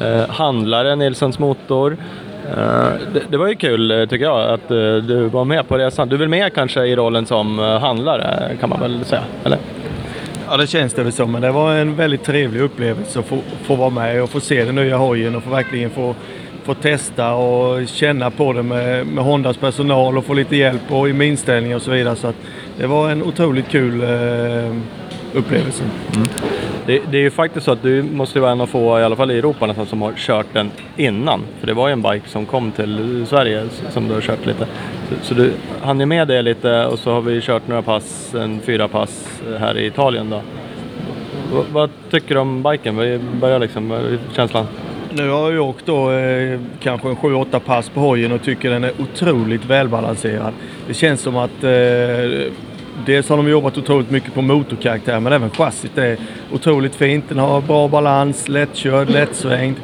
eh, 0.01 0.29
handlare 0.29 0.97
Nilssons 0.97 1.39
Motor. 1.39 1.97
Eh, 2.51 2.89
det, 3.13 3.23
det, 3.29 3.37
var 3.37 3.49
ju 3.49 3.55
kul 3.55 3.91
eh, 3.91 4.07
tycker 4.07 4.25
jag 4.25 4.51
att 4.51 4.71
eh, 4.71 4.77
du 4.97 5.29
var 5.33 5.45
med 5.45 5.69
på 5.69 5.79
resan. 5.79 6.09
Du 6.09 6.15
är 6.15 6.19
väl 6.19 6.29
med 6.29 6.55
kanske 6.55 6.85
i 6.85 6.97
rollen 6.97 7.27
som 7.27 7.59
eh, 7.59 7.79
handlare 7.79 8.57
kan 8.61 8.71
man 8.71 8.81
väl 8.81 9.05
säga, 9.05 9.23
eller? 9.45 9.59
Ja 10.49 10.57
det 10.57 10.67
känns 10.67 10.95
det 10.95 11.03
väl 11.03 11.13
som, 11.13 11.33
men 11.33 11.43
det 11.43 11.53
var 11.53 11.75
en 11.75 11.97
väldigt 11.97 12.25
trevlig 12.25 12.61
upplevelse 12.61 13.19
att 13.19 13.27
få, 13.27 13.39
få 13.63 13.75
vara 13.75 13.91
med 13.91 14.23
och 14.23 14.31
få 14.31 14.41
se 14.41 14.65
den 14.65 14.75
nya 14.75 14.97
hojen 14.97 15.37
och 15.37 15.43
få 15.43 15.51
verkligen 15.51 15.91
få, 15.91 16.15
få 16.67 16.75
testa 16.75 17.35
och 17.35 17.89
känna 17.89 18.31
på 18.31 18.53
det 18.53 18.63
med, 18.63 19.07
med 19.07 19.25
Hondas 19.25 19.57
personal 19.57 20.19
och 20.19 20.25
få 20.25 20.35
lite 20.35 20.57
hjälp 20.57 20.93
och 20.93 21.09
i 21.09 21.25
inställning 21.25 21.75
och 21.77 21.83
så 21.83 21.91
vidare. 21.91 22.17
Så 22.17 22.33
det 22.77 22.87
var 22.87 23.11
en 23.11 23.23
otroligt 23.23 23.69
kul 23.69 24.03
eh, 24.03 24.77
upplevelse. 25.33 25.85
Mm. 26.15 26.29
Det, 26.87 27.03
det, 27.11 27.19
är 27.19 27.23
ju 27.23 27.31
faktiskt 27.31 27.65
så 27.65 27.73
att 27.73 27.83
du 27.83 28.03
måste 28.03 28.41
vara 28.41 28.53
en 28.53 28.61
av 28.61 28.67
få, 28.67 29.01
i 29.01 29.03
alla 29.03 29.17
fall 29.17 29.31
i 29.31 29.39
Europa 29.39 29.67
nästan, 29.67 29.87
som 29.87 30.03
har 30.03 30.13
kört 30.13 30.47
den 30.53 30.71
innan. 30.97 31.43
För 31.61 31.67
det 31.67 31.75
var 31.75 31.89
ju 31.89 31.93
en 31.93 32.03
bike 32.03 32.29
som 32.29 32.47
kom 32.47 32.73
till 32.73 33.25
Sverige 33.29 33.69
som 33.91 34.09
du 34.09 34.15
har 34.15 34.21
kört 34.21 34.47
lite. 34.47 34.67
Så, 35.09 35.15
så 35.23 35.35
du 35.35 35.53
hann 35.83 36.01
ju 36.01 36.07
med 36.07 36.29
det 36.29 36.43
lite 36.43 36.87
och 36.87 36.99
så 36.99 37.13
har 37.13 37.21
vi 37.21 37.41
kört 37.41 37.69
några 37.69 37.83
pass, 37.83 38.35
en 38.35 38.61
fyra 38.61 38.89
pass 38.89 39.43
här 39.59 39.79
i 39.79 39.87
Italien 39.87 40.31
då. 40.31 40.43
V 41.53 41.63
vad 41.73 41.91
tycker 42.11 42.35
du 42.35 42.41
om 42.41 42.63
biken? 42.63 42.97
Vi 42.97 43.19
börjar 43.19 43.59
liksom, 43.59 43.89
vad 43.89 43.99
är 43.99 44.19
känslan? 44.35 44.67
Nu 45.17 45.29
har 45.29 45.53
jag 45.53 45.69
åkt 45.69 45.87
då 45.87 46.13
eh, 46.13 46.61
kanske 46.81 47.09
en 47.09 47.17
7-8 47.17 47.59
pass 47.59 47.89
på 47.89 48.01
hojen 48.01 48.33
och 48.33 48.43
tycker 48.43 48.71
den 48.71 48.85
är 48.85 48.93
otroligt 49.01 49.65
välbalanserad. 49.65 50.55
Det 50.89 50.95
känns 50.95 51.21
som 51.21 51.37
att 51.37 51.65
eh, 51.65 52.53
Dels 53.07 53.29
har 53.29 53.37
de 53.37 53.49
jobbat 53.49 53.79
otroligt 53.79 54.11
mycket 54.11 54.35
på 54.35 54.43
motorkaraktär 54.43 55.21
men 55.21 55.33
även 55.33 55.51
chassit 55.51 55.99
är 55.99 56.17
otroligt 56.53 56.95
fint. 56.95 57.25
Den 57.29 57.39
har 57.39 57.61
bra 57.61 57.89
balans, 57.89 58.49
lättkörd, 58.49 59.11
lättsvängd. 59.11 59.77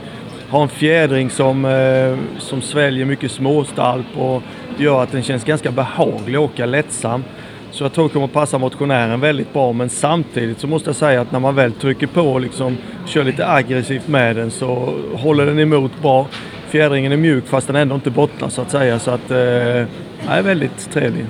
Har 0.49 0.63
en 0.63 0.69
fjädring 0.69 1.31
som, 1.31 1.65
eh, 1.65 2.39
som 2.39 2.63
sväljer 2.63 3.05
mycket 3.05 3.33
småstalp 3.33 4.07
och 4.19 4.43
gör 4.79 5.03
att 5.03 5.13
den 5.13 5.23
känns 5.23 5.45
ganska 5.45 5.71
behaglig 5.71 6.37
att 6.39 6.45
åka 6.45 6.67
lättsam. 6.67 7.25
Så 7.73 7.85
jag 7.85 7.93
tror 7.93 8.09
det 8.09 8.13
kommer 8.13 8.27
passa 8.27 8.59
motionären 8.59 9.21
väldigt 9.21 9.53
bra 9.53 9.73
men 9.73 9.89
samtidigt 9.89 10.61
så 10.61 10.67
måste 10.67 10.89
jag 10.89 10.97
säga 10.97 11.21
att 11.21 11.33
när 11.33 11.41
man 11.41 11.55
väl 11.55 11.73
trycker 11.73 12.07
på 12.07 12.21
och 12.21 12.41
liksom 12.41 12.77
kör 13.07 13.25
lite 13.25 13.49
aggressivt 13.49 14.09
med 14.09 14.37
den 14.37 14.51
så 14.51 14.95
håller 15.15 15.47
den 15.47 15.59
emot 15.59 16.03
bra. 16.03 16.27
Fjädringen 16.69 17.13
är 17.13 17.17
mjuk 17.17 17.47
fast 17.47 17.67
den 17.67 17.77
ändå 17.77 17.95
inte 17.95 18.11
bottnar 18.11 18.49
så 18.49 18.63
att 18.63 18.71
säga 18.71 18.99
så 18.99 19.11
att 19.11 19.31
eh, 19.31 19.37
är 20.29 20.43
väldigt 20.43 20.91
trevlig. 20.93 21.27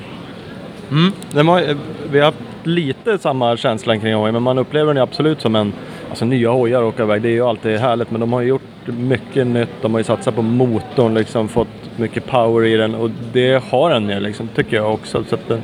Mm. 0.90 1.48
Har, 1.48 1.76
vi 2.10 2.18
har 2.18 2.26
haft 2.26 2.38
lite 2.64 3.18
samma 3.18 3.56
känsla 3.56 3.98
kring 3.98 4.14
hojen 4.14 4.34
men 4.34 4.42
man 4.42 4.58
upplever 4.58 4.94
den 4.94 5.02
absolut 5.02 5.40
som 5.40 5.56
en 5.56 5.72
Alltså 6.12 6.24
nya 6.24 6.50
hojar 6.50 6.82
åka 6.82 7.02
iväg, 7.02 7.22
det 7.22 7.28
är 7.28 7.32
ju 7.32 7.46
alltid 7.46 7.78
härligt 7.78 8.10
men 8.10 8.20
de 8.20 8.32
har 8.32 8.40
ju 8.40 8.48
gjort 8.48 8.86
mycket 8.86 9.46
nytt. 9.46 9.68
De 9.82 9.92
har 9.92 10.00
ju 10.00 10.04
satsat 10.04 10.34
på 10.34 10.42
motorn, 10.42 11.14
liksom 11.14 11.48
fått 11.48 11.68
mycket 11.96 12.26
power 12.26 12.64
i 12.64 12.76
den 12.76 12.94
och 12.94 13.10
det 13.32 13.62
har 13.64 13.90
den 13.90 14.08
ju 14.08 14.20
liksom, 14.20 14.48
tycker 14.48 14.76
jag 14.76 14.94
också. 14.94 15.24
Så 15.24 15.36
den, 15.48 15.62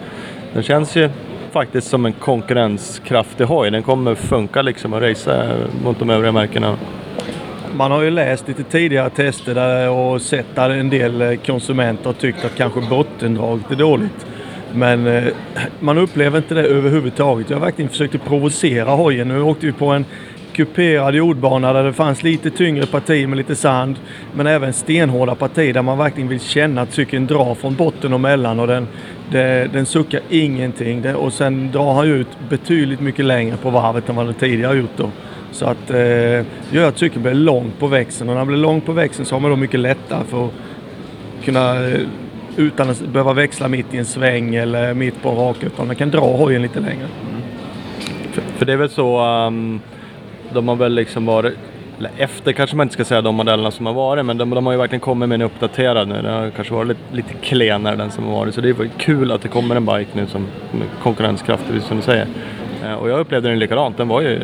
den 0.52 0.62
känns 0.62 0.96
ju 0.96 1.10
faktiskt 1.52 1.88
som 1.88 2.06
en 2.06 2.12
konkurrenskraftig 2.12 3.44
hoj. 3.44 3.70
Den 3.70 3.82
kommer 3.82 4.14
funka 4.14 4.62
liksom 4.62 4.92
att 4.92 5.02
racea 5.02 5.56
mot 5.84 5.98
de 5.98 6.10
övriga 6.10 6.32
märkena. 6.32 6.76
Man 7.74 7.90
har 7.90 8.02
ju 8.02 8.10
läst 8.10 8.48
lite 8.48 8.62
tidigare 8.62 9.10
tester 9.10 9.54
där 9.54 9.90
och 9.90 10.22
sett 10.22 10.58
att 10.58 10.70
en 10.70 10.90
del 10.90 11.38
konsumenter 11.46 12.04
har 12.04 12.12
tyckt 12.12 12.44
att 12.44 12.56
kanske 12.56 12.80
bottendraget 12.80 13.70
är 13.70 13.76
dåligt. 13.76 14.26
Men 14.72 15.06
eh, 15.06 15.24
man 15.80 15.98
upplever 15.98 16.38
inte 16.38 16.54
det 16.54 16.62
överhuvudtaget. 16.62 17.50
Jag 17.50 17.56
har 17.56 17.64
verkligen 17.64 17.88
försökt 17.88 18.24
provocera 18.24 18.90
hojen. 18.90 19.28
Nu 19.28 19.42
åkte 19.42 19.66
vi 19.66 19.72
på 19.72 19.86
en 19.86 20.04
kuperad 20.58 21.14
jordbana 21.14 21.72
där 21.72 21.84
det 21.84 21.92
fanns 21.92 22.22
lite 22.22 22.50
tyngre 22.50 22.86
partier 22.86 23.26
med 23.26 23.38
lite 23.38 23.56
sand. 23.56 23.96
Men 24.34 24.46
även 24.46 24.72
stenhårda 24.72 25.34
partier 25.34 25.74
där 25.74 25.82
man 25.82 25.98
verkligen 25.98 26.28
vill 26.28 26.40
känna 26.40 26.82
att 26.82 26.92
cykeln 26.92 27.26
drar 27.26 27.54
från 27.54 27.74
botten 27.74 28.12
och 28.12 28.20
mellan 28.20 28.60
och 28.60 28.66
den, 28.66 28.88
det, 29.30 29.70
den 29.72 29.86
suckar 29.86 30.20
ingenting. 30.30 31.02
Det, 31.02 31.14
och 31.14 31.32
sen 31.32 31.70
drar 31.72 31.94
han 31.94 32.06
ut 32.06 32.26
betydligt 32.48 33.00
mycket 33.00 33.24
längre 33.24 33.56
på 33.56 33.70
varvet 33.70 34.08
än 34.08 34.16
vad 34.16 34.26
den 34.26 34.34
tidigare 34.34 34.78
gjort 34.78 34.96
då. 34.96 35.10
Så 35.52 35.66
att 35.66 35.90
eh, 35.90 35.98
gör 36.70 36.88
att 36.88 36.98
cykeln 36.98 37.22
blir 37.22 37.34
lång 37.34 37.72
på 37.78 37.86
växeln 37.86 38.30
och 38.30 38.34
när 38.34 38.40
den 38.40 38.48
blir 38.48 38.58
lång 38.58 38.80
på 38.80 38.92
växeln 38.92 39.26
så 39.26 39.34
har 39.34 39.40
man 39.40 39.50
då 39.50 39.56
mycket 39.56 39.80
lättare 39.80 40.24
för 40.24 40.46
att 40.46 40.52
kunna 41.44 41.86
eh, 41.86 42.00
utan 42.56 42.90
att 42.90 43.00
behöva 43.00 43.32
växla 43.32 43.68
mitt 43.68 43.94
i 43.94 43.98
en 43.98 44.04
sväng 44.04 44.54
eller 44.54 44.94
mitt 44.94 45.22
på 45.22 45.28
en 45.28 45.36
rak 45.36 45.56
utan 45.62 45.86
man 45.86 45.96
kan 45.96 46.10
dra 46.10 46.36
hojen 46.36 46.62
lite 46.62 46.80
längre. 46.80 47.06
Mm. 47.30 47.42
För, 48.32 48.42
för, 48.42 48.66
det 48.66 48.72
är 48.72 48.76
väl 48.76 48.90
så, 48.90 49.24
um, 49.24 49.80
de 50.52 50.68
har 50.68 50.76
väl 50.76 50.94
liksom 50.94 51.26
varit, 51.26 51.54
eller 51.98 52.10
efter 52.16 52.52
kanske 52.52 52.76
man 52.76 52.84
inte 52.84 52.92
ska 52.92 53.04
säga 53.04 53.22
de 53.22 53.34
modellerna 53.34 53.70
som 53.70 53.86
har 53.86 53.92
varit, 53.92 54.26
men 54.26 54.38
de, 54.38 54.50
de 54.50 54.66
har 54.66 54.72
ju 54.72 54.78
verkligen 54.78 55.00
kommit 55.00 55.28
med 55.28 55.36
en 55.36 55.42
uppdaterad 55.42 56.08
nu. 56.08 56.14
Den 56.14 56.34
har 56.34 56.50
kanske 56.50 56.74
varit 56.74 56.88
lite, 56.88 57.00
lite 57.12 57.34
klenare 57.34 57.96
den 57.96 58.10
som 58.10 58.24
har 58.24 58.32
varit, 58.32 58.54
så 58.54 58.60
det 58.60 58.68
är 58.68 58.90
kul 58.98 59.32
att 59.32 59.42
det 59.42 59.48
kommer 59.48 59.76
en 59.76 59.86
bike 59.86 60.10
nu 60.12 60.26
som 60.26 60.46
är 60.72 61.02
konkurrenskraftig 61.02 61.82
som 61.82 61.96
du 61.96 62.02
säger. 62.02 62.26
Eh, 62.84 62.94
och 62.94 63.10
jag 63.10 63.20
upplevde 63.20 63.48
den 63.48 63.58
likadant, 63.58 63.96
den 63.96 64.08
var 64.08 64.20
ju 64.20 64.40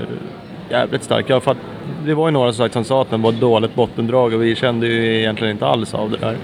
jävligt 0.70 1.02
stark. 1.02 1.30
Jag 1.30 1.42
fatt, 1.42 1.56
det 2.04 2.14
var 2.14 2.28
ju 2.28 2.32
några 2.32 2.52
som, 2.52 2.64
sagt, 2.64 2.72
som 2.72 2.84
sa 2.84 3.02
att 3.02 3.10
den 3.10 3.22
var 3.22 3.32
dåligt 3.32 3.74
bottendrag 3.74 4.34
och 4.34 4.42
vi 4.42 4.54
kände 4.54 4.86
ju 4.86 5.18
egentligen 5.18 5.52
inte 5.52 5.66
alls 5.66 5.94
av 5.94 6.10
det 6.10 6.16
där. 6.16 6.36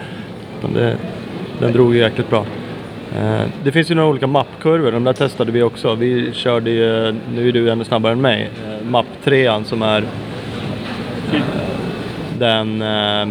Det, 0.74 0.96
den 1.58 1.72
drog 1.72 1.94
ju 1.94 2.00
jäkligt 2.00 2.30
bra. 2.30 2.44
Eh, 3.16 3.42
det 3.64 3.72
finns 3.72 3.90
ju 3.90 3.94
några 3.94 4.08
olika 4.08 4.26
mappkurvor, 4.26 4.92
de 4.92 5.04
där 5.04 5.12
testade 5.12 5.52
vi 5.52 5.62
också. 5.62 5.94
Vi 5.94 6.32
körde 6.32 6.70
ju, 6.70 7.14
nu 7.34 7.48
är 7.48 7.52
du 7.52 7.70
ännu 7.70 7.84
snabbare 7.84 8.12
än 8.12 8.20
mig, 8.20 8.50
eh, 8.66 8.86
mapp 8.86 9.06
3 9.24 9.64
som 9.64 9.82
är 9.82 10.02
eh, 11.32 11.40
den 12.38 12.78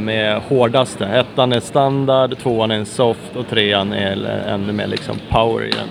med 0.06 0.42
hårdaste. 0.48 1.06
Ettan 1.06 1.54
är 1.54 1.60
standard, 1.60 2.38
tvåan 2.38 2.72
är 2.72 2.76
en 2.76 2.86
soft 2.86 3.36
och 3.36 3.48
trean 3.48 3.94
är 3.94 4.44
ännu 4.48 4.74
mer 4.74 4.88
liksom 4.88 5.18
power 5.30 5.66
i 5.66 5.70
den. 5.70 5.88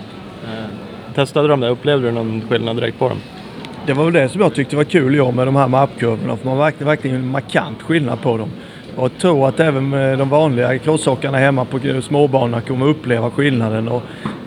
Testade 1.15 1.49
de 1.49 1.61
där, 1.61 1.69
upplevde 1.69 2.07
du 2.07 2.13
någon 2.13 2.43
skillnad 2.49 2.77
direkt 2.77 2.99
på 2.99 3.09
dem? 3.09 3.19
Det 3.87 3.93
var 3.93 4.05
väl 4.05 4.13
det 4.13 4.29
som 4.29 4.41
jag 4.41 4.55
tyckte 4.55 4.77
var 4.77 4.85
kul 4.85 5.15
jag 5.15 5.35
med 5.35 5.47
de 5.47 5.57
här 5.57 5.69
mappkurvorna. 5.69 6.37
För 6.37 6.47
man 6.47 6.59
märkte 6.59 6.85
verkligen 6.85 7.17
en 7.17 7.31
markant 7.31 7.83
skillnad 7.83 8.21
på 8.21 8.37
dem. 8.37 8.51
Och 8.97 9.05
jag 9.05 9.19
tror 9.19 9.49
att 9.49 9.61
även 9.61 9.89
med 9.89 10.19
de 10.19 10.29
vanliga 10.29 10.79
crossåkarna 10.79 11.39
hemma 11.39 11.65
på 11.65 11.81
småbanorna 12.03 12.61
kommer 12.61 12.87
uppleva 12.87 13.31
skillnaden. 13.31 13.89
Och 13.89 14.03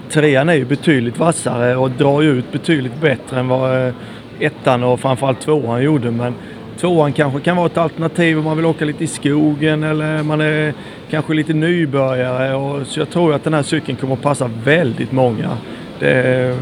trean 0.10 0.50
är 0.50 0.54
ju 0.54 0.66
betydligt 0.66 1.20
vassare 1.20 1.76
och 1.76 1.92
drar 1.92 2.22
ju 2.22 2.30
ut 2.30 2.52
betydligt 2.52 3.02
bättre 3.02 3.39
än 3.39 3.48
vad 3.48 3.88
eh, 3.88 3.94
ettan 4.39 4.84
och 4.84 5.00
framförallt 5.00 5.42
tvåan 5.42 5.84
gjorde. 5.84 6.12
Men 6.12 6.34
tvåan 6.80 7.14
kanske 7.14 7.39
kan 7.39 7.58
vara 7.58 7.66
ett 7.66 7.78
alternativ 7.78 8.38
om 8.38 8.44
man 8.44 8.58
vill 8.58 8.66
åka 8.66 8.86
lite 8.86 9.04
i 9.04 9.08
skogen 9.08 9.84
eller 9.84 10.24
man 10.24 10.42
är 10.42 10.74
kanske 11.10 11.34
lite 11.34 11.54
nybörjare. 11.54 12.56
Och, 12.56 12.88
så 12.88 13.00
jag 13.00 13.10
tror 13.10 13.34
att 13.34 13.44
den 13.44 13.54
här 13.54 13.64
cykeln 13.64 13.98
kommer 13.98 14.14
att 14.14 14.22
passa 14.22 14.50
väldigt 14.64 15.12
många. 15.12 15.58
Det, 16.00 16.42
eh, 16.50 16.56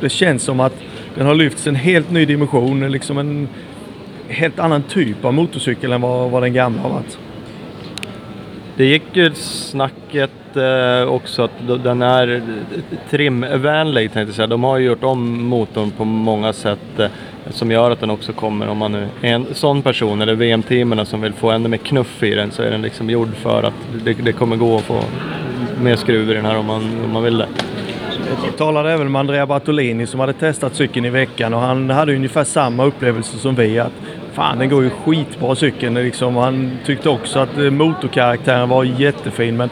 det 0.00 0.08
känns 0.08 0.42
som 0.42 0.60
att 0.60 0.74
den 1.14 1.26
har 1.26 1.34
lyfts 1.34 1.66
en 1.66 1.74
helt 1.74 2.10
ny 2.10 2.24
dimension, 2.24 2.92
liksom 2.92 3.18
en 3.18 3.48
helt 4.28 4.58
annan 4.58 4.82
typ 4.82 5.24
av 5.24 5.34
motorcykel 5.34 5.92
än 5.92 6.00
vad, 6.00 6.30
vad 6.30 6.42
den 6.42 6.52
gamla 6.52 6.82
har 6.82 6.90
varit. 6.90 7.18
Det 8.76 8.84
gick 8.84 9.02
ju 9.12 9.34
snacket 9.34 10.56
eh, 10.56 11.08
också 11.08 11.42
att 11.42 11.84
den 11.84 12.02
är 12.02 12.42
trimvänlig 13.10 14.12
tänkte 14.12 14.28
jag 14.30 14.34
säga. 14.34 14.46
De 14.46 14.64
har 14.64 14.78
ju 14.78 14.86
gjort 14.86 15.04
om 15.04 15.42
motorn 15.42 15.90
på 15.90 16.04
många 16.04 16.52
sätt 16.52 16.98
eh, 16.98 17.06
som 17.50 17.70
gör 17.70 17.90
att 17.90 18.00
den 18.00 18.10
också 18.10 18.32
kommer, 18.32 18.68
om 18.68 18.78
man 18.78 18.92
nu 18.92 19.08
är 19.22 19.32
en 19.32 19.46
sån 19.52 19.82
person 19.82 20.22
eller 20.22 20.34
VM-teamen 20.34 21.06
som 21.06 21.20
vill 21.20 21.32
få 21.32 21.50
ännu 21.50 21.68
mer 21.68 21.78
knuff 21.78 22.22
i 22.22 22.34
den 22.34 22.50
så 22.50 22.62
är 22.62 22.70
den 22.70 22.82
liksom 22.82 23.10
gjord 23.10 23.34
för 23.34 23.62
att 23.62 23.74
det, 24.04 24.12
det 24.12 24.32
kommer 24.32 24.56
gå 24.56 24.76
att 24.76 24.82
få 24.82 25.00
mer 25.82 25.96
skruv 25.96 26.30
i 26.30 26.34
den 26.34 26.44
här 26.44 26.56
om 26.56 26.66
man, 26.66 27.04
om 27.04 27.12
man 27.12 27.22
vill 27.22 27.38
det. 27.38 27.48
Jag 28.44 28.56
talade 28.56 28.92
även 28.92 29.12
med 29.12 29.20
Andrea 29.20 29.46
Bartolini 29.46 30.06
som 30.06 30.20
hade 30.20 30.32
testat 30.32 30.74
cykeln 30.74 31.06
i 31.06 31.10
veckan 31.10 31.54
och 31.54 31.60
han 31.60 31.90
hade 31.90 32.14
ungefär 32.16 32.44
samma 32.44 32.84
upplevelse 32.84 33.38
som 33.38 33.54
vi. 33.54 33.78
att 33.78 33.92
Fan, 34.38 34.58
den 34.58 34.68
går 34.68 34.82
ju 34.82 34.90
skitbra 34.90 35.54
cykeln. 35.54 35.94
Liksom. 35.94 36.36
Han 36.36 36.70
tyckte 36.84 37.08
också 37.08 37.38
att 37.38 37.58
eh, 37.58 37.70
motorkaraktären 37.70 38.68
var 38.68 38.84
jättefin. 38.84 39.56
Men 39.56 39.70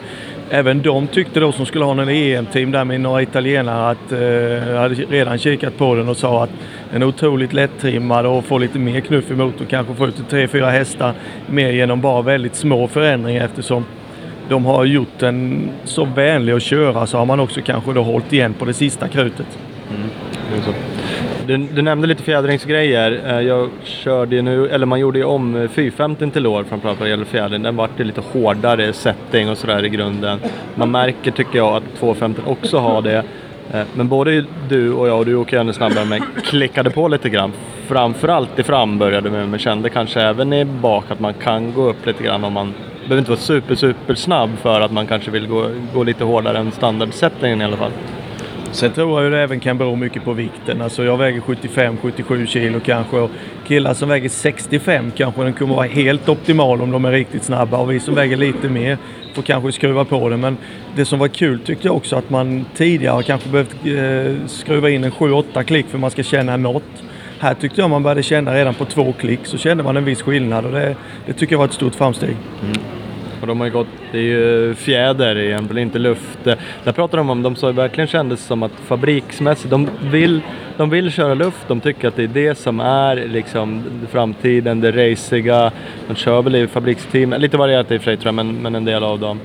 även 0.49 0.81
de 0.81 1.07
tyckte 1.07 1.39
då 1.39 1.51
som 1.51 1.65
skulle 1.65 1.85
ha 1.85 2.01
en 2.01 2.09
EM-team 2.09 2.71
där 2.71 2.85
med 2.85 3.01
några 3.01 3.21
italienare 3.21 3.89
att 3.89 4.11
eh, 4.11 4.79
hade 4.79 4.95
redan 4.95 5.37
kikat 5.37 5.77
på 5.77 5.95
den 5.95 6.09
och 6.09 6.17
sa 6.17 6.43
att 6.43 6.49
den 6.91 7.01
är 7.01 7.05
otroligt 7.07 7.53
lättrimmad 7.53 8.25
och 8.25 8.45
får 8.45 8.59
lite 8.59 8.79
mer 8.79 8.99
knuff 8.99 9.31
i 9.31 9.33
motorn. 9.33 9.67
Kanske 9.69 9.93
får 9.93 10.07
ut 10.07 10.15
3-4 10.29 10.69
hästar 10.69 11.13
mer 11.45 11.71
genom 11.71 12.01
bara 12.01 12.21
väldigt 12.21 12.55
små 12.55 12.87
förändringar 12.87 13.45
eftersom 13.45 13.85
de 14.49 14.65
har 14.65 14.85
gjort 14.85 15.19
den 15.19 15.69
så 15.83 16.05
vänlig 16.05 16.53
att 16.53 16.63
köra 16.63 17.07
så 17.07 17.17
har 17.17 17.25
man 17.25 17.39
också 17.39 17.61
kanske 17.65 17.93
då 17.93 18.03
hållit 18.03 18.33
igen 18.33 18.53
på 18.53 18.65
det 18.65 18.73
sista 18.73 19.07
krutet. 19.07 19.59
Mm. 19.89 20.09
Du, 21.47 21.57
du 21.57 21.81
nämnde 21.81 22.07
lite 22.07 22.23
fjädringsgrejer. 22.23 23.21
Eh, 23.25 23.41
jag 23.41 23.69
körde 23.83 24.35
ju 24.35 24.41
nu, 24.41 24.69
eller 24.69 24.85
man 24.85 24.99
gjorde 24.99 25.19
ju 25.19 25.25
om 25.25 25.55
eh, 25.55 25.69
450 25.69 26.31
till 26.31 26.47
år 26.47 26.63
framförallt 26.63 26.99
vad 26.99 27.07
det 27.07 27.09
gäller 27.09 27.25
fjädring. 27.25 27.63
Den 27.63 27.75
vart 27.75 27.99
ju 27.99 28.03
lite 28.03 28.21
hårdare 28.21 28.93
setting 28.93 29.49
och 29.49 29.57
sådär 29.57 29.85
i 29.85 29.89
grunden. 29.89 30.39
Man 30.75 30.91
märker 30.91 31.31
tycker 31.31 31.57
jag 31.57 31.75
att 31.75 31.83
250 31.99 32.41
också 32.45 32.77
har 32.77 33.01
det. 33.01 33.23
Eh, 33.73 33.81
men 33.93 34.07
både 34.07 34.45
du 34.69 34.93
och 34.93 35.07
jag, 35.07 35.19
och 35.19 35.25
du 35.25 35.35
åker 35.35 35.59
ännu 35.59 35.73
snabbare, 35.73 36.05
men 36.05 36.21
klickade 36.43 36.89
på 36.89 37.07
lite 37.07 37.29
grann. 37.29 37.53
Framförallt 37.87 38.59
i 38.59 38.63
fram 38.63 38.97
började 38.97 39.29
med, 39.29 39.49
men 39.49 39.59
kände 39.59 39.89
kanske 39.89 40.21
även 40.21 40.53
i 40.53 40.65
bak 40.65 41.11
att 41.11 41.19
man 41.19 41.33
kan 41.33 41.73
gå 41.73 41.89
upp 41.89 42.05
lite 42.05 42.23
grann 42.23 42.43
om 42.43 42.53
man 42.53 42.73
behöver 43.01 43.19
inte 43.19 43.31
vara 43.31 43.39
super, 43.39 43.75
super 43.75 44.15
snabb 44.15 44.49
för 44.61 44.81
att 44.81 44.91
man 44.91 45.07
kanske 45.07 45.31
vill 45.31 45.47
gå, 45.47 45.69
gå 45.93 46.03
lite 46.03 46.23
hårdare 46.23 46.57
än 46.57 46.71
standardsättningen 46.71 47.61
i 47.61 47.65
alla 47.65 47.77
fall. 47.77 47.91
Sen 48.71 48.91
tror 48.91 49.21
jag 49.21 49.23
ju 49.23 49.35
det 49.35 49.41
även 49.41 49.59
kan 49.59 49.77
bero 49.77 49.95
mycket 49.95 50.23
på 50.23 50.33
vikten. 50.33 50.81
Alltså 50.81 51.03
jag 51.03 51.17
väger 51.17 51.41
75-77 51.41 52.45
kilo 52.45 52.79
kanske 52.79 53.17
och 53.17 53.31
killar 53.67 53.93
som 53.93 54.09
väger 54.09 54.29
65 54.29 55.11
kanske 55.15 55.43
den 55.43 55.53
kommer 55.53 55.75
vara 55.75 55.87
helt 55.87 56.29
optimal 56.29 56.81
om 56.81 56.91
de 56.91 57.05
är 57.05 57.11
riktigt 57.11 57.43
snabba 57.43 57.77
och 57.77 57.91
vi 57.91 57.99
som 57.99 58.15
väger 58.15 58.37
lite 58.37 58.69
mer 58.69 58.97
får 59.33 59.41
kanske 59.41 59.71
skruva 59.71 60.05
på 60.05 60.29
det. 60.29 60.37
Men 60.37 60.57
det 60.95 61.05
som 61.05 61.19
var 61.19 61.27
kul 61.27 61.59
tyckte 61.59 61.87
jag 61.87 61.95
också 61.95 62.15
att 62.15 62.29
man 62.29 62.65
tidigare 62.75 63.23
kanske 63.23 63.49
behövt 63.49 63.75
eh, 63.85 64.47
skruva 64.47 64.89
in 64.89 65.03
en 65.03 65.11
7-8 65.11 65.63
klick 65.63 65.85
för 65.87 65.97
att 65.97 66.01
man 66.01 66.11
ska 66.11 66.23
känna 66.23 66.57
något. 66.57 67.03
Här 67.39 67.53
tyckte 67.53 67.81
jag 67.81 67.89
man 67.89 68.03
började 68.03 68.23
känna 68.23 68.55
redan 68.55 68.73
på 68.73 68.85
två 68.85 69.13
klick 69.13 69.39
så 69.43 69.57
kände 69.57 69.83
man 69.83 69.97
en 69.97 70.05
viss 70.05 70.21
skillnad 70.21 70.65
och 70.65 70.71
det, 70.71 70.95
det 71.25 71.33
tycker 71.33 71.53
jag 71.53 71.59
var 71.59 71.65
ett 71.65 71.73
stort 71.73 71.95
framsteg. 71.95 72.35
Mm. 72.63 73.06
Och 73.41 73.47
de 73.47 73.59
har 73.59 73.67
ju 73.67 73.73
gått, 73.73 73.87
det 74.11 74.17
är 74.17 74.21
ju 74.21 74.75
fjäder 74.75 75.37
egentligen, 75.37 75.87
inte 75.87 75.99
luft. 75.99 76.39
Det- 76.43 76.57
Där 76.83 76.91
pratar 76.91 77.17
de 77.17 77.29
om, 77.29 77.41
de 77.43 77.55
sa 77.55 77.71
verkligen 77.71 78.07
kändes 78.07 78.45
som 78.45 78.63
att 78.63 78.71
fabriksmässigt, 78.85 79.69
de 79.71 79.89
vill, 80.11 80.41
de 80.77 80.89
vill 80.89 81.11
köra 81.11 81.33
luft, 81.33 81.67
de 81.67 81.79
tycker 81.81 82.07
att 82.07 82.15
det 82.15 82.23
är 82.23 82.27
det 82.27 82.55
som 82.57 82.79
är 82.79 83.15
liksom 83.15 83.83
framtiden, 84.11 84.81
det 84.81 84.91
raciga. 85.11 85.71
De 86.07 86.15
kör 86.15 86.41
väl 86.41 86.55
i 86.55 86.67
fabriksteam, 86.67 87.33
lite 87.37 87.57
varierat 87.57 87.91
i 87.91 87.97
och 87.97 88.01
för 88.01 88.05
sig 88.11 88.17
tror 88.17 88.27
jag, 88.27 88.35
men, 88.35 88.55
men 88.61 88.75
en 88.75 88.85
del 88.85 89.03
av 89.03 89.19
dem. 89.19 89.39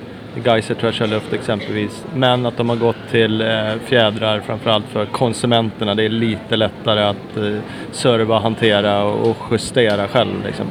Geiser 0.44 0.74
tror 0.74 0.86
jag 0.88 0.94
kör 0.94 1.06
luft 1.06 1.32
exempelvis. 1.32 2.04
Men 2.14 2.46
att 2.46 2.56
de 2.56 2.68
har 2.68 2.76
gått 2.76 2.96
till 3.10 3.40
eh, 3.40 3.48
fjädrar 3.84 4.40
framförallt 4.40 4.84
för 4.92 5.04
konsumenterna. 5.06 5.94
Det 5.94 6.02
är 6.04 6.08
lite 6.08 6.56
lättare 6.56 7.00
att 7.02 7.36
eh, 7.36 7.52
serva, 7.90 8.38
hantera 8.38 9.04
och, 9.04 9.30
och 9.30 9.36
justera 9.50 10.08
själv 10.08 10.32
liksom. 10.46 10.66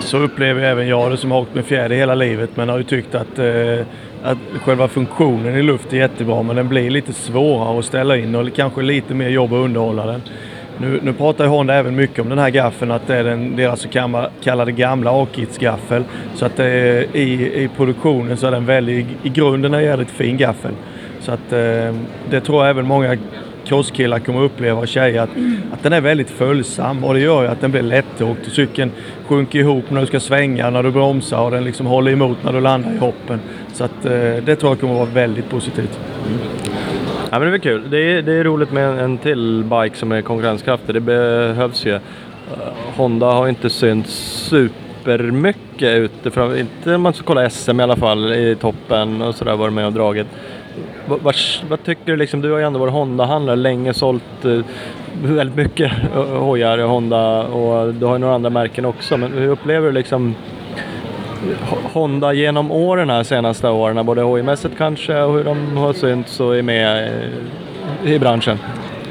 Så 0.00 0.18
upplever 0.18 0.62
även 0.62 0.88
jag 0.88 1.10
det 1.10 1.16
som 1.16 1.30
har 1.30 1.40
åkt 1.40 1.54
med 1.54 1.64
fjäder 1.64 1.96
hela 1.96 2.14
livet 2.14 2.50
men 2.54 2.68
har 2.68 2.78
ju 2.78 2.84
tyckt 2.84 3.14
att, 3.14 3.38
eh, 3.38 3.80
att 4.22 4.38
själva 4.64 4.88
funktionen 4.88 5.56
i 5.56 5.62
luft 5.62 5.92
är 5.92 5.96
jättebra 5.96 6.42
men 6.42 6.56
den 6.56 6.68
blir 6.68 6.90
lite 6.90 7.12
svårare 7.12 7.78
att 7.78 7.84
ställa 7.84 8.16
in 8.16 8.34
och 8.34 8.54
kanske 8.56 8.82
lite 8.82 9.14
mer 9.14 9.28
jobb 9.28 9.52
att 9.52 9.64
underhålla 9.64 10.06
den. 10.06 10.22
Nu, 10.80 11.00
nu 11.02 11.12
pratar 11.12 11.44
ju 11.44 11.50
Honda 11.50 11.74
även 11.74 11.96
mycket 11.96 12.18
om 12.18 12.28
den 12.28 12.38
här 12.38 12.50
gaffeln 12.50 12.90
att 12.90 13.06
det 13.06 13.16
är 13.16 13.24
den, 13.24 13.56
deras 13.56 13.80
så 13.80 13.88
kallade 14.42 14.72
gamla 14.72 15.22
A-kits-gaffel. 15.22 16.04
Så 16.34 16.46
att 16.46 16.56
det 16.56 16.64
är, 16.64 17.16
i, 17.16 17.62
i 17.62 17.68
produktionen 17.76 18.36
så 18.36 18.46
är 18.46 18.50
den 18.50 18.66
väldigt, 18.66 19.06
i 19.22 19.28
grunden 19.28 19.74
en 19.74 19.84
jävligt 19.84 20.10
fin 20.10 20.36
gaffel. 20.36 20.72
Så 21.20 21.32
att 21.32 21.52
eh, 21.52 21.94
det 22.30 22.40
tror 22.40 22.62
jag 22.62 22.70
även 22.70 22.86
många 22.86 23.16
crosskillar 23.68 24.18
kommer 24.18 24.42
uppleva 24.42 24.80
och 24.80 24.88
tjejer 24.88 25.22
att, 25.22 25.30
att 25.72 25.82
den 25.82 25.92
är 25.92 26.00
väldigt 26.00 26.30
följsam 26.30 27.04
och 27.04 27.14
det 27.14 27.20
gör 27.20 27.42
ju 27.42 27.48
att 27.48 27.60
den 27.60 27.70
blir 27.70 27.82
lättåkt. 27.82 28.46
och 28.46 28.52
Cykeln 28.52 28.90
sjunker 29.26 29.58
ihop 29.58 29.90
när 29.90 30.00
du 30.00 30.06
ska 30.06 30.20
svänga, 30.20 30.70
när 30.70 30.82
du 30.82 30.90
bromsar 30.90 31.40
och 31.40 31.50
den 31.50 31.64
liksom 31.64 31.86
håller 31.86 32.12
emot 32.12 32.38
när 32.44 32.52
du 32.52 32.60
landar 32.60 32.94
i 32.94 32.98
hoppen. 32.98 33.40
Så 33.72 33.84
att 33.84 34.04
eh, 34.04 34.12
det 34.44 34.56
tror 34.56 34.72
jag 34.72 34.80
kommer 34.80 34.94
vara 34.94 35.04
väldigt 35.04 35.50
positivt. 35.50 36.00
Ja, 37.30 37.38
men 37.38 37.40
det 37.40 37.46
är 37.46 37.50
väl 37.50 37.60
kul. 37.60 37.90
Det 37.90 37.98
är, 37.98 38.22
det 38.22 38.32
är 38.32 38.44
roligt 38.44 38.72
med 38.72 38.90
en, 38.90 38.98
en 38.98 39.18
till 39.18 39.64
bike 39.64 39.96
som 39.96 40.12
är 40.12 40.22
konkurrenskraftig. 40.22 40.94
Det 40.94 41.00
behövs 41.00 41.86
ju. 41.86 41.94
Eh, 41.94 42.00
Honda 42.96 43.26
har 43.26 43.48
inte 43.48 43.70
synts 43.70 44.12
supermycket 44.50 45.96
ute. 45.96 46.30
Fram, 46.30 46.56
inte 46.56 46.94
om 46.94 47.02
man 47.02 47.12
ska 47.12 47.24
kolla 47.24 47.50
SM 47.50 47.80
i 47.80 47.82
alla 47.82 47.96
fall 47.96 48.32
i 48.32 48.56
toppen 48.60 49.22
och 49.22 49.34
sådär 49.34 49.56
varit 49.56 49.72
med 49.72 49.86
och 49.86 49.92
dragit. 49.92 50.26
Vad, 51.08 51.34
vad, 51.68 51.84
tycker 51.84 52.04
du 52.04 52.16
liksom? 52.16 52.40
Du 52.40 52.50
har 52.50 52.58
ju 52.58 52.64
ändå 52.64 52.78
varit 52.78 52.92
Honda-handlare 52.92 53.56
länge, 53.56 53.94
sålt 53.94 54.44
eh, 54.44 54.60
väldigt 55.22 55.56
mycket 55.56 55.92
hojar 56.14 56.78
Honda 56.78 57.42
och 57.42 57.94
du 57.94 58.06
har 58.06 58.12
ju 58.12 58.18
några 58.18 58.34
andra 58.34 58.50
märken 58.50 58.84
också. 58.84 59.16
Men 59.16 59.32
hur 59.32 59.48
upplever 59.48 59.86
du 59.86 59.92
liksom 59.92 60.34
Honda 61.92 62.32
genom 62.32 62.70
åren 62.70 63.10
här 63.10 63.22
senaste 63.22 63.68
åren, 63.68 64.06
både 64.06 64.22
hojmässigt 64.22 64.78
kanske 64.78 65.20
och 65.20 65.34
hur 65.34 65.44
de 65.44 65.76
har 65.76 65.92
synts 65.92 66.40
och 66.40 66.56
är 66.56 66.62
med 66.62 67.08
eh, 68.04 68.12
i 68.12 68.18
branschen? 68.18 68.58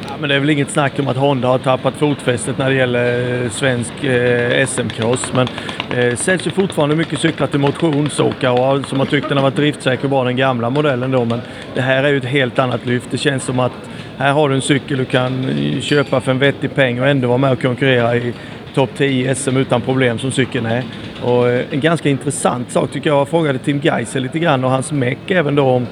Ja, 0.08 0.14
men 0.20 0.30
det 0.30 0.36
är 0.36 0.40
väl 0.40 0.50
inget 0.50 0.70
snack 0.70 1.00
om 1.00 1.08
att 1.08 1.18
Honda 1.18 1.48
har 1.48 1.58
tappat 1.58 1.94
fotfästet 1.94 2.58
när 2.58 2.70
det 2.70 2.76
gäller 2.76 3.44
eh, 3.44 3.50
svensk 3.50 4.04
eh, 4.04 4.68
SM-cross. 4.68 5.32
Men 5.34 5.48
eh, 5.96 6.16
säljs 6.16 6.48
ju 6.48 6.52
fortfarande 6.52 6.96
mycket 6.96 7.20
cyklar 7.20 7.48
till 7.48 7.60
motionsåkare 7.60 8.52
och 8.52 8.86
som 8.86 9.00
har 9.00 9.06
tyckt 9.06 9.30
den 9.30 9.38
har 9.38 9.44
varit 9.44 9.56
driftsäker 9.56 10.04
och 10.04 10.10
bra 10.10 10.24
den 10.24 10.36
gamla 10.36 10.70
modellen 10.70 11.12
då. 11.12 11.26
Men 11.26 11.42
det 11.76 11.82
här 11.82 12.04
är 12.04 12.10
ju 12.10 12.18
ett 12.18 12.26
helt 12.26 12.60
annat 12.60 12.86
lyft. 12.86 13.08
Det 13.12 13.18
känns 13.18 13.44
som 13.44 13.60
att 13.60 13.72
här 14.18 14.34
har 14.34 14.50
du 14.50 14.56
en 14.56 14.62
cykel 14.62 14.98
du 14.98 15.06
kan 15.06 15.50
eh, 15.50 15.82
köpa 15.82 16.22
för 16.22 16.32
en 16.32 16.40
vettig 16.40 16.76
peng 16.76 17.00
och 17.00 17.08
ändå 17.08 17.28
vara 17.28 17.38
med 17.38 17.52
och 17.52 17.62
konkurrera 17.62 18.16
i 18.16 18.34
topp 18.74 18.90
10 18.98 19.32
i 19.32 19.36
SM 19.36 19.58
utan 19.58 19.82
problem 19.82 20.20
som 20.20 20.32
cykeln 20.32 20.66
är. 20.66 20.84
Och 21.24 21.50
eh, 21.50 21.66
en 21.72 21.80
ganska 21.80 22.10
intressant 22.10 22.72
sak 22.72 22.92
tycker 22.92 23.10
jag, 23.10 23.20
jag 23.20 23.30
frågade 23.30 23.60
Tim 23.60 23.80
Geiser 23.80 24.20
lite 24.20 24.40
grann 24.40 24.64
och 24.64 24.72
hans 24.72 24.92
meck 24.92 25.32
även 25.32 25.56
då 25.56 25.66
om 25.66 25.88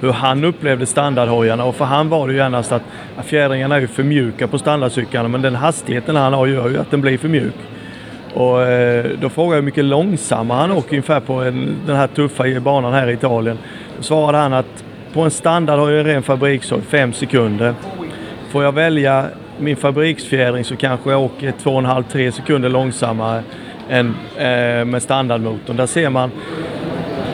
hur 0.00 0.12
han 0.12 0.44
upplevde 0.44 0.86
standardhojarna 0.86 1.64
och 1.64 1.74
för 1.74 1.84
han 1.84 2.08
var 2.08 2.28
det 2.28 2.34
ju 2.34 2.40
annars 2.40 2.72
att 2.72 2.82
fjädringarna 3.24 3.76
är 3.76 3.80
ju 3.80 3.86
för 3.86 4.02
mjuka 4.02 4.48
på 4.48 4.58
standardcyklarna 4.58 5.28
men 5.28 5.42
den 5.42 5.54
hastigheten 5.54 6.16
han 6.16 6.32
har 6.32 6.46
gör 6.46 6.68
ju 6.68 6.78
att 6.78 6.90
den 6.90 7.00
blir 7.00 7.18
för 7.18 7.28
mjuk. 7.28 7.54
Och 8.34 8.62
eh, 8.62 9.04
då 9.20 9.28
frågade 9.28 9.54
jag 9.54 9.62
hur 9.62 9.66
mycket 9.66 9.84
långsammare 9.84 10.58
han 10.58 10.72
åker 10.72 10.90
ungefär 10.90 11.20
på 11.20 11.32
en, 11.32 11.76
den 11.86 11.96
här 11.96 12.06
tuffa 12.06 12.60
banan 12.60 12.92
här 12.92 13.10
i 13.10 13.12
Italien. 13.12 13.58
Då 13.96 14.02
svarade 14.02 14.38
han 14.38 14.52
att 14.52 14.84
på 15.12 15.22
en 15.22 15.30
standard 15.30 15.78
har 15.78 15.90
jag 15.90 16.00
en 16.00 16.06
ren 16.06 16.22
fabrikshoj, 16.22 16.82
5 16.82 17.12
sekunder. 17.12 17.74
Får 18.50 18.64
jag 18.64 18.72
välja 18.72 19.26
min 19.58 19.76
fabriksfjädring 19.76 20.64
så 20.64 20.76
kanske 20.76 21.10
jag 21.10 21.22
åker 21.22 21.52
2,5-3 21.52 22.30
sekunder 22.30 22.68
långsammare 22.68 23.42
än 23.88 24.14
eh, 24.36 24.84
med 24.84 25.02
standardmotorn. 25.02 25.76
Där 25.76 25.86
ser 25.86 26.10
man 26.10 26.30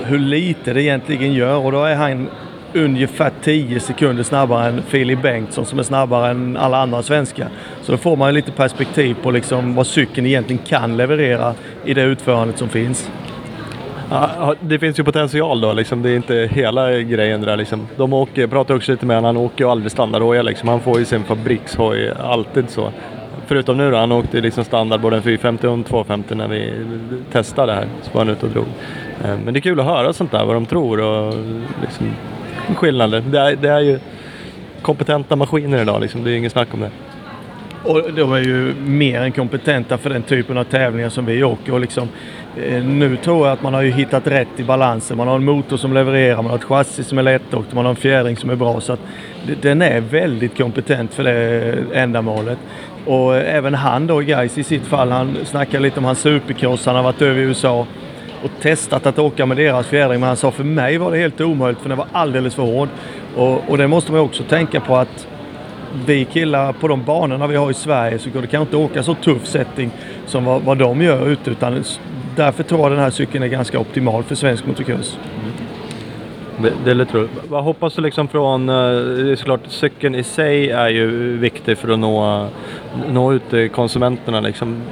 hur 0.05 0.19
lite 0.19 0.73
det 0.73 0.83
egentligen 0.83 1.33
gör 1.33 1.57
och 1.57 1.73
då 1.73 1.85
är 1.85 1.95
han 1.95 2.29
ungefär 2.75 3.31
10 3.43 3.81
sekunder 3.81 4.23
snabbare 4.23 4.69
än 4.69 4.83
Filip 4.83 5.23
Bengtsson 5.23 5.67
som 5.67 5.79
är 5.79 5.83
snabbare 5.83 6.31
än 6.31 6.57
alla 6.57 6.83
andra 6.83 7.03
svenskar. 7.03 7.49
Så 7.83 7.93
då 7.93 7.99
får 7.99 8.17
man 8.17 8.35
lite 8.35 8.53
perspektiv 8.53 9.17
på 9.23 9.31
liksom 9.31 9.75
vad 9.75 9.87
cykeln 9.87 10.27
egentligen 10.27 10.63
kan 10.67 10.97
leverera 10.97 11.55
i 11.85 11.95
det 11.95 12.03
utförandet 12.03 12.59
som 12.59 12.69
finns. 12.69 13.11
Ja, 14.11 14.55
det 14.61 14.79
finns 14.79 14.99
ju 14.99 15.05
potential 15.05 15.61
då, 15.61 15.73
liksom. 15.73 16.03
det 16.03 16.11
är 16.11 16.17
inte 16.17 16.49
hela 16.53 16.93
grejen 16.93 17.41
där. 17.41 17.57
Liksom. 17.57 17.89
De 17.97 18.13
åker, 18.13 18.41
jag 18.41 18.51
pratade 18.51 18.77
också 18.77 18.93
lite 18.93 19.07
med 19.07 19.17
honom, 19.17 19.37
han 19.37 19.45
åker 19.45 19.65
ju 19.65 19.71
aldrig 19.71 19.93
standardhojar 19.93 20.43
liksom. 20.43 20.69
Han 20.69 20.81
får 20.81 20.99
ju 20.99 21.05
sin 21.05 21.25
fabrikshoj 21.25 22.13
alltid 22.21 22.71
så. 22.71 22.93
Förutom 23.47 23.77
nu 23.77 23.91
då, 23.91 23.97
han 23.97 24.13
åkte 24.13 24.41
liksom 24.41 24.65
standard 24.65 25.01
både 25.01 25.17
en 25.17 25.23
450 25.23 25.67
och 25.67 25.73
en 25.73 25.85
250 25.85 26.35
när 26.35 26.49
vi 26.49 26.73
testade 27.33 27.73
det 27.73 27.77
här. 27.77 27.87
Så 28.03 28.11
var 28.13 28.25
han 28.25 28.35
ute 28.35 28.47
och 28.47 28.53
drog. 28.53 28.67
Eh, 29.25 29.39
men 29.45 29.55
det 29.55 29.59
är 29.59 29.63
kul 29.63 29.81
att 29.81 29.87
höra 29.87 30.13
sånt 30.13 30.31
där, 30.31 30.45
vad 30.45 30.57
de 30.57 30.67
tror 30.67 31.01
och 31.01 31.35
liksom 31.81 32.15
skillnader. 32.77 33.21
Det 33.21 33.39
är, 33.39 33.57
det 33.57 33.69
är 33.69 33.81
ju 33.81 33.99
kompetenta 34.83 35.37
maskiner 35.37 35.83
idag 35.83 36.01
liksom, 36.01 36.25
det 36.25 36.31
är 36.31 36.35
inget 36.35 36.53
snack 36.53 36.75
om 36.75 36.81
det. 36.81 36.91
Och 37.85 38.13
de 38.13 38.33
är 38.33 38.39
ju 38.39 38.75
mer 38.75 39.21
än 39.21 39.33
kompetenta 39.33 39.99
för 39.99 40.11
den 40.11 40.23
typen 40.23 40.59
av 40.59 40.65
tävlingar 40.65 41.09
som 41.09 41.27
vi 41.27 41.45
åker. 41.45 41.73
Och 41.73 41.81
liksom, 41.81 42.09
eh, 42.57 42.85
nu 42.85 43.17
tror 43.17 43.47
jag 43.47 43.53
att 43.53 43.63
man 43.63 43.75
har 43.75 43.83
ju 43.83 43.91
hittat 43.91 44.27
rätt 44.27 44.49
i 44.57 44.65
balansen. 44.65 45.17
Man 45.17 45.29
har 45.29 45.37
en 45.37 45.45
motor 45.45 45.77
som 45.77 45.93
levererar, 45.93 46.37
man 46.37 46.47
har 46.47 46.59
ett 46.59 46.65
chassi 46.65 47.05
som 47.05 47.19
är 47.19 47.23
lättåkt, 47.23 47.75
man 47.75 47.85
har 47.85 47.91
en 47.91 47.97
fjädring 47.97 48.37
som 48.37 48.51
är 48.51 48.57
bra. 48.57 48.81
Så 48.81 48.93
att 48.93 49.01
den 49.63 49.83
är 49.83 50.01
väldigt 50.01 50.59
kompetent 50.59 51.15
för 51.15 51.25
det 51.25 51.63
eh, 51.93 52.03
ändamålet. 52.03 52.59
Och 53.07 53.37
eh, 53.37 53.57
även 53.57 53.75
han 53.75 54.07
då, 54.07 54.19
guys 54.19 54.59
i 54.59 54.65
sitt 54.65 54.87
fall, 54.87 55.11
han 55.11 55.37
snackar 55.45 55.81
lite 55.81 55.99
om 55.99 56.05
hans 56.05 56.21
supercross. 56.21 56.87
Han 56.87 56.97
har 56.97 57.03
varit 57.03 57.23
över 57.23 57.41
i 57.41 57.43
USA 57.43 57.87
och 58.43 58.51
testat 58.61 59.07
att 59.07 59.19
åka 59.19 59.47
med 59.47 59.57
deras 59.57 59.87
fjädring. 59.87 60.21
Men 60.21 60.27
han 60.27 60.37
sa 60.37 60.51
för 60.51 60.65
mig 60.65 60.99
var 60.99 61.13
det 61.13 61.19
helt 61.19 61.41
omöjligt 61.41 61.81
för 61.83 61.89
den 61.89 61.99
var 61.99 62.07
alldeles 62.13 62.55
för 62.55 62.63
hård. 62.63 62.89
Och, 63.37 63.71
och 63.71 63.79
det 63.79 63.89
måste 63.89 64.13
man 64.13 64.21
också 64.21 64.43
tänka 64.43 64.81
på 64.81 64.97
att 64.97 65.27
vi 66.07 66.25
killar 66.25 66.73
på 66.73 66.89
de 66.89 67.05
banorna 67.05 67.47
vi 67.47 67.57
har 67.57 67.71
i 67.71 67.75
Sverige 67.75 68.19
så 68.19 68.31
går 68.31 68.41
det 68.41 68.47
kanske 68.47 68.77
inte 68.77 68.77
åka 68.77 69.03
så 69.03 69.15
tuff 69.15 69.47
setting 69.47 69.91
som 70.27 70.45
vad, 70.45 70.63
vad 70.63 70.79
de 70.79 71.03
gör 71.03 71.29
ute. 71.29 71.51
Utan 71.51 71.85
därför 72.37 72.63
tror 72.63 72.81
jag 72.81 72.91
den 72.91 73.01
här 73.01 73.11
cykeln 73.11 73.45
är 73.45 73.49
ganska 73.49 73.79
optimal 73.79 74.23
för 74.23 74.35
svensk 74.35 74.67
motocross. 74.67 75.19
Mm. 75.41 76.73
Det, 76.85 76.91
är 76.91 76.95
lite 76.95 77.19
roligt. 77.19 77.31
Vad 77.49 77.65
hoppas 77.65 77.95
du 77.95 78.03
liksom 78.03 78.29
från, 78.29 78.69
eh, 78.69 78.75
det 78.75 79.33
är 79.33 79.37
såklart 79.37 79.61
cykeln 79.69 80.15
i 80.15 80.23
sig 80.23 80.71
är 80.71 80.89
ju 80.89 81.37
viktig 81.39 81.79
för 81.79 81.89
att 81.89 81.99
nå, 81.99 82.47
nå 83.13 83.33
ut 83.33 83.51
till 83.51 83.71
konsumenterna 83.71 84.41
liksom. 84.41 84.83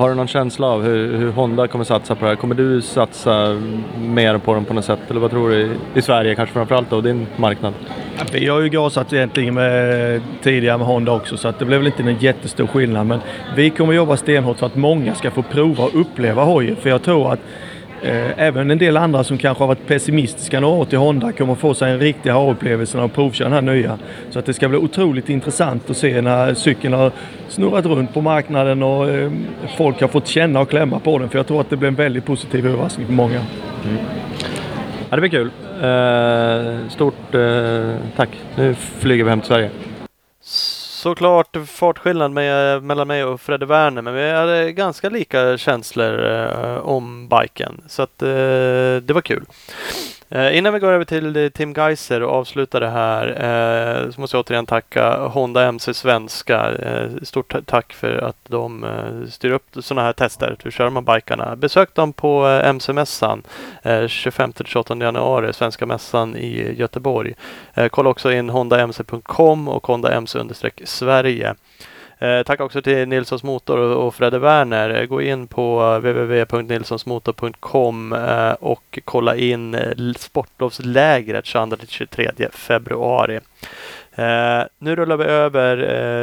Har 0.00 0.08
du 0.08 0.14
någon 0.14 0.28
känsla 0.28 0.66
av 0.66 0.82
hur, 0.82 1.16
hur, 1.16 1.30
Honda 1.30 1.68
kommer 1.68 1.84
satsa 1.84 2.14
på 2.14 2.24
det 2.24 2.28
här? 2.30 2.36
Kommer 2.36 2.54
du 2.54 2.82
satsa 2.82 3.60
mer 3.98 4.38
på 4.38 4.54
dem 4.54 4.64
på 4.64 4.74
något 4.74 4.84
sätt? 4.84 4.98
Eller 5.08 5.20
vad 5.20 5.30
tror 5.30 5.50
du 5.50 5.60
i, 5.60 5.70
i 5.94 6.02
Sverige 6.02 6.34
kanske 6.34 6.52
framförallt 6.52 6.90
då, 6.90 7.00
din 7.00 7.26
marknad? 7.36 7.74
Vi 8.32 8.48
har 8.48 8.60
ju 8.60 8.68
gasat 8.68 9.12
egentligen 9.12 9.54
med, 9.54 10.22
tidigare 10.42 10.78
med 10.78 10.86
Honda 10.86 11.12
också 11.12 11.36
så 11.36 11.48
att 11.48 11.58
det 11.58 11.64
blev 11.64 11.80
väl 11.80 11.86
inte 11.86 12.02
någon 12.02 12.18
jättestor 12.18 12.66
skillnad. 12.66 13.06
Men 13.06 13.20
vi 13.56 13.70
kommer 13.70 13.92
jobba 13.92 14.16
stenhårt 14.16 14.58
för 14.58 14.66
att 14.66 14.76
många 14.76 15.14
ska 15.14 15.30
få 15.30 15.42
prova 15.42 15.84
och 15.84 16.00
uppleva 16.00 16.44
hojen. 16.44 16.76
För 16.76 16.90
jag 16.90 17.02
tror 17.02 17.32
att 17.32 17.40
Eh, 18.02 18.30
även 18.36 18.70
en 18.70 18.78
del 18.78 18.96
andra 18.96 19.24
som 19.24 19.38
kanske 19.38 19.62
har 19.62 19.68
varit 19.68 19.86
pessimistiska 19.86 20.60
några 20.60 20.74
år 20.74 20.84
till 20.84 20.98
Honda 20.98 21.32
kommer 21.32 21.54
få 21.54 21.74
sig 21.74 21.92
en 21.92 21.98
riktig 21.98 22.30
ha-upplevelse 22.30 22.96
när 22.96 23.02
de 23.02 23.10
provkör 23.10 23.44
den 23.44 23.52
här 23.52 23.74
nya. 23.74 23.98
Så 24.30 24.38
att 24.38 24.46
det 24.46 24.52
ska 24.52 24.68
bli 24.68 24.78
otroligt 24.78 25.28
intressant 25.28 25.90
att 25.90 25.96
se 25.96 26.20
när 26.20 26.54
cykeln 26.54 26.94
har 26.94 27.12
snurrat 27.48 27.86
runt 27.86 28.14
på 28.14 28.20
marknaden 28.20 28.82
och 28.82 29.10
eh, 29.10 29.32
folk 29.76 30.00
har 30.00 30.08
fått 30.08 30.26
känna 30.26 30.60
och 30.60 30.70
klämma 30.70 30.98
på 30.98 31.18
den. 31.18 31.28
För 31.28 31.38
jag 31.38 31.46
tror 31.46 31.60
att 31.60 31.70
det 31.70 31.76
blir 31.76 31.88
en 31.88 31.94
väldigt 31.94 32.24
positiv 32.24 32.66
överraskning 32.66 33.06
för 33.06 33.14
många. 33.14 33.40
Mm. 33.84 33.96
Ja, 35.10 35.16
det 35.16 35.20
blir 35.20 35.30
kul. 35.30 35.50
Eh, 35.82 36.88
stort 36.88 37.34
eh, 37.34 37.94
tack. 38.16 38.30
Nu 38.56 38.74
flyger 38.74 39.24
vi 39.24 39.30
hem 39.30 39.40
till 39.40 39.48
Sverige 39.48 39.70
såklart 41.00 41.56
fartskillnad 41.66 42.30
med, 42.30 42.82
mellan 42.82 43.08
mig 43.08 43.24
och 43.24 43.40
Fredde 43.40 43.66
Werner, 43.66 44.02
men 44.02 44.14
vi 44.14 44.30
hade 44.30 44.72
ganska 44.72 45.08
lika 45.08 45.58
känslor 45.58 46.26
eh, 46.26 46.76
om 46.76 47.28
biken. 47.28 47.80
Så 47.88 48.02
att 48.02 48.22
eh, 48.22 48.28
det 49.02 49.10
var 49.12 49.20
kul. 49.20 49.44
Eh, 50.32 50.58
innan 50.58 50.72
vi 50.72 50.78
går 50.78 50.92
över 50.92 51.04
till 51.04 51.36
eh, 51.36 51.48
Tim 51.48 51.72
Geiser 51.72 52.22
och 52.22 52.34
avslutar 52.34 52.80
det 52.80 52.88
här 52.88 53.26
eh, 53.26 54.10
så 54.10 54.20
måste 54.20 54.36
jag 54.36 54.44
återigen 54.44 54.66
tacka 54.66 55.18
Honda 55.18 55.64
MC 55.64 55.94
Svenska. 55.94 56.72
Eh, 56.72 57.10
stort 57.22 57.54
tack 57.66 57.92
för 57.92 58.16
att 58.16 58.36
de 58.48 58.84
eh, 58.84 59.30
styr 59.30 59.50
upp 59.50 59.76
sådana 59.80 60.06
här 60.06 60.12
tester. 60.12 60.56
Hur 60.64 60.70
kör 60.70 60.90
man 60.90 61.04
bikarna? 61.04 61.56
Besök 61.56 61.94
dem 61.94 62.12
på 62.12 62.48
eh, 62.48 62.68
MC-mässan 62.68 63.42
25-28 63.84 64.92
eh, 64.92 65.04
januari, 65.04 65.52
Svenska 65.52 65.86
mässan 65.86 66.36
i 66.36 66.74
Göteborg. 66.78 67.34
Eh, 67.74 67.88
kolla 67.88 68.10
också 68.10 68.32
in 68.32 68.50
hondamc.com 68.50 69.68
och 69.68 69.86
Honda 69.86 70.12
MC-Sverige. 70.12 71.54
Eh, 72.22 72.42
tack 72.42 72.60
också 72.60 72.82
till 72.82 73.08
Nilssons 73.08 73.42
Motor 73.42 73.78
och, 73.78 74.14
Fredde 74.14 74.38
Werner. 74.38 74.90
Eh, 74.90 75.06
gå 75.06 75.22
in 75.22 75.46
på 75.46 75.98
www.nilssonsmotor.com 75.98 78.12
eh, 78.12 78.52
och 78.52 78.98
kolla 79.04 79.36
in 79.36 79.74
eh, 79.74 80.12
sportlovslägret 80.16 81.44
22-23 81.44 82.50
februari. 82.52 83.40
Eh, 84.14 84.62
nu 84.78 84.96
rullar 84.96 85.16
vi 85.16 85.24
över 85.24 85.76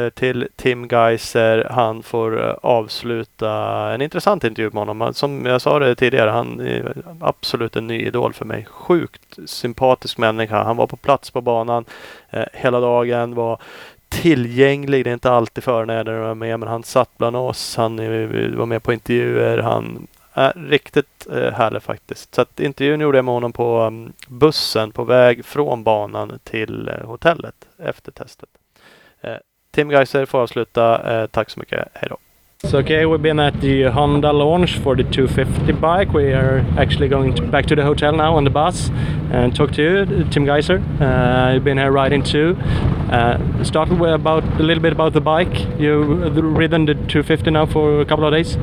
eh, 0.04 0.10
till 0.10 0.48
Tim 0.56 0.88
Geiser. 0.88 1.66
Han 1.70 2.02
får 2.02 2.58
avsluta 2.62 3.50
en 3.94 4.02
intressant 4.02 4.44
intervju 4.44 4.70
med 4.70 4.86
honom. 4.86 5.14
Som 5.14 5.46
jag 5.46 5.60
sa 5.60 5.78
det 5.78 5.94
tidigare, 5.94 6.30
han 6.30 6.60
är 6.60 6.92
absolut 7.20 7.76
en 7.76 7.86
ny 7.86 8.06
idol 8.06 8.32
för 8.32 8.44
mig. 8.44 8.66
Sjukt 8.70 9.38
sympatisk 9.46 10.18
människa. 10.18 10.64
Han 10.64 10.76
var 10.76 10.86
på 10.86 10.96
plats 10.96 11.30
på 11.30 11.40
banan 11.40 11.84
eh, 12.30 12.44
hela 12.52 12.80
dagen, 12.80 13.34
var 13.34 13.60
tillgänglig. 14.08 15.04
Det 15.04 15.10
är 15.10 15.14
inte 15.14 15.30
alltid 15.30 15.64
förnäder 15.64 16.20
att 16.20 16.36
med, 16.36 16.60
men 16.60 16.68
han 16.68 16.82
satt 16.82 17.18
bland 17.18 17.36
oss. 17.36 17.76
Han 17.76 17.96
var 18.56 18.66
med 18.66 18.82
på 18.82 18.92
intervjuer. 18.92 19.58
Han 19.58 20.06
är 20.32 20.52
riktigt 20.52 21.26
eh, 21.32 21.52
härlig 21.52 21.82
faktiskt. 21.82 22.34
Så 22.34 22.40
att 22.40 22.60
intervjun 22.60 23.00
gjorde 23.00 23.18
jag 23.18 23.24
med 23.24 23.34
honom 23.34 23.52
på 23.52 23.78
mm, 23.78 24.12
bussen 24.28 24.92
på 24.92 25.04
väg 25.04 25.44
från 25.44 25.84
banan 25.84 26.38
till 26.44 26.88
eh, 26.88 27.06
hotellet 27.06 27.68
efter 27.78 28.12
testet. 28.12 28.50
Eh, 29.20 29.36
Tim 29.70 29.90
Geiser 29.90 30.26
får 30.26 30.38
avsluta. 30.38 31.28
Tack 31.30 31.50
så 31.50 31.60
mycket. 31.60 31.88
Hej 31.94 32.08
då. 32.10 32.16
So 32.64 32.78
okay, 32.78 33.06
we've 33.06 33.22
been 33.22 33.38
at 33.38 33.60
the 33.60 33.84
Honda 33.84 34.32
launch 34.32 34.78
for 34.78 34.96
the 34.96 35.04
250 35.04 35.70
bike. 35.74 36.12
We 36.12 36.32
are 36.32 36.66
actually 36.76 37.06
going 37.06 37.36
to, 37.36 37.42
back 37.46 37.66
to 37.66 37.76
the 37.76 37.84
hotel 37.84 38.12
now 38.12 38.34
on 38.34 38.42
the 38.42 38.50
bus 38.50 38.90
and 39.30 39.54
talk 39.54 39.70
to 39.74 39.80
you, 39.82 40.24
Tim 40.24 40.44
Geiser. 40.44 40.82
Uh, 41.00 41.52
you've 41.54 41.62
been 41.62 41.78
here 41.78 41.92
riding 41.92 42.24
too. 42.24 42.56
Uh, 43.12 43.62
start 43.62 43.90
with 43.90 44.12
about 44.12 44.42
a 44.58 44.64
little 44.64 44.82
bit 44.82 44.92
about 44.92 45.12
the 45.12 45.20
bike. 45.20 45.56
You've 45.78 46.36
ridden 46.36 46.86
the 46.86 46.94
250 46.94 47.52
now 47.52 47.64
for 47.64 48.00
a 48.00 48.04
couple 48.04 48.24
of 48.24 48.32
days. 48.32 48.56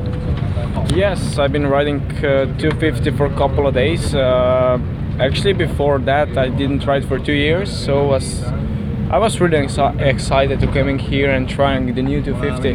Yes, 0.93 1.39
I've 1.39 1.53
been 1.53 1.67
riding 1.67 2.01
uh, 2.17 2.53
250 2.57 3.11
for 3.11 3.27
a 3.27 3.35
couple 3.37 3.65
of 3.65 3.75
days. 3.75 4.13
Uh, 4.13 4.77
actually, 5.21 5.53
before 5.53 5.99
that, 5.99 6.37
I 6.37 6.49
didn't 6.49 6.85
ride 6.85 7.05
for 7.05 7.17
two 7.17 7.31
years, 7.31 7.71
so 7.71 8.05
was 8.07 8.43
I 9.15 9.17
was 9.17 9.39
really 9.39 9.65
excited 9.99 10.59
to 10.59 10.67
coming 10.67 10.99
here 10.99 11.31
and 11.31 11.47
trying 11.47 11.95
the 11.95 12.01
new 12.01 12.21
250, 12.21 12.71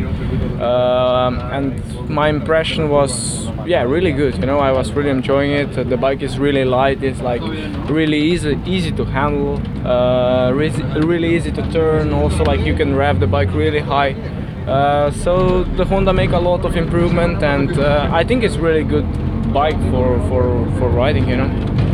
um, 0.63 1.39
and 1.53 2.09
my 2.09 2.31
impression 2.31 2.89
was 2.89 3.47
yeah 3.67 3.83
really 3.83 4.13
good. 4.13 4.39
You 4.39 4.47
know, 4.47 4.59
I 4.59 4.73
was 4.73 4.91
really 4.93 5.11
enjoying 5.11 5.51
it. 5.51 5.75
The 5.75 5.99
bike 5.99 6.23
is 6.23 6.39
really 6.39 6.65
light. 6.65 7.03
It's 7.03 7.21
like 7.21 7.43
really 7.91 8.19
easy 8.19 8.59
easy 8.65 8.91
to 8.93 9.05
handle, 9.05 9.61
uh, 9.87 10.51
really 10.53 11.37
easy 11.37 11.53
to 11.53 11.63
turn. 11.73 12.15
Also, 12.15 12.43
like 12.43 12.61
you 12.61 12.75
can 12.75 12.97
rev 12.97 13.21
the 13.21 13.27
bike 13.27 13.53
really 13.53 13.81
high. 13.81 14.13
Uh, 14.67 15.11
so 15.11 15.65
the 15.77 15.85
Honda 15.85 16.15
make 16.15 16.31
a 16.31 16.41
lot 16.41 16.65
of 16.65 16.75
improvement, 16.75 17.43
and 17.43 17.79
uh, 17.79 18.09
I 18.11 18.25
think 18.25 18.45
it's 18.45 18.57
really 18.57 18.85
good 18.85 19.05
bike 19.53 19.81
for 19.91 20.19
for 20.31 20.43
for 20.79 20.89
riding. 20.89 21.29
You 21.29 21.37
know. 21.37 21.90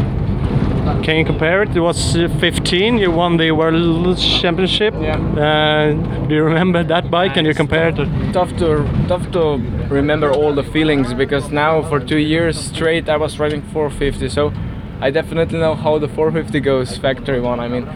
Can 1.02 1.16
you 1.16 1.24
compare 1.24 1.62
it? 1.62 1.76
It 1.76 1.80
was 1.80 2.16
uh, 2.16 2.28
15. 2.40 2.98
You 2.98 3.10
won 3.10 3.36
the 3.36 3.50
World 3.52 4.18
Championship. 4.18 4.94
Yeah. 4.94 5.16
Uh, 5.16 6.26
do 6.26 6.34
you 6.34 6.42
remember 6.44 6.84
that 6.84 7.10
bike? 7.10 7.34
Can 7.34 7.44
you 7.44 7.54
compare 7.54 7.88
it? 7.88 7.96
Tough 8.32 8.56
to 8.58 8.88
tough 9.08 9.30
to 9.32 9.58
remember 9.90 10.30
all 10.32 10.54
the 10.54 10.62
feelings 10.62 11.12
because 11.14 11.50
now 11.50 11.82
for 11.82 11.98
two 11.98 12.18
years 12.18 12.58
straight 12.58 13.08
I 13.08 13.16
was 13.16 13.38
riding 13.38 13.62
450. 13.62 14.28
So 14.28 14.52
I 15.00 15.10
definitely 15.10 15.58
know 15.58 15.74
how 15.74 15.98
the 15.98 16.08
450 16.08 16.60
goes 16.60 16.96
factory 16.96 17.40
one. 17.40 17.60
I 17.60 17.68
mean, 17.68 17.86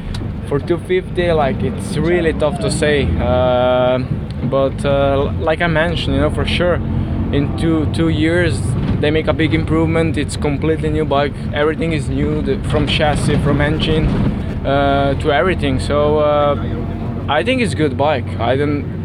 for 0.49 0.59
250, 0.59 1.33
like 1.33 1.63
it's 1.63 1.97
really 1.97 2.33
tough 2.33 2.59
to 2.61 2.71
say. 2.71 3.09
Uh, 3.19 3.99
but 4.45 4.85
uh, 4.85 5.33
like 5.39 5.61
I 5.61 5.69
mentioned, 5.69 6.17
you 6.17 6.23
know, 6.23 6.31
for 6.31 6.45
sure 6.45 6.75
in 7.33 7.57
two 7.57 7.87
two 7.93 8.09
years 8.09 8.59
they 9.01 9.11
make 9.11 9.27
a 9.27 9.33
big 9.33 9.55
improvement. 9.55 10.17
It's 10.17 10.37
completely 10.37 10.91
new 10.91 11.05
bike. 11.05 11.33
Everything 11.53 11.93
is 11.93 12.09
new 12.09 12.43
the, 12.43 12.63
from 12.69 12.87
chassis, 12.87 13.39
from 13.43 13.61
engine 13.61 14.07
uh, 14.67 15.15
to 15.21 15.33
everything. 15.33 15.81
So 15.81 16.19
uh, 16.19 17.27
I 17.29 17.43
think 17.43 17.63
it's 17.63 17.75
good 17.75 17.97
bike. 17.97 18.27
I 18.39 18.57
don't 18.57 19.01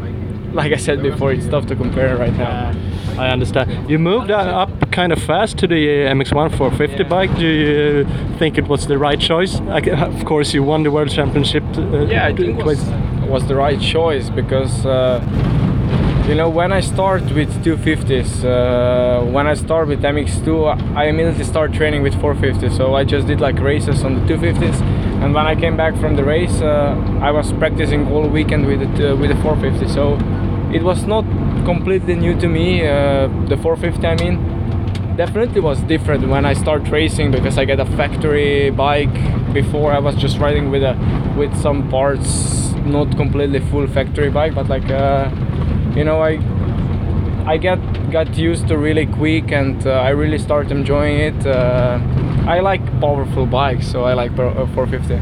like 0.54 0.72
I 0.72 0.78
said 0.78 1.02
before. 1.02 1.32
It's 1.32 1.48
tough 1.48 1.68
to 1.68 1.76
compare 1.76 2.18
right 2.18 2.34
now. 2.34 2.74
I 3.18 3.30
understand. 3.30 3.90
You 3.90 3.98
moved 4.00 4.32
uh, 4.32 4.36
up 4.64 4.92
kind 4.92 5.14
of 5.14 5.22
fast 5.22 5.58
to 5.60 5.68
the 5.68 6.06
uh, 6.08 6.14
MX1 6.14 6.58
450 6.58 7.04
bike. 7.04 7.34
Do 7.38 7.48
you 7.48 8.06
think 8.38 8.58
it 8.58 8.68
was 8.68 8.88
the 8.88 8.98
right 8.98 9.20
choice? 9.20 9.60
Of 9.60 10.26
course, 10.26 10.54
you 10.54 10.64
won 10.64 10.84
the 10.84 10.92
world 10.92 11.10
championship. 11.12 11.64
Uh, 11.78 12.06
yeah, 12.06 12.26
I 12.26 12.36
think 12.36 12.60
twice. 12.60 12.80
was, 12.80 13.30
was 13.30 13.48
the 13.48 13.56
right 13.56 13.80
choice 13.80 14.30
because 14.30 14.86
uh, 14.86 15.20
you 16.28 16.34
know 16.34 16.50
when 16.50 16.74
I 16.74 16.80
start 16.80 17.22
with 17.34 17.50
250s, 17.64 18.44
uh, 18.44 19.24
when 19.26 19.46
I 19.46 19.54
start 19.54 19.88
with 19.88 20.02
MX2, 20.02 20.96
I 20.96 21.06
immediately 21.06 21.44
start 21.44 21.72
training 21.72 22.02
with 22.02 22.20
450. 22.20 22.76
So 22.76 22.96
I 22.96 23.04
just 23.04 23.28
did 23.28 23.40
like 23.40 23.60
races 23.60 24.04
on 24.04 24.16
the 24.16 24.34
250s, 24.34 24.82
and 25.22 25.36
when 25.36 25.46
I 25.46 25.56
came 25.56 25.78
back 25.78 25.96
from 25.98 26.16
the 26.16 26.24
race, 26.24 26.62
uh, 26.62 26.96
I 27.22 27.30
was 27.30 27.54
practicing 27.54 28.08
all 28.12 28.28
weekend 28.28 28.66
with 28.66 28.82
it 28.82 29.12
uh, 29.12 29.16
with 29.16 29.30
the 29.30 29.38
450. 29.44 29.88
So 29.94 30.16
it 30.74 30.82
was 30.82 31.06
not 31.06 31.26
completely 31.64 32.16
new 32.16 32.40
to 32.40 32.48
me. 32.48 32.88
Uh, 32.88 33.28
the 33.48 33.58
450, 33.58 34.08
I 34.08 34.16
mean 34.16 34.56
definitely 35.16 35.62
was 35.62 35.80
different 35.84 36.28
when 36.28 36.44
I 36.44 36.54
start 36.54 36.90
racing 36.90 37.32
because 37.32 37.58
I 37.58 37.66
get 37.66 37.80
a 37.80 37.86
factory 37.86 38.72
bike. 38.72 39.14
Before 39.54 39.94
I 39.94 40.00
was 40.00 40.16
just 40.16 40.40
riding 40.40 40.72
with 40.72 40.84
a 40.84 40.96
with 41.38 41.56
some 41.62 41.88
parts, 41.90 42.74
not 42.84 43.16
completely 43.16 43.60
full 43.60 43.88
factory 43.88 44.30
bike, 44.30 44.54
but 44.56 44.68
like 44.68 44.90
uh, 44.90 45.30
you 45.96 46.04
know 46.04 46.22
I 46.22 46.40
I 47.48 47.58
get 47.58 47.80
got 48.12 48.38
used 48.38 48.68
to 48.68 48.78
really 48.78 49.06
quick 49.06 49.52
and 49.52 49.86
uh, 49.86 49.92
I 49.92 50.10
really 50.10 50.40
start 50.40 50.72
enjoying 50.72 51.20
it. 51.20 51.46
Uh, 51.46 52.00
I 52.48 52.60
like 52.60 52.82
powerful 53.00 53.46
bikes, 53.46 53.88
so 53.88 54.04
I 54.04 54.14
like 54.14 54.32
uh, 54.32 54.66
450. 54.74 55.18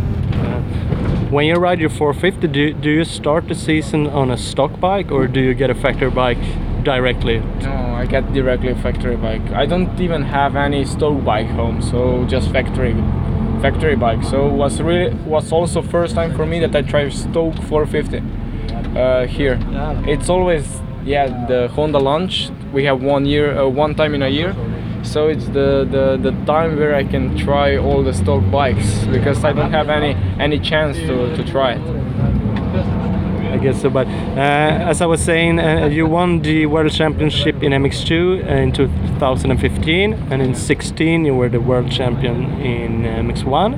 When 1.34 1.48
you 1.48 1.56
ride 1.56 1.80
your 1.80 1.90
450, 1.90 2.48
do 2.48 2.60
you, 2.60 2.74
do 2.74 2.90
you 2.90 3.04
start 3.04 3.48
the 3.48 3.56
season 3.56 4.08
on 4.08 4.32
a 4.32 4.38
stock 4.38 4.80
bike 4.80 5.12
or 5.12 5.28
do 5.28 5.40
you 5.42 5.54
get 5.54 5.70
a 5.70 5.76
factory 5.76 6.12
bike 6.12 6.38
directly? 6.84 7.40
No, 7.62 7.72
I 7.72 8.06
get 8.06 8.32
directly 8.34 8.70
a 8.70 8.76
factory 8.76 9.18
bike. 9.18 9.42
I 9.52 9.66
don't 9.66 10.00
even 10.00 10.22
have 10.22 10.56
any 10.56 10.86
stock 10.86 11.24
bike 11.26 11.48
home, 11.48 11.82
so 11.82 12.24
just 12.26 12.52
factory 12.52 12.94
factory 13.62 13.96
bike. 13.96 14.24
So 14.24 14.48
was 14.48 14.80
really 14.82 15.14
was 15.26 15.52
also 15.52 15.82
first 15.82 16.16
time 16.16 16.36
for 16.36 16.46
me 16.46 16.60
that 16.60 16.76
I 16.76 16.84
tried 16.84 17.12
stock 17.14 17.56
450 17.64 18.43
uh, 18.96 19.26
here. 19.28 19.60
It's 20.08 20.30
always 20.30 20.82
yeah 21.04 21.46
the 21.48 21.68
Honda 21.70 22.00
launch. 22.00 22.50
We 22.72 22.86
have 22.86 23.02
one 23.02 23.26
year, 23.26 23.58
uh, 23.58 23.68
one 23.68 23.96
time 23.96 24.16
in 24.16 24.24
a 24.24 24.30
year. 24.30 24.56
So 25.04 25.28
it's 25.28 25.46
the, 25.48 25.86
the, 25.92 26.18
the 26.18 26.32
time 26.46 26.78
where 26.78 26.96
I 26.96 27.04
can 27.04 27.38
try 27.38 27.78
all 27.78 28.04
the 28.04 28.14
stock 28.14 28.42
bikes 28.50 29.04
because 29.06 29.44
I 29.44 29.52
don't 29.52 29.72
have 29.72 29.90
any 29.90 30.16
any 30.40 30.60
chance 30.60 30.98
to, 30.98 31.36
to 31.36 31.44
try 31.44 31.74
it. 31.74 31.82
I 33.54 33.58
guess 33.58 33.82
so. 33.82 33.90
But 33.90 34.08
uh, 34.08 34.90
as 34.90 35.02
I 35.02 35.06
was 35.06 35.22
saying, 35.22 35.60
uh, 35.60 35.86
you 35.86 36.08
won 36.08 36.42
the 36.42 36.66
world 36.66 36.92
championship 36.92 37.62
in 37.62 37.72
MX2 37.72 38.48
in 38.48 38.72
2015, 38.72 40.14
and 40.32 40.42
in 40.42 40.56
16 40.56 41.26
you 41.26 41.36
were 41.36 41.50
the 41.50 41.62
world 41.62 41.92
champion 41.92 42.60
in 42.62 43.04
MX1. 43.04 43.74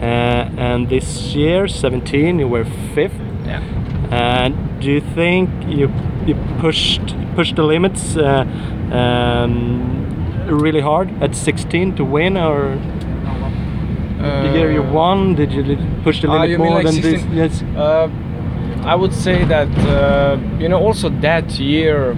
Uh, 0.00 0.04
and 0.56 0.88
this 0.88 1.34
year, 1.34 1.68
17, 1.68 2.38
you 2.38 2.48
were 2.48 2.64
fifth. 2.94 3.12
Yeah. 3.44 3.60
Uh, 4.10 4.48
do 4.80 4.90
you 4.90 5.00
think 5.00 5.48
you 5.68 5.90
you 6.26 6.34
pushed 6.58 7.14
pushed 7.34 7.56
the 7.56 7.62
limits 7.62 8.16
uh, 8.16 8.44
um, 8.92 10.46
really 10.46 10.80
hard 10.80 11.10
at 11.22 11.34
16 11.34 11.94
to 11.96 12.04
win, 12.04 12.36
or 12.36 12.76
the 14.18 14.50
year 14.54 14.70
you 14.72 14.82
won, 14.82 15.34
did 15.34 15.52
you 15.52 15.62
push 16.02 16.20
the 16.20 16.28
Ah, 16.28 16.42
limit 16.42 16.58
more 16.58 16.82
like 16.82 16.86
than 16.86 17.00
this? 17.00 17.24
Yes. 17.32 17.62
Uh, 17.76 18.08
I 18.84 18.94
would 18.94 19.14
say 19.14 19.44
that 19.44 19.68
uh, 19.88 20.38
you 20.58 20.68
know 20.68 20.78
also 20.78 21.08
that 21.20 21.58
year, 21.58 22.16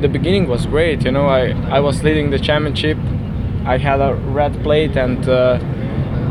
the 0.00 0.08
beginning 0.08 0.48
was 0.48 0.66
great. 0.66 1.04
You 1.04 1.12
know, 1.12 1.26
I 1.26 1.52
I 1.76 1.80
was 1.80 2.02
leading 2.02 2.30
the 2.30 2.38
championship. 2.38 2.98
I 3.66 3.78
had 3.78 4.00
a 4.00 4.14
red 4.14 4.62
plate 4.62 4.96
and 4.96 5.26
uh, 5.28 5.58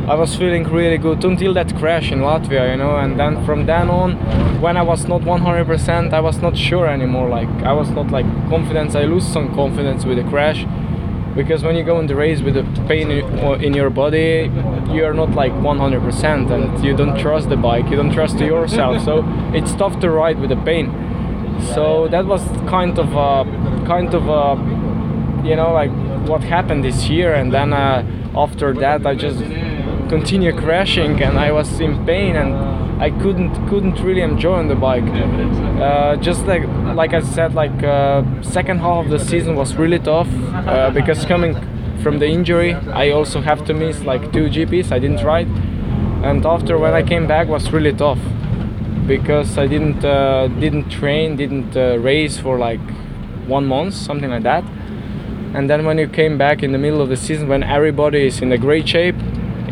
I 0.05 0.15
was 0.15 0.35
feeling 0.35 0.65
really 0.65 0.97
good 0.97 1.23
until 1.23 1.53
that 1.53 1.73
crash 1.77 2.11
in 2.11 2.19
Latvia. 2.19 2.71
You 2.71 2.77
know, 2.77 2.97
and 2.97 3.17
then 3.17 3.45
from 3.45 3.65
then 3.65 3.89
on, 3.89 4.17
when 4.61 4.75
I 4.75 4.81
was 4.81 5.07
not 5.07 5.21
100%, 5.21 6.13
I 6.13 6.19
was 6.19 6.39
not 6.39 6.57
sure 6.57 6.87
anymore. 6.87 7.29
Like 7.29 7.47
I 7.63 7.71
was 7.71 7.89
not 7.89 8.11
like 8.11 8.25
confidence. 8.49 8.95
I 8.95 9.03
lose 9.03 9.25
some 9.25 9.55
confidence 9.55 10.03
with 10.03 10.17
the 10.17 10.25
crash 10.25 10.65
because 11.35 11.63
when 11.63 11.75
you 11.75 11.83
go 11.83 11.99
in 11.99 12.07
the 12.07 12.15
race 12.15 12.41
with 12.41 12.53
the 12.53 12.63
pain 12.87 13.09
in, 13.09 13.63
in 13.63 13.73
your 13.73 13.89
body 13.89 14.51
you 14.91 15.03
are 15.03 15.15
not 15.15 15.31
like 15.31 15.51
100% 15.53 16.51
and 16.51 16.85
you 16.85 16.95
don't 16.95 17.17
trust 17.17 17.49
the 17.49 17.57
bike 17.57 17.89
you 17.89 17.95
don't 17.95 18.13
trust 18.13 18.37
yourself 18.37 19.03
so 19.03 19.23
it's 19.51 19.73
tough 19.73 19.99
to 19.99 20.11
ride 20.11 20.39
with 20.39 20.51
the 20.51 20.55
pain 20.57 20.91
so 21.73 22.07
that 22.09 22.25
was 22.25 22.43
kind 22.69 22.99
of 22.99 23.17
uh, 23.17 23.43
kind 23.87 24.13
of 24.13 24.29
uh, 24.29 24.55
you 25.43 25.55
know 25.55 25.73
like 25.73 25.91
what 26.27 26.43
happened 26.43 26.83
this 26.83 27.09
year 27.09 27.33
and 27.33 27.51
then 27.51 27.73
uh, 27.73 28.05
after 28.35 28.71
that 28.73 29.05
i 29.07 29.15
just 29.15 29.41
continue 30.13 30.53
crashing 30.65 31.13
and 31.23 31.39
i 31.39 31.51
was 31.51 31.79
in 31.79 31.93
pain 32.05 32.35
and 32.35 32.51
i 33.01 33.09
couldn't 33.21 33.53
couldn't 33.69 33.99
really 34.07 34.21
enjoy 34.21 34.53
on 34.63 34.67
the 34.67 34.75
bike. 34.75 35.09
Uh, 35.81 36.15
just 36.27 36.45
like 36.51 36.65
like 37.01 37.13
i 37.19 37.21
said 37.35 37.55
like 37.55 37.77
uh, 37.83 38.21
second 38.57 38.77
half 38.85 39.05
of 39.05 39.09
the 39.15 39.17
season 39.31 39.55
was 39.55 39.69
really 39.75 39.97
tough 39.97 40.31
uh, 40.53 40.91
because 40.91 41.25
coming 41.25 41.53
from 42.03 42.19
the 42.19 42.27
injury 42.27 42.71
i 43.03 43.09
also 43.09 43.41
have 43.41 43.65
to 43.65 43.73
miss 43.73 44.03
like 44.11 44.23
two 44.35 44.45
gps 44.55 44.91
i 44.91 44.99
didn't 44.99 45.23
ride. 45.31 45.51
And 46.29 46.45
after 46.45 46.77
when 46.77 46.93
i 46.93 47.03
came 47.11 47.25
back 47.35 47.47
was 47.47 47.71
really 47.75 47.95
tough 48.05 48.21
because 49.07 49.57
i 49.57 49.65
didn't 49.65 50.05
uh, 50.05 50.47
didn't 50.63 50.87
train 50.99 51.35
didn't 51.43 51.75
uh, 51.75 51.97
race 52.09 52.35
for 52.43 52.59
like 52.67 52.85
one 53.57 53.65
month 53.65 53.93
something 53.95 54.29
like 54.29 54.43
that. 54.43 54.63
And 55.55 55.69
then 55.69 55.85
when 55.87 55.97
you 55.97 56.07
came 56.07 56.37
back 56.37 56.63
in 56.63 56.71
the 56.71 56.81
middle 56.85 57.01
of 57.01 57.09
the 57.09 57.17
season 57.27 57.47
when 57.47 57.63
everybody 57.63 58.27
is 58.27 58.41
in 58.41 58.51
a 58.51 58.59
great 58.67 58.87
shape 58.87 59.17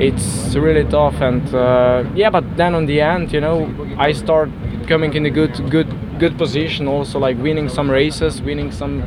it's 0.01 0.55
really 0.55 0.83
tough 0.89 1.21
and 1.21 1.53
uh, 1.53 2.03
yeah 2.15 2.29
but 2.29 2.43
then 2.57 2.73
on 2.73 2.87
the 2.87 2.99
end 2.99 3.31
you 3.31 3.39
know 3.39 3.71
i 3.99 4.11
start 4.11 4.49
coming 4.87 5.13
in 5.13 5.25
a 5.27 5.29
good 5.29 5.53
good 5.69 5.87
good 6.17 6.35
position 6.39 6.87
also 6.87 7.19
like 7.19 7.37
winning 7.37 7.69
some 7.69 7.89
races 7.89 8.41
winning 8.41 8.71
some 8.71 9.03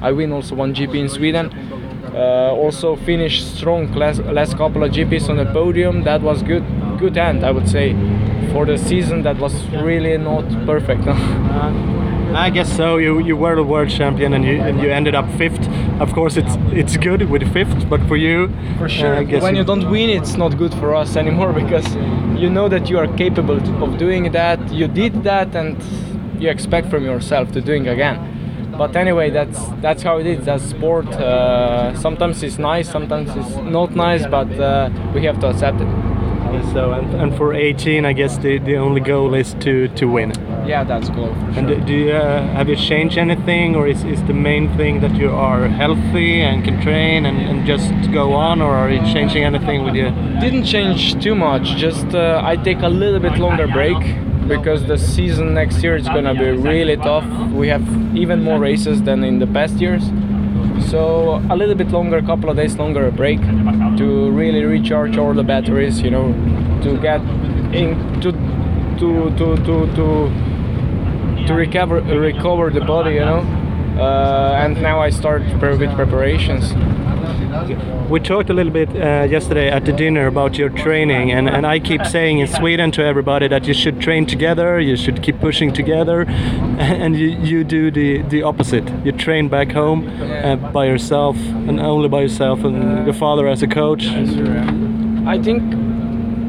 i 0.00 0.12
win 0.12 0.30
also 0.32 0.54
one 0.54 0.72
gp 0.72 0.94
in 0.94 1.08
sweden 1.08 1.50
uh, 2.14 2.52
also 2.54 2.94
finished 2.96 3.56
strong 3.56 3.92
last, 3.92 4.20
last 4.20 4.56
couple 4.56 4.84
of 4.84 4.92
gps 4.92 5.28
on 5.28 5.36
the 5.36 5.46
podium 5.46 6.04
that 6.04 6.22
was 6.22 6.44
good 6.44 6.64
good 6.96 7.18
end 7.18 7.44
i 7.44 7.50
would 7.50 7.68
say 7.68 7.92
for 8.52 8.64
the 8.64 8.78
season 8.78 9.22
that 9.22 9.36
was 9.38 9.66
really 9.70 10.16
not 10.16 10.44
perfect 10.64 11.02
I 12.36 12.50
guess 12.50 12.76
so. 12.76 12.98
You 12.98 13.20
you 13.20 13.34
were 13.34 13.54
the 13.56 13.62
world 13.62 13.88
champion 13.88 14.34
and 14.34 14.44
you 14.44 14.60
and 14.60 14.78
you 14.80 14.90
ended 14.90 15.14
up 15.14 15.30
fifth. 15.38 15.68
Of 16.00 16.12
course, 16.12 16.36
it's 16.36 16.56
it's 16.72 16.96
good 16.98 17.30
with 17.30 17.42
fifth, 17.52 17.88
but 17.88 18.00
for 18.06 18.16
you, 18.16 18.48
For 18.78 18.88
sure. 18.88 19.14
uh, 19.14 19.20
I 19.20 19.24
guess 19.24 19.42
when 19.42 19.56
you 19.56 19.64
don't 19.64 19.90
win, 19.90 20.10
it's 20.10 20.36
not 20.36 20.58
good 20.58 20.74
for 20.74 20.94
us 20.94 21.16
anymore 21.16 21.52
because 21.62 21.86
you 22.42 22.50
know 22.50 22.68
that 22.68 22.90
you 22.90 22.98
are 22.98 23.08
capable 23.16 23.56
of 23.82 23.96
doing 23.98 24.30
that. 24.32 24.58
You 24.72 24.88
did 24.88 25.24
that, 25.24 25.54
and 25.56 25.76
you 26.38 26.50
expect 26.50 26.90
from 26.90 27.04
yourself 27.04 27.50
to 27.52 27.60
doing 27.60 27.88
again. 27.88 28.16
But 28.76 28.94
anyway, 28.94 29.30
that's 29.30 29.58
that's 29.80 30.02
how 30.02 30.18
it 30.18 30.26
is. 30.26 30.44
That's 30.44 30.64
sport. 30.64 31.06
Uh, 31.06 31.94
sometimes 31.98 32.42
it's 32.42 32.58
nice, 32.58 32.90
sometimes 32.90 33.30
it's 33.34 33.56
not 33.56 33.96
nice, 33.96 34.26
but 34.26 34.50
uh, 34.60 34.90
we 35.14 35.24
have 35.24 35.40
to 35.40 35.46
accept 35.48 35.80
it. 35.80 35.88
So 36.72 36.92
and, 36.92 37.14
and 37.14 37.36
for 37.36 37.54
18, 37.54 38.04
I 38.04 38.12
guess 38.12 38.38
the, 38.38 38.58
the 38.58 38.76
only 38.76 39.00
goal 39.00 39.34
is 39.34 39.54
to 39.60 39.88
to 39.88 40.06
win. 40.06 40.32
Yeah, 40.66 40.82
that's 40.84 41.08
goal 41.10 41.32
for 41.34 41.46
And 41.58 41.68
sure. 41.68 41.78
do, 41.78 41.84
do 41.84 41.92
you 41.94 42.12
uh, 42.12 42.42
have 42.58 42.68
you 42.68 42.76
changed 42.76 43.16
anything, 43.18 43.76
or 43.76 43.86
is, 43.86 44.02
is 44.04 44.22
the 44.24 44.34
main 44.34 44.68
thing 44.76 45.00
that 45.00 45.14
you 45.16 45.30
are 45.30 45.68
healthy 45.68 46.40
and 46.40 46.64
can 46.64 46.80
train 46.82 47.24
and, 47.24 47.38
and 47.38 47.66
just 47.66 47.92
go 48.12 48.32
on, 48.32 48.60
or 48.60 48.74
are 48.74 48.90
you 48.90 49.00
changing 49.12 49.44
anything 49.44 49.84
with 49.84 49.94
you? 49.94 50.10
didn't 50.40 50.64
change 50.64 51.22
too 51.22 51.34
much. 51.34 51.76
Just 51.76 52.06
uh, 52.14 52.40
I 52.44 52.56
take 52.56 52.80
a 52.82 52.88
little 52.88 53.20
bit 53.20 53.38
longer 53.38 53.66
break 53.68 53.96
because 54.48 54.84
the 54.86 54.98
season 54.98 55.54
next 55.54 55.82
year 55.82 55.96
is 55.96 56.06
gonna 56.08 56.34
be 56.34 56.50
really 56.50 56.96
tough. 56.96 57.26
We 57.52 57.68
have 57.68 57.84
even 58.16 58.42
more 58.42 58.58
races 58.58 59.02
than 59.02 59.24
in 59.24 59.38
the 59.38 59.46
past 59.46 59.74
years. 59.80 60.04
So 60.90 61.42
a 61.50 61.56
little 61.56 61.74
bit 61.74 61.90
longer, 61.90 62.18
a 62.18 62.22
couple 62.22 62.50
of 62.50 62.56
days 62.56 62.76
longer 62.76 63.10
break 63.10 63.40
to 63.98 64.30
really 64.30 64.62
recharge 64.64 65.16
all 65.16 65.32
the 65.34 65.42
batteries. 65.42 66.00
You 66.00 66.10
know, 66.10 66.32
to 66.82 66.96
get 67.00 67.20
in 67.74 68.20
to 68.20 68.32
to 69.00 69.08
to 69.38 69.56
to 69.66 69.74
to, 69.96 70.06
to 71.46 71.54
recover 71.54 72.00
recover 72.00 72.70
the 72.70 72.80
body. 72.80 73.14
You 73.14 73.24
know. 73.24 73.62
Uh, 73.98 74.60
and 74.62 74.82
now 74.82 75.00
I 75.00 75.08
start 75.08 75.42
pre- 75.58 75.74
with 75.74 75.94
preparations. 75.94 76.74
We 78.10 78.20
talked 78.20 78.50
a 78.50 78.52
little 78.52 78.72
bit 78.72 78.90
uh, 78.90 79.22
yesterday 79.24 79.70
at 79.70 79.86
the 79.86 79.92
dinner 79.92 80.26
about 80.26 80.58
your 80.58 80.68
training, 80.68 81.32
and, 81.32 81.48
and 81.48 81.66
I 81.66 81.78
keep 81.78 82.04
saying 82.04 82.38
in 82.40 82.46
Sweden 82.46 82.90
to 82.92 83.02
everybody 83.02 83.48
that 83.48 83.66
you 83.66 83.72
should 83.72 83.98
train 83.98 84.26
together, 84.26 84.78
you 84.78 84.96
should 84.96 85.22
keep 85.22 85.40
pushing 85.40 85.72
together, 85.72 86.22
and 86.78 87.16
you, 87.16 87.28
you 87.28 87.64
do 87.64 87.90
the, 87.90 88.20
the 88.22 88.42
opposite. 88.42 88.86
You 89.02 89.12
train 89.12 89.48
back 89.48 89.72
home 89.72 90.06
uh, 90.20 90.56
by 90.56 90.84
yourself 90.84 91.36
and 91.38 91.80
only 91.80 92.08
by 92.08 92.20
yourself, 92.20 92.64
and 92.64 93.06
your 93.06 93.14
father 93.14 93.48
as 93.48 93.62
a 93.62 93.66
coach. 93.66 94.06
I 94.06 95.42
think 95.42 95.62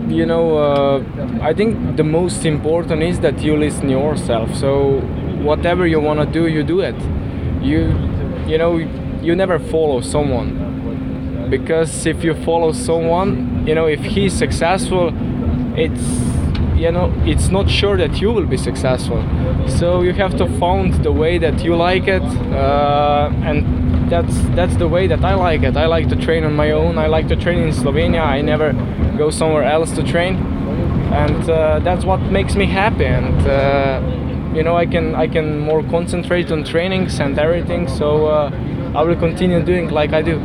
you 0.09 0.25
know 0.25 0.57
uh, 0.57 1.03
I 1.41 1.53
think 1.53 1.97
the 1.97 2.03
most 2.03 2.45
important 2.45 3.03
is 3.03 3.19
that 3.21 3.41
you 3.41 3.57
listen 3.57 3.89
yourself. 3.89 4.55
So 4.55 4.99
whatever 5.41 5.87
you 5.87 5.99
want 5.99 6.19
to 6.19 6.25
do, 6.25 6.47
you 6.47 6.63
do 6.63 6.81
it. 6.81 6.95
You 7.61 7.79
you 8.47 8.57
know 8.57 8.77
you 9.21 9.35
never 9.35 9.59
follow 9.59 10.01
someone 10.01 11.47
because 11.49 12.05
if 12.05 12.23
you 12.23 12.33
follow 12.43 12.71
someone, 12.71 13.65
you 13.67 13.75
know 13.75 13.85
if 13.87 14.01
he's 14.01 14.33
successful, 14.33 15.13
it's 15.77 16.03
you 16.75 16.91
know 16.91 17.11
it's 17.25 17.49
not 17.49 17.69
sure 17.69 17.97
that 17.97 18.21
you 18.21 18.31
will 18.31 18.45
be 18.45 18.57
successful. 18.57 19.23
So 19.67 20.01
you 20.01 20.13
have 20.13 20.37
to 20.37 20.47
find 20.59 20.93
the 21.03 21.11
way 21.11 21.37
that 21.37 21.63
you 21.63 21.75
like 21.75 22.07
it, 22.07 22.21
uh, 22.21 23.31
and 23.43 23.86
that's 24.09 24.35
that's 24.55 24.75
the 24.77 24.87
way 24.87 25.07
that 25.07 25.23
I 25.23 25.35
like 25.35 25.63
it. 25.63 25.77
I 25.77 25.85
like 25.85 26.07
to 26.09 26.15
train 26.15 26.43
on 26.43 26.55
my 26.55 26.71
own. 26.71 26.97
I 26.97 27.07
like 27.07 27.27
to 27.29 27.35
train 27.35 27.59
in 27.59 27.69
Slovenia. 27.69 28.21
I 28.21 28.41
never 28.41 28.73
go 29.17 29.29
somewhere 29.29 29.63
else 29.63 29.91
to 29.91 30.03
train, 30.03 30.35
and 31.13 31.49
uh, 31.49 31.79
that's 31.79 32.05
what 32.05 32.19
makes 32.31 32.55
me 32.55 32.65
happy. 32.65 33.05
And 33.05 33.47
uh, 33.47 34.01
you 34.55 34.63
know, 34.63 34.75
I 34.75 34.85
can 34.85 35.15
I 35.15 35.27
can 35.27 35.59
more 35.59 35.83
concentrate 35.83 36.51
on 36.51 36.63
trainings 36.63 37.19
and 37.19 37.37
everything. 37.37 37.87
So 37.87 38.27
uh, 38.27 38.51
I 38.95 39.03
will 39.03 39.15
continue 39.15 39.61
doing 39.63 39.89
like 39.89 40.13
I 40.13 40.21
do. 40.21 40.39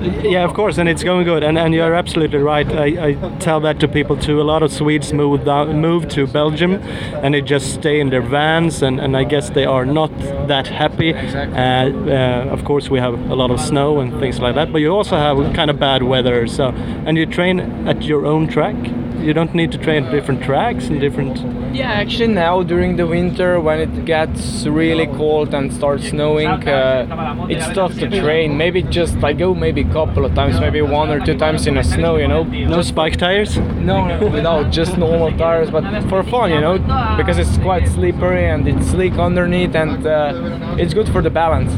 Yeah, 0.00 0.44
of 0.44 0.54
course, 0.54 0.78
and 0.78 0.88
it's 0.88 1.04
going 1.04 1.24
good. 1.24 1.42
And, 1.42 1.58
and 1.58 1.74
you're 1.74 1.94
absolutely 1.94 2.38
right. 2.38 2.66
I, 2.72 3.08
I 3.08 3.38
tell 3.38 3.60
that 3.60 3.80
to 3.80 3.88
people 3.88 4.16
too. 4.16 4.40
A 4.40 4.42
lot 4.42 4.62
of 4.62 4.72
Swedes 4.72 5.12
move 5.12 5.44
down, 5.44 5.80
move 5.80 6.08
to 6.10 6.26
Belgium, 6.26 6.74
and 7.22 7.34
they 7.34 7.42
just 7.42 7.74
stay 7.74 8.00
in 8.00 8.08
their 8.08 8.22
vans. 8.22 8.82
And, 8.82 8.98
and 8.98 9.16
I 9.16 9.24
guess 9.24 9.50
they 9.50 9.66
are 9.66 9.84
not 9.84 10.10
that 10.48 10.66
happy. 10.66 11.10
Exactly. 11.10 11.56
Uh, 11.56 12.16
uh, 12.16 12.48
of 12.50 12.64
course, 12.64 12.88
we 12.88 12.98
have 12.98 13.14
a 13.30 13.34
lot 13.34 13.50
of 13.50 13.60
snow 13.60 14.00
and 14.00 14.18
things 14.20 14.40
like 14.40 14.54
that. 14.54 14.72
But 14.72 14.78
you 14.78 14.88
also 14.88 15.16
have 15.16 15.54
kind 15.54 15.70
of 15.70 15.78
bad 15.78 16.02
weather. 16.02 16.46
So, 16.46 16.68
and 16.68 17.18
you 17.18 17.26
train 17.26 17.60
at 17.86 18.02
your 18.02 18.24
own 18.24 18.48
track. 18.48 18.76
You 19.20 19.34
don't 19.34 19.54
need 19.54 19.70
to 19.72 19.78
train 19.78 20.10
different 20.10 20.42
tracks 20.42 20.86
and 20.88 20.98
different. 20.98 21.38
Yeah, 21.74 21.92
actually 21.92 22.28
now 22.28 22.62
during 22.62 22.96
the 22.96 23.06
winter 23.06 23.60
when 23.60 23.78
it 23.78 24.04
gets 24.04 24.66
really 24.66 25.06
cold 25.06 25.54
and 25.54 25.72
starts 25.72 26.08
snowing, 26.08 26.48
uh, 26.48 27.46
it's 27.48 27.68
tough 27.74 27.94
to 27.98 28.08
train. 28.08 28.56
Maybe 28.56 28.82
just 28.82 29.22
I 29.22 29.32
go 29.34 29.54
maybe 29.54 29.82
a 29.82 29.92
couple 29.92 30.24
of 30.24 30.34
times, 30.34 30.58
maybe 30.58 30.80
one 30.80 31.10
or 31.10 31.20
two 31.24 31.36
times 31.36 31.66
in 31.66 31.74
the 31.74 31.82
snow, 31.84 32.16
you 32.16 32.26
know. 32.26 32.44
No 32.44 32.82
spike 32.82 33.18
tires. 33.18 33.58
No, 33.58 34.06
no, 34.06 34.26
without 34.26 34.70
just 34.72 34.96
normal 34.96 35.36
tires, 35.36 35.70
but 35.70 35.84
for 36.08 36.22
fun, 36.22 36.50
you 36.50 36.60
know, 36.60 36.78
because 37.16 37.38
it's 37.38 37.58
quite 37.58 37.86
slippery 37.88 38.46
and 38.46 38.66
it's 38.66 38.86
slick 38.88 39.12
underneath, 39.14 39.74
and 39.74 40.06
uh, 40.06 40.76
it's 40.78 40.94
good 40.94 41.08
for 41.08 41.22
the 41.22 41.30
balance. 41.30 41.72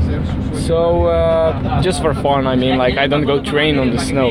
So 0.66 1.07
uh, 1.07 1.82
just 1.82 2.01
for 2.03 2.14
fun, 2.14 2.47
I 2.47 2.57
mean, 2.57 2.78
like 2.78 2.97
I 2.97 3.07
don't 3.09 3.26
go 3.26 3.43
train 3.43 3.78
on 3.78 3.90
the 3.90 3.99
snow. 3.99 4.30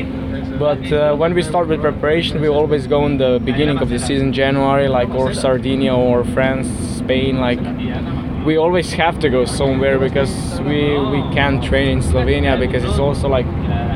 But 0.62 0.93
uh, 0.93 1.16
when 1.16 1.34
we 1.34 1.41
start 1.41 1.68
with 1.70 1.82
preparation, 1.82 2.39
we 2.39 2.47
always 2.47 2.86
go 2.86 3.07
in 3.07 3.18
the 3.18 3.41
beginning 3.43 3.80
of 3.80 3.89
the 3.89 3.97
season, 3.97 4.32
January, 4.32 4.88
like 4.88 5.09
or 5.09 5.34
Sardinia 5.34 5.95
or 5.95 6.24
France, 6.24 6.68
Spain. 6.99 7.39
Like 7.39 7.59
we 8.45 8.57
always 8.57 8.93
have 8.93 9.18
to 9.22 9.30
go 9.30 9.45
somewhere 9.45 9.97
because 9.97 10.62
we 10.62 10.82
we 11.14 11.22
can't 11.34 11.64
train 11.64 11.88
in 11.89 11.99
Slovenia 12.01 12.59
because 12.59 12.84
it's 12.84 12.99
also 12.99 13.28
like 13.28 13.47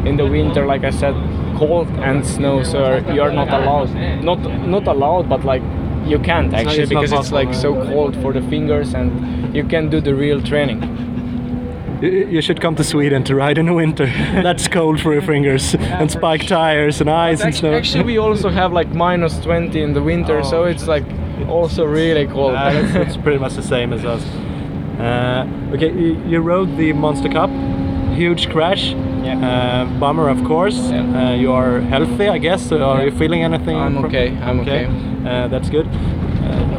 in 0.09 0.17
the 0.17 0.25
winter, 0.25 0.65
like 0.65 0.83
I 0.83 0.89
said, 0.89 1.13
cold 1.55 1.87
and 2.09 2.25
snow. 2.25 2.63
So 2.63 2.97
you're 3.13 3.31
not 3.31 3.49
allowed, 3.49 3.93
not 4.23 4.39
not 4.75 4.87
allowed, 4.87 5.29
but 5.29 5.45
like 5.45 5.61
you 6.07 6.17
can't 6.17 6.51
actually 6.51 6.87
because 6.87 7.13
it's 7.13 7.31
like 7.31 7.53
so 7.53 7.75
cold 7.91 8.15
for 8.23 8.33
the 8.33 8.41
fingers 8.49 8.95
and 8.95 9.55
you 9.55 9.63
can't 9.63 9.91
do 9.91 10.01
the 10.01 10.15
real 10.15 10.41
training. 10.41 10.81
You 12.01 12.27
you 12.27 12.41
should 12.41 12.61
come 12.61 12.75
to 12.75 12.83
Sweden 12.83 13.23
to 13.23 13.35
ride 13.35 13.57
in 13.57 13.65
the 13.65 13.73
winter. 13.73 14.05
That's 14.43 14.67
cold 14.67 14.99
for 14.99 15.13
your 15.13 15.21
fingers. 15.21 15.75
And 15.75 16.11
spike 16.11 16.45
tires 16.47 17.01
and 17.01 17.09
ice 17.09 17.41
and 17.41 17.55
snow. 17.55 17.73
actually, 17.73 18.03
we 18.03 18.17
also 18.17 18.49
have 18.49 18.73
like 18.73 18.89
minus 18.93 19.39
20 19.39 19.81
in 19.81 19.93
the 19.93 20.01
winter, 20.01 20.43
so 20.43 20.63
it's 20.65 20.87
like 20.87 21.03
also 21.47 21.85
really 21.85 22.27
cold. 22.27 22.55
Uh, 22.55 22.71
it's, 22.73 22.95
it's 22.95 23.17
pretty 23.23 23.39
much 23.39 23.53
the 23.55 23.63
same 23.63 23.93
as 23.93 24.03
us. 24.05 24.23
Uh, 24.99 25.45
okay, 25.73 25.91
you, 25.91 26.21
you 26.27 26.39
rode 26.39 26.77
the 26.77 26.93
Monster 26.93 27.29
Cup, 27.29 27.49
huge 28.15 28.49
crash. 28.49 28.93
Yeah. 29.25 29.39
Uh, 29.39 29.99
bummer, 29.99 30.29
of 30.29 30.43
course. 30.43 30.77
Yeah. 30.77 31.31
Uh, 31.31 31.33
you 31.35 31.51
are 31.51 31.79
healthy, 31.81 32.27
I 32.27 32.37
guess. 32.37 32.69
So 32.69 32.77
are 32.83 32.99
Yeah. 32.99 33.05
you 33.05 33.11
feeling 33.17 33.43
anything? 33.43 33.75
I'm 33.75 33.97
okay, 34.05 34.29
I'm 34.41 34.59
okay. 34.59 34.85
Uh, 35.25 35.47
that's 35.47 35.69
good. 35.69 35.87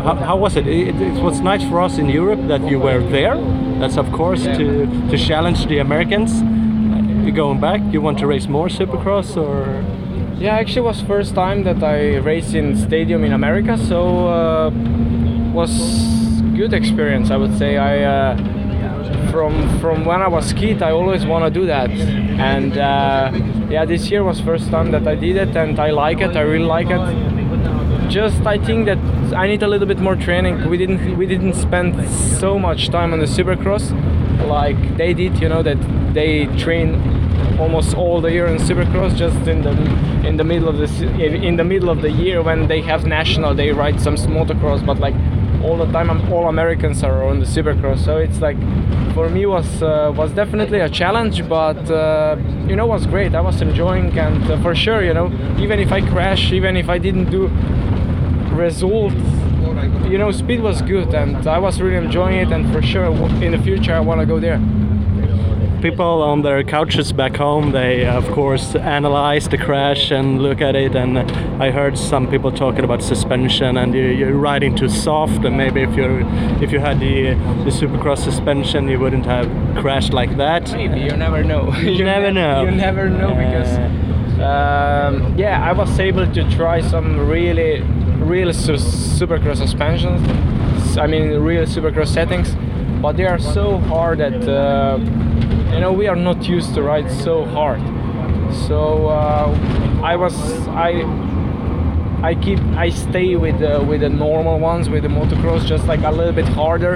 How, 0.07 0.15
how 0.15 0.37
was 0.37 0.55
it? 0.55 0.69
it? 0.69 0.95
It 1.03 1.21
was 1.21 1.41
nice 1.41 1.65
for 1.69 1.81
us 1.81 1.99
in 1.99 2.09
Europe 2.09 2.47
that 2.47 2.63
you 2.71 2.79
were 2.79 3.01
there. 3.01 3.37
That's 3.81 3.97
of 3.97 4.13
course 4.13 4.45
to 4.45 4.87
to 5.11 5.19
challenge 5.19 5.67
the 5.67 5.79
Americans. 5.79 6.31
Uh, 6.43 7.31
going 7.35 7.59
back? 7.61 7.81
You 7.93 8.01
want 8.01 8.19
to 8.21 8.27
race 8.29 8.47
more 8.47 8.69
Supercross 8.69 9.37
or? 9.37 9.83
Yeah, 10.39 10.55
actually, 10.61 10.83
was 10.83 11.03
first 11.03 11.35
time 11.35 11.65
that 11.65 11.83
I 11.83 12.19
raced 12.19 12.55
in 12.55 12.77
stadium 12.77 13.25
in 13.25 13.33
America, 13.33 13.77
so 13.77 14.29
uh, 14.29 14.71
was 15.53 15.73
good 16.55 16.73
experience. 16.73 17.33
I 17.33 17.37
would 17.37 17.59
say 17.59 17.77
I. 17.77 17.95
Uh, 18.05 18.37
from 19.33 19.53
from 19.81 20.05
when 20.05 20.23
I 20.23 20.29
was 20.29 20.53
kid, 20.53 20.83
I 20.83 20.93
always 20.93 21.27
want 21.27 21.45
to 21.45 21.51
do 21.51 21.67
that, 21.67 21.91
and 21.91 22.79
uh, 22.79 23.33
yeah, 23.69 23.85
this 23.85 24.09
year 24.11 24.23
was 24.23 24.41
first 24.41 24.71
time 24.71 24.93
that 24.93 25.07
I 25.09 25.17
did 25.17 25.37
it, 25.37 25.57
and 25.57 25.79
I 25.81 25.91
like 25.91 26.21
it. 26.21 26.37
I 26.37 26.43
really 26.43 26.71
like 26.79 26.91
it. 26.91 27.36
Just 28.09 28.47
I 28.47 28.59
think 28.59 28.87
that 28.87 28.99
I 29.35 29.47
need 29.47 29.63
a 29.63 29.69
little 29.69 29.87
bit 29.87 29.99
more 29.99 30.17
training. 30.17 30.69
We 30.71 30.77
didn't 30.77 31.17
we 31.17 31.27
didn't 31.27 31.55
spend 31.55 32.09
so 32.11 32.59
much 32.59 32.89
time 32.89 33.13
on 33.13 33.19
the 33.19 33.27
Supercross, 33.27 33.91
like 34.47 34.97
they 34.97 35.13
did. 35.13 35.41
You 35.41 35.49
know 35.49 35.63
that 35.63 35.79
they 36.15 36.47
train 36.57 36.95
almost 37.59 37.97
all 37.97 38.21
the 38.21 38.31
year 38.31 38.47
in 38.47 38.59
Supercross. 38.59 39.17
Just 39.17 39.37
in 39.49 39.63
the 39.63 39.73
in 40.27 40.37
the 40.37 40.45
middle 40.45 40.69
of 40.69 40.79
the 40.79 40.89
in 41.21 41.57
the 41.57 41.65
middle 41.65 41.91
of 41.91 42.01
the 42.01 42.11
year 42.11 42.43
when 42.43 42.69
they 42.69 42.81
have 42.81 43.07
national, 43.07 43.55
they 43.55 43.73
ride 43.73 44.01
some 44.01 44.15
motocross. 44.17 44.85
But 44.87 44.99
like 44.99 45.15
all 45.65 45.77
the 45.77 45.91
time, 45.93 46.11
all 46.33 46.49
Americans 46.49 47.03
are 47.03 47.25
on 47.25 47.41
the 47.41 47.47
Supercross. 47.47 48.05
So 48.05 48.19
it's 48.19 48.41
like 48.41 48.57
for 49.15 49.29
me 49.29 49.47
was 49.47 49.83
uh, 49.83 50.13
was 50.17 50.31
definitely 50.33 50.81
a 50.81 50.89
challenge, 50.89 51.49
but 51.49 51.91
uh, 51.91 52.37
you 52.69 52.77
know 52.77 52.87
was 52.87 53.07
great. 53.07 53.35
I 53.35 53.41
was 53.41 53.61
enjoying, 53.63 54.17
and 54.19 54.43
uh, 54.51 54.63
for 54.63 54.75
sure, 54.75 55.03
you 55.03 55.15
know, 55.15 55.27
even 55.59 55.81
if 55.81 55.91
I 55.91 56.01
crash, 56.03 56.53
even 56.53 56.77
if 56.77 56.89
I 56.89 56.99
didn't 56.99 57.31
do 57.31 57.51
results 58.57 59.15
you 60.11 60.19
know 60.19 60.31
speed 60.31 60.61
was 60.61 60.81
good 60.83 61.15
and 61.15 61.47
i 61.47 61.59
was 61.59 61.81
really 61.81 62.05
enjoying 62.05 62.37
it 62.39 62.51
and 62.53 62.73
for 62.73 62.81
sure 62.81 63.07
in 63.43 63.53
the 63.53 63.59
future 63.59 63.93
i 63.95 64.01
want 64.01 64.21
to 64.21 64.27
go 64.27 64.39
there. 64.41 64.61
People 65.83 66.23
on 66.23 66.43
their 66.43 66.65
couches 66.65 67.13
back 67.13 67.37
home 67.37 67.71
they 67.73 68.07
of 68.07 68.27
course 68.31 68.75
analyze 68.75 69.47
the 69.49 69.59
crash 69.59 70.11
and 70.11 70.43
look 70.43 70.61
at 70.61 70.75
it 70.75 70.97
and 70.97 71.19
i 71.63 71.71
heard 71.71 71.99
some 71.99 72.29
people 72.29 72.51
talking 72.51 72.83
about 72.83 73.03
suspension 73.03 73.77
and 73.77 73.95
you, 73.95 74.03
you're 74.03 74.33
riding 74.37 74.75
too 74.75 74.89
soft 74.89 75.45
and 75.45 75.57
maybe 75.57 75.83
if 75.83 75.95
you 75.95 76.27
if 76.63 76.73
you 76.73 76.81
had 76.81 76.99
the 76.99 77.35
the 77.65 77.71
supercross 77.71 78.19
suspension 78.19 78.89
you 78.89 78.99
wouldn't 78.99 79.27
have 79.27 79.47
crashed 79.77 80.13
like 80.13 80.37
that. 80.39 80.73
Maybe 80.73 81.01
you 81.01 81.15
never 81.17 81.45
know. 81.45 81.73
You 81.75 82.05
never 82.15 82.33
know. 82.33 82.65
you 82.65 82.71
never 82.71 83.09
know 83.11 83.35
because 83.35 83.73
um, 84.41 85.37
yeah 85.39 85.63
i 85.63 85.73
was 85.73 85.99
able 86.01 86.27
to 86.33 86.43
try 86.51 86.81
some 86.81 87.19
really 87.29 87.83
real 88.27 88.53
su- 88.53 88.75
supercross 88.75 89.57
suspensions 89.57 90.21
I 90.99 91.07
mean 91.07 91.39
real 91.41 91.65
supercross 91.65 92.09
settings 92.09 92.55
but 93.01 93.17
they 93.17 93.27
are 93.27 93.39
so 93.39 93.79
hard 93.79 94.19
that 94.19 94.49
uh, 94.49 94.99
you 95.73 95.81
know 95.81 95.93
we 95.93 96.07
are 96.09 96.17
not 96.17 96.49
used 96.49 96.75
to 96.75 96.83
ride 96.83 97.11
so 97.11 97.45
hard 97.45 97.81
so 98.67 99.09
uh, 99.09 100.01
i 100.03 100.17
was 100.17 100.35
i 100.69 100.91
I 102.23 102.35
keep 102.35 102.59
I 102.77 102.89
stay 102.89 103.37
with 103.37 103.59
the 103.61 103.85
with 103.85 104.01
the 104.01 104.09
normal 104.09 104.59
ones 104.59 104.89
with 104.89 105.03
the 105.03 105.09
motocross 105.09 105.67
just 105.67 105.87
like 105.87 106.01
a 106.01 106.11
little 106.11 106.33
bit 106.33 106.49
harder. 106.49 106.95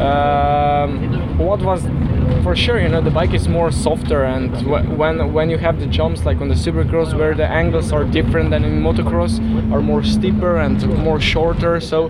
Um, 0.00 1.36
what 1.36 1.60
was 1.60 1.84
for 2.42 2.56
sure 2.56 2.80
you 2.80 2.88
know 2.88 3.00
the 3.00 3.10
bike 3.10 3.34
is 3.34 3.48
more 3.48 3.70
softer 3.70 4.24
and 4.24 4.50
wh- 4.62 4.98
when 4.98 5.32
when 5.32 5.50
you 5.50 5.58
have 5.58 5.78
the 5.78 5.86
jumps 5.86 6.24
like 6.24 6.40
on 6.40 6.48
the 6.48 6.54
supercross 6.54 7.16
where 7.16 7.34
the 7.34 7.46
angles 7.46 7.92
are 7.92 8.04
different 8.04 8.50
than 8.50 8.64
in 8.64 8.80
motocross 8.82 9.38
are 9.72 9.82
more 9.82 10.02
steeper 10.02 10.56
and 10.58 10.86
more 10.98 11.20
shorter. 11.20 11.80
So 11.80 12.08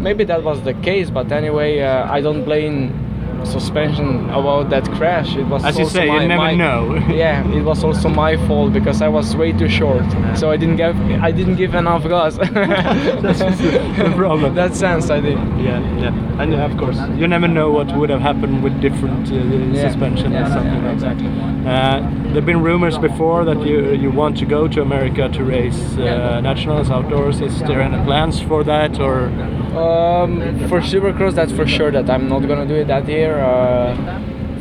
maybe 0.00 0.24
that 0.24 0.42
was 0.42 0.62
the 0.62 0.74
case 0.74 1.10
but 1.10 1.30
anyway 1.30 1.80
uh, 1.80 2.10
I 2.12 2.20
don't 2.20 2.44
blame 2.44 3.01
suspension 3.46 4.28
about 4.30 4.70
that 4.70 4.84
crash. 4.92 5.36
It 5.36 5.46
was 5.46 5.64
As 5.64 5.76
you 5.78 5.84
also 5.84 5.98
say, 5.98 6.06
you 6.06 6.12
my, 6.12 6.26
never 6.26 6.42
my- 6.42 6.54
know. 6.54 6.94
yeah, 7.10 7.46
it 7.52 7.62
was 7.62 7.82
also 7.84 8.08
my 8.08 8.36
fault 8.46 8.72
because 8.72 9.02
I 9.02 9.08
was 9.08 9.34
way 9.36 9.52
too 9.52 9.68
short, 9.68 10.04
so 10.34 10.50
I 10.50 10.56
didn't 10.56 10.76
give 10.76 10.96
I 11.22 11.30
didn't 11.30 11.56
give 11.56 11.74
enough 11.74 12.02
gas. 12.04 12.36
no 12.38 14.12
problem. 14.16 14.54
that 14.54 14.74
sense 14.74 15.10
I 15.10 15.20
did. 15.20 15.38
Yeah, 15.58 15.80
yeah, 15.98 16.40
and 16.42 16.54
of 16.54 16.76
course, 16.76 16.98
you 17.16 17.26
never 17.26 17.48
know 17.48 17.70
what 17.70 17.94
would 17.96 18.10
have 18.10 18.20
happened 18.20 18.62
with 18.62 18.80
different 18.80 19.30
uh, 19.30 19.34
Yeah. 19.34 19.88
suspension 19.88 20.32
Yeah, 20.32 20.46
or 20.46 20.48
something 20.50 20.74
yeah, 20.74 20.84
like 20.86 20.94
exactly. 20.94 21.28
that. 21.28 21.52
Uh, 21.66 22.32
there've 22.32 22.46
been 22.46 22.62
rumors 22.62 22.98
before 22.98 23.44
that 23.44 23.60
you 23.66 23.92
you 23.92 24.10
want 24.10 24.36
to 24.38 24.46
go 24.46 24.68
to 24.68 24.80
America 24.82 25.28
to 25.28 25.44
race 25.44 25.80
uh, 25.98 26.40
nationals 26.40 26.90
outdoors. 26.90 27.40
Is 27.40 27.58
there 27.60 27.80
any 27.80 27.98
plans 28.04 28.40
for 28.40 28.64
that, 28.64 28.98
or 29.00 29.30
Um, 29.72 30.32
for 30.68 30.80
Supercross, 30.82 31.34
that's 31.34 31.52
for 31.58 31.66
sure 31.66 31.90
that 31.96 32.06
I'm 32.14 32.28
not 32.28 32.42
gonna 32.48 32.66
do 32.66 32.74
it 32.82 32.88
that 32.88 33.08
year. 33.08 33.31
Uh, 33.40 33.94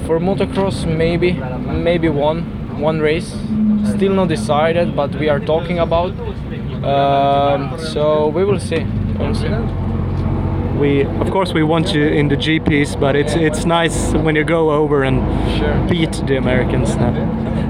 for 0.05 0.19
motocross, 0.19 0.85
maybe, 0.85 1.33
maybe 1.83 2.09
one, 2.09 2.41
one 2.81 2.99
race. 2.99 3.33
Still 3.95 4.13
not 4.13 4.27
decided, 4.29 4.95
but 4.95 5.15
we 5.15 5.29
are 5.29 5.39
talking 5.39 5.79
about. 5.79 6.11
Um, 6.83 7.77
so 7.79 8.27
we 8.29 8.43
will 8.43 8.59
see. 8.59 8.83
We 8.83 9.27
will 9.27 9.35
see. 9.35 9.49
we? 10.79 11.03
Of 11.21 11.29
course, 11.31 11.53
we 11.53 11.63
want 11.63 11.93
you 11.93 12.03
in 12.07 12.27
the 12.29 12.35
GPs, 12.37 12.99
but 12.99 13.15
it's 13.15 13.35
it's 13.35 13.65
nice 13.65 14.13
when 14.13 14.35
you 14.35 14.43
go 14.43 14.71
over 14.71 15.03
and 15.03 15.21
Sure. 15.57 15.75
beat 15.89 16.11
the 16.27 16.37
Americans. 16.37 16.95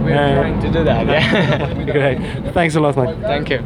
We 0.06 0.14
are 0.14 0.30
Uh, 0.30 0.41
trying 0.41 0.60
to 0.62 0.70
do 0.72 0.84
that. 0.84 1.06
Yeah. 1.08 1.84
Great. 1.91 2.20
Thanks 2.54 2.76
a 2.76 2.80
lot, 2.80 2.95
man. 2.95 3.16
Thank 3.22 3.49
you. 3.49 3.60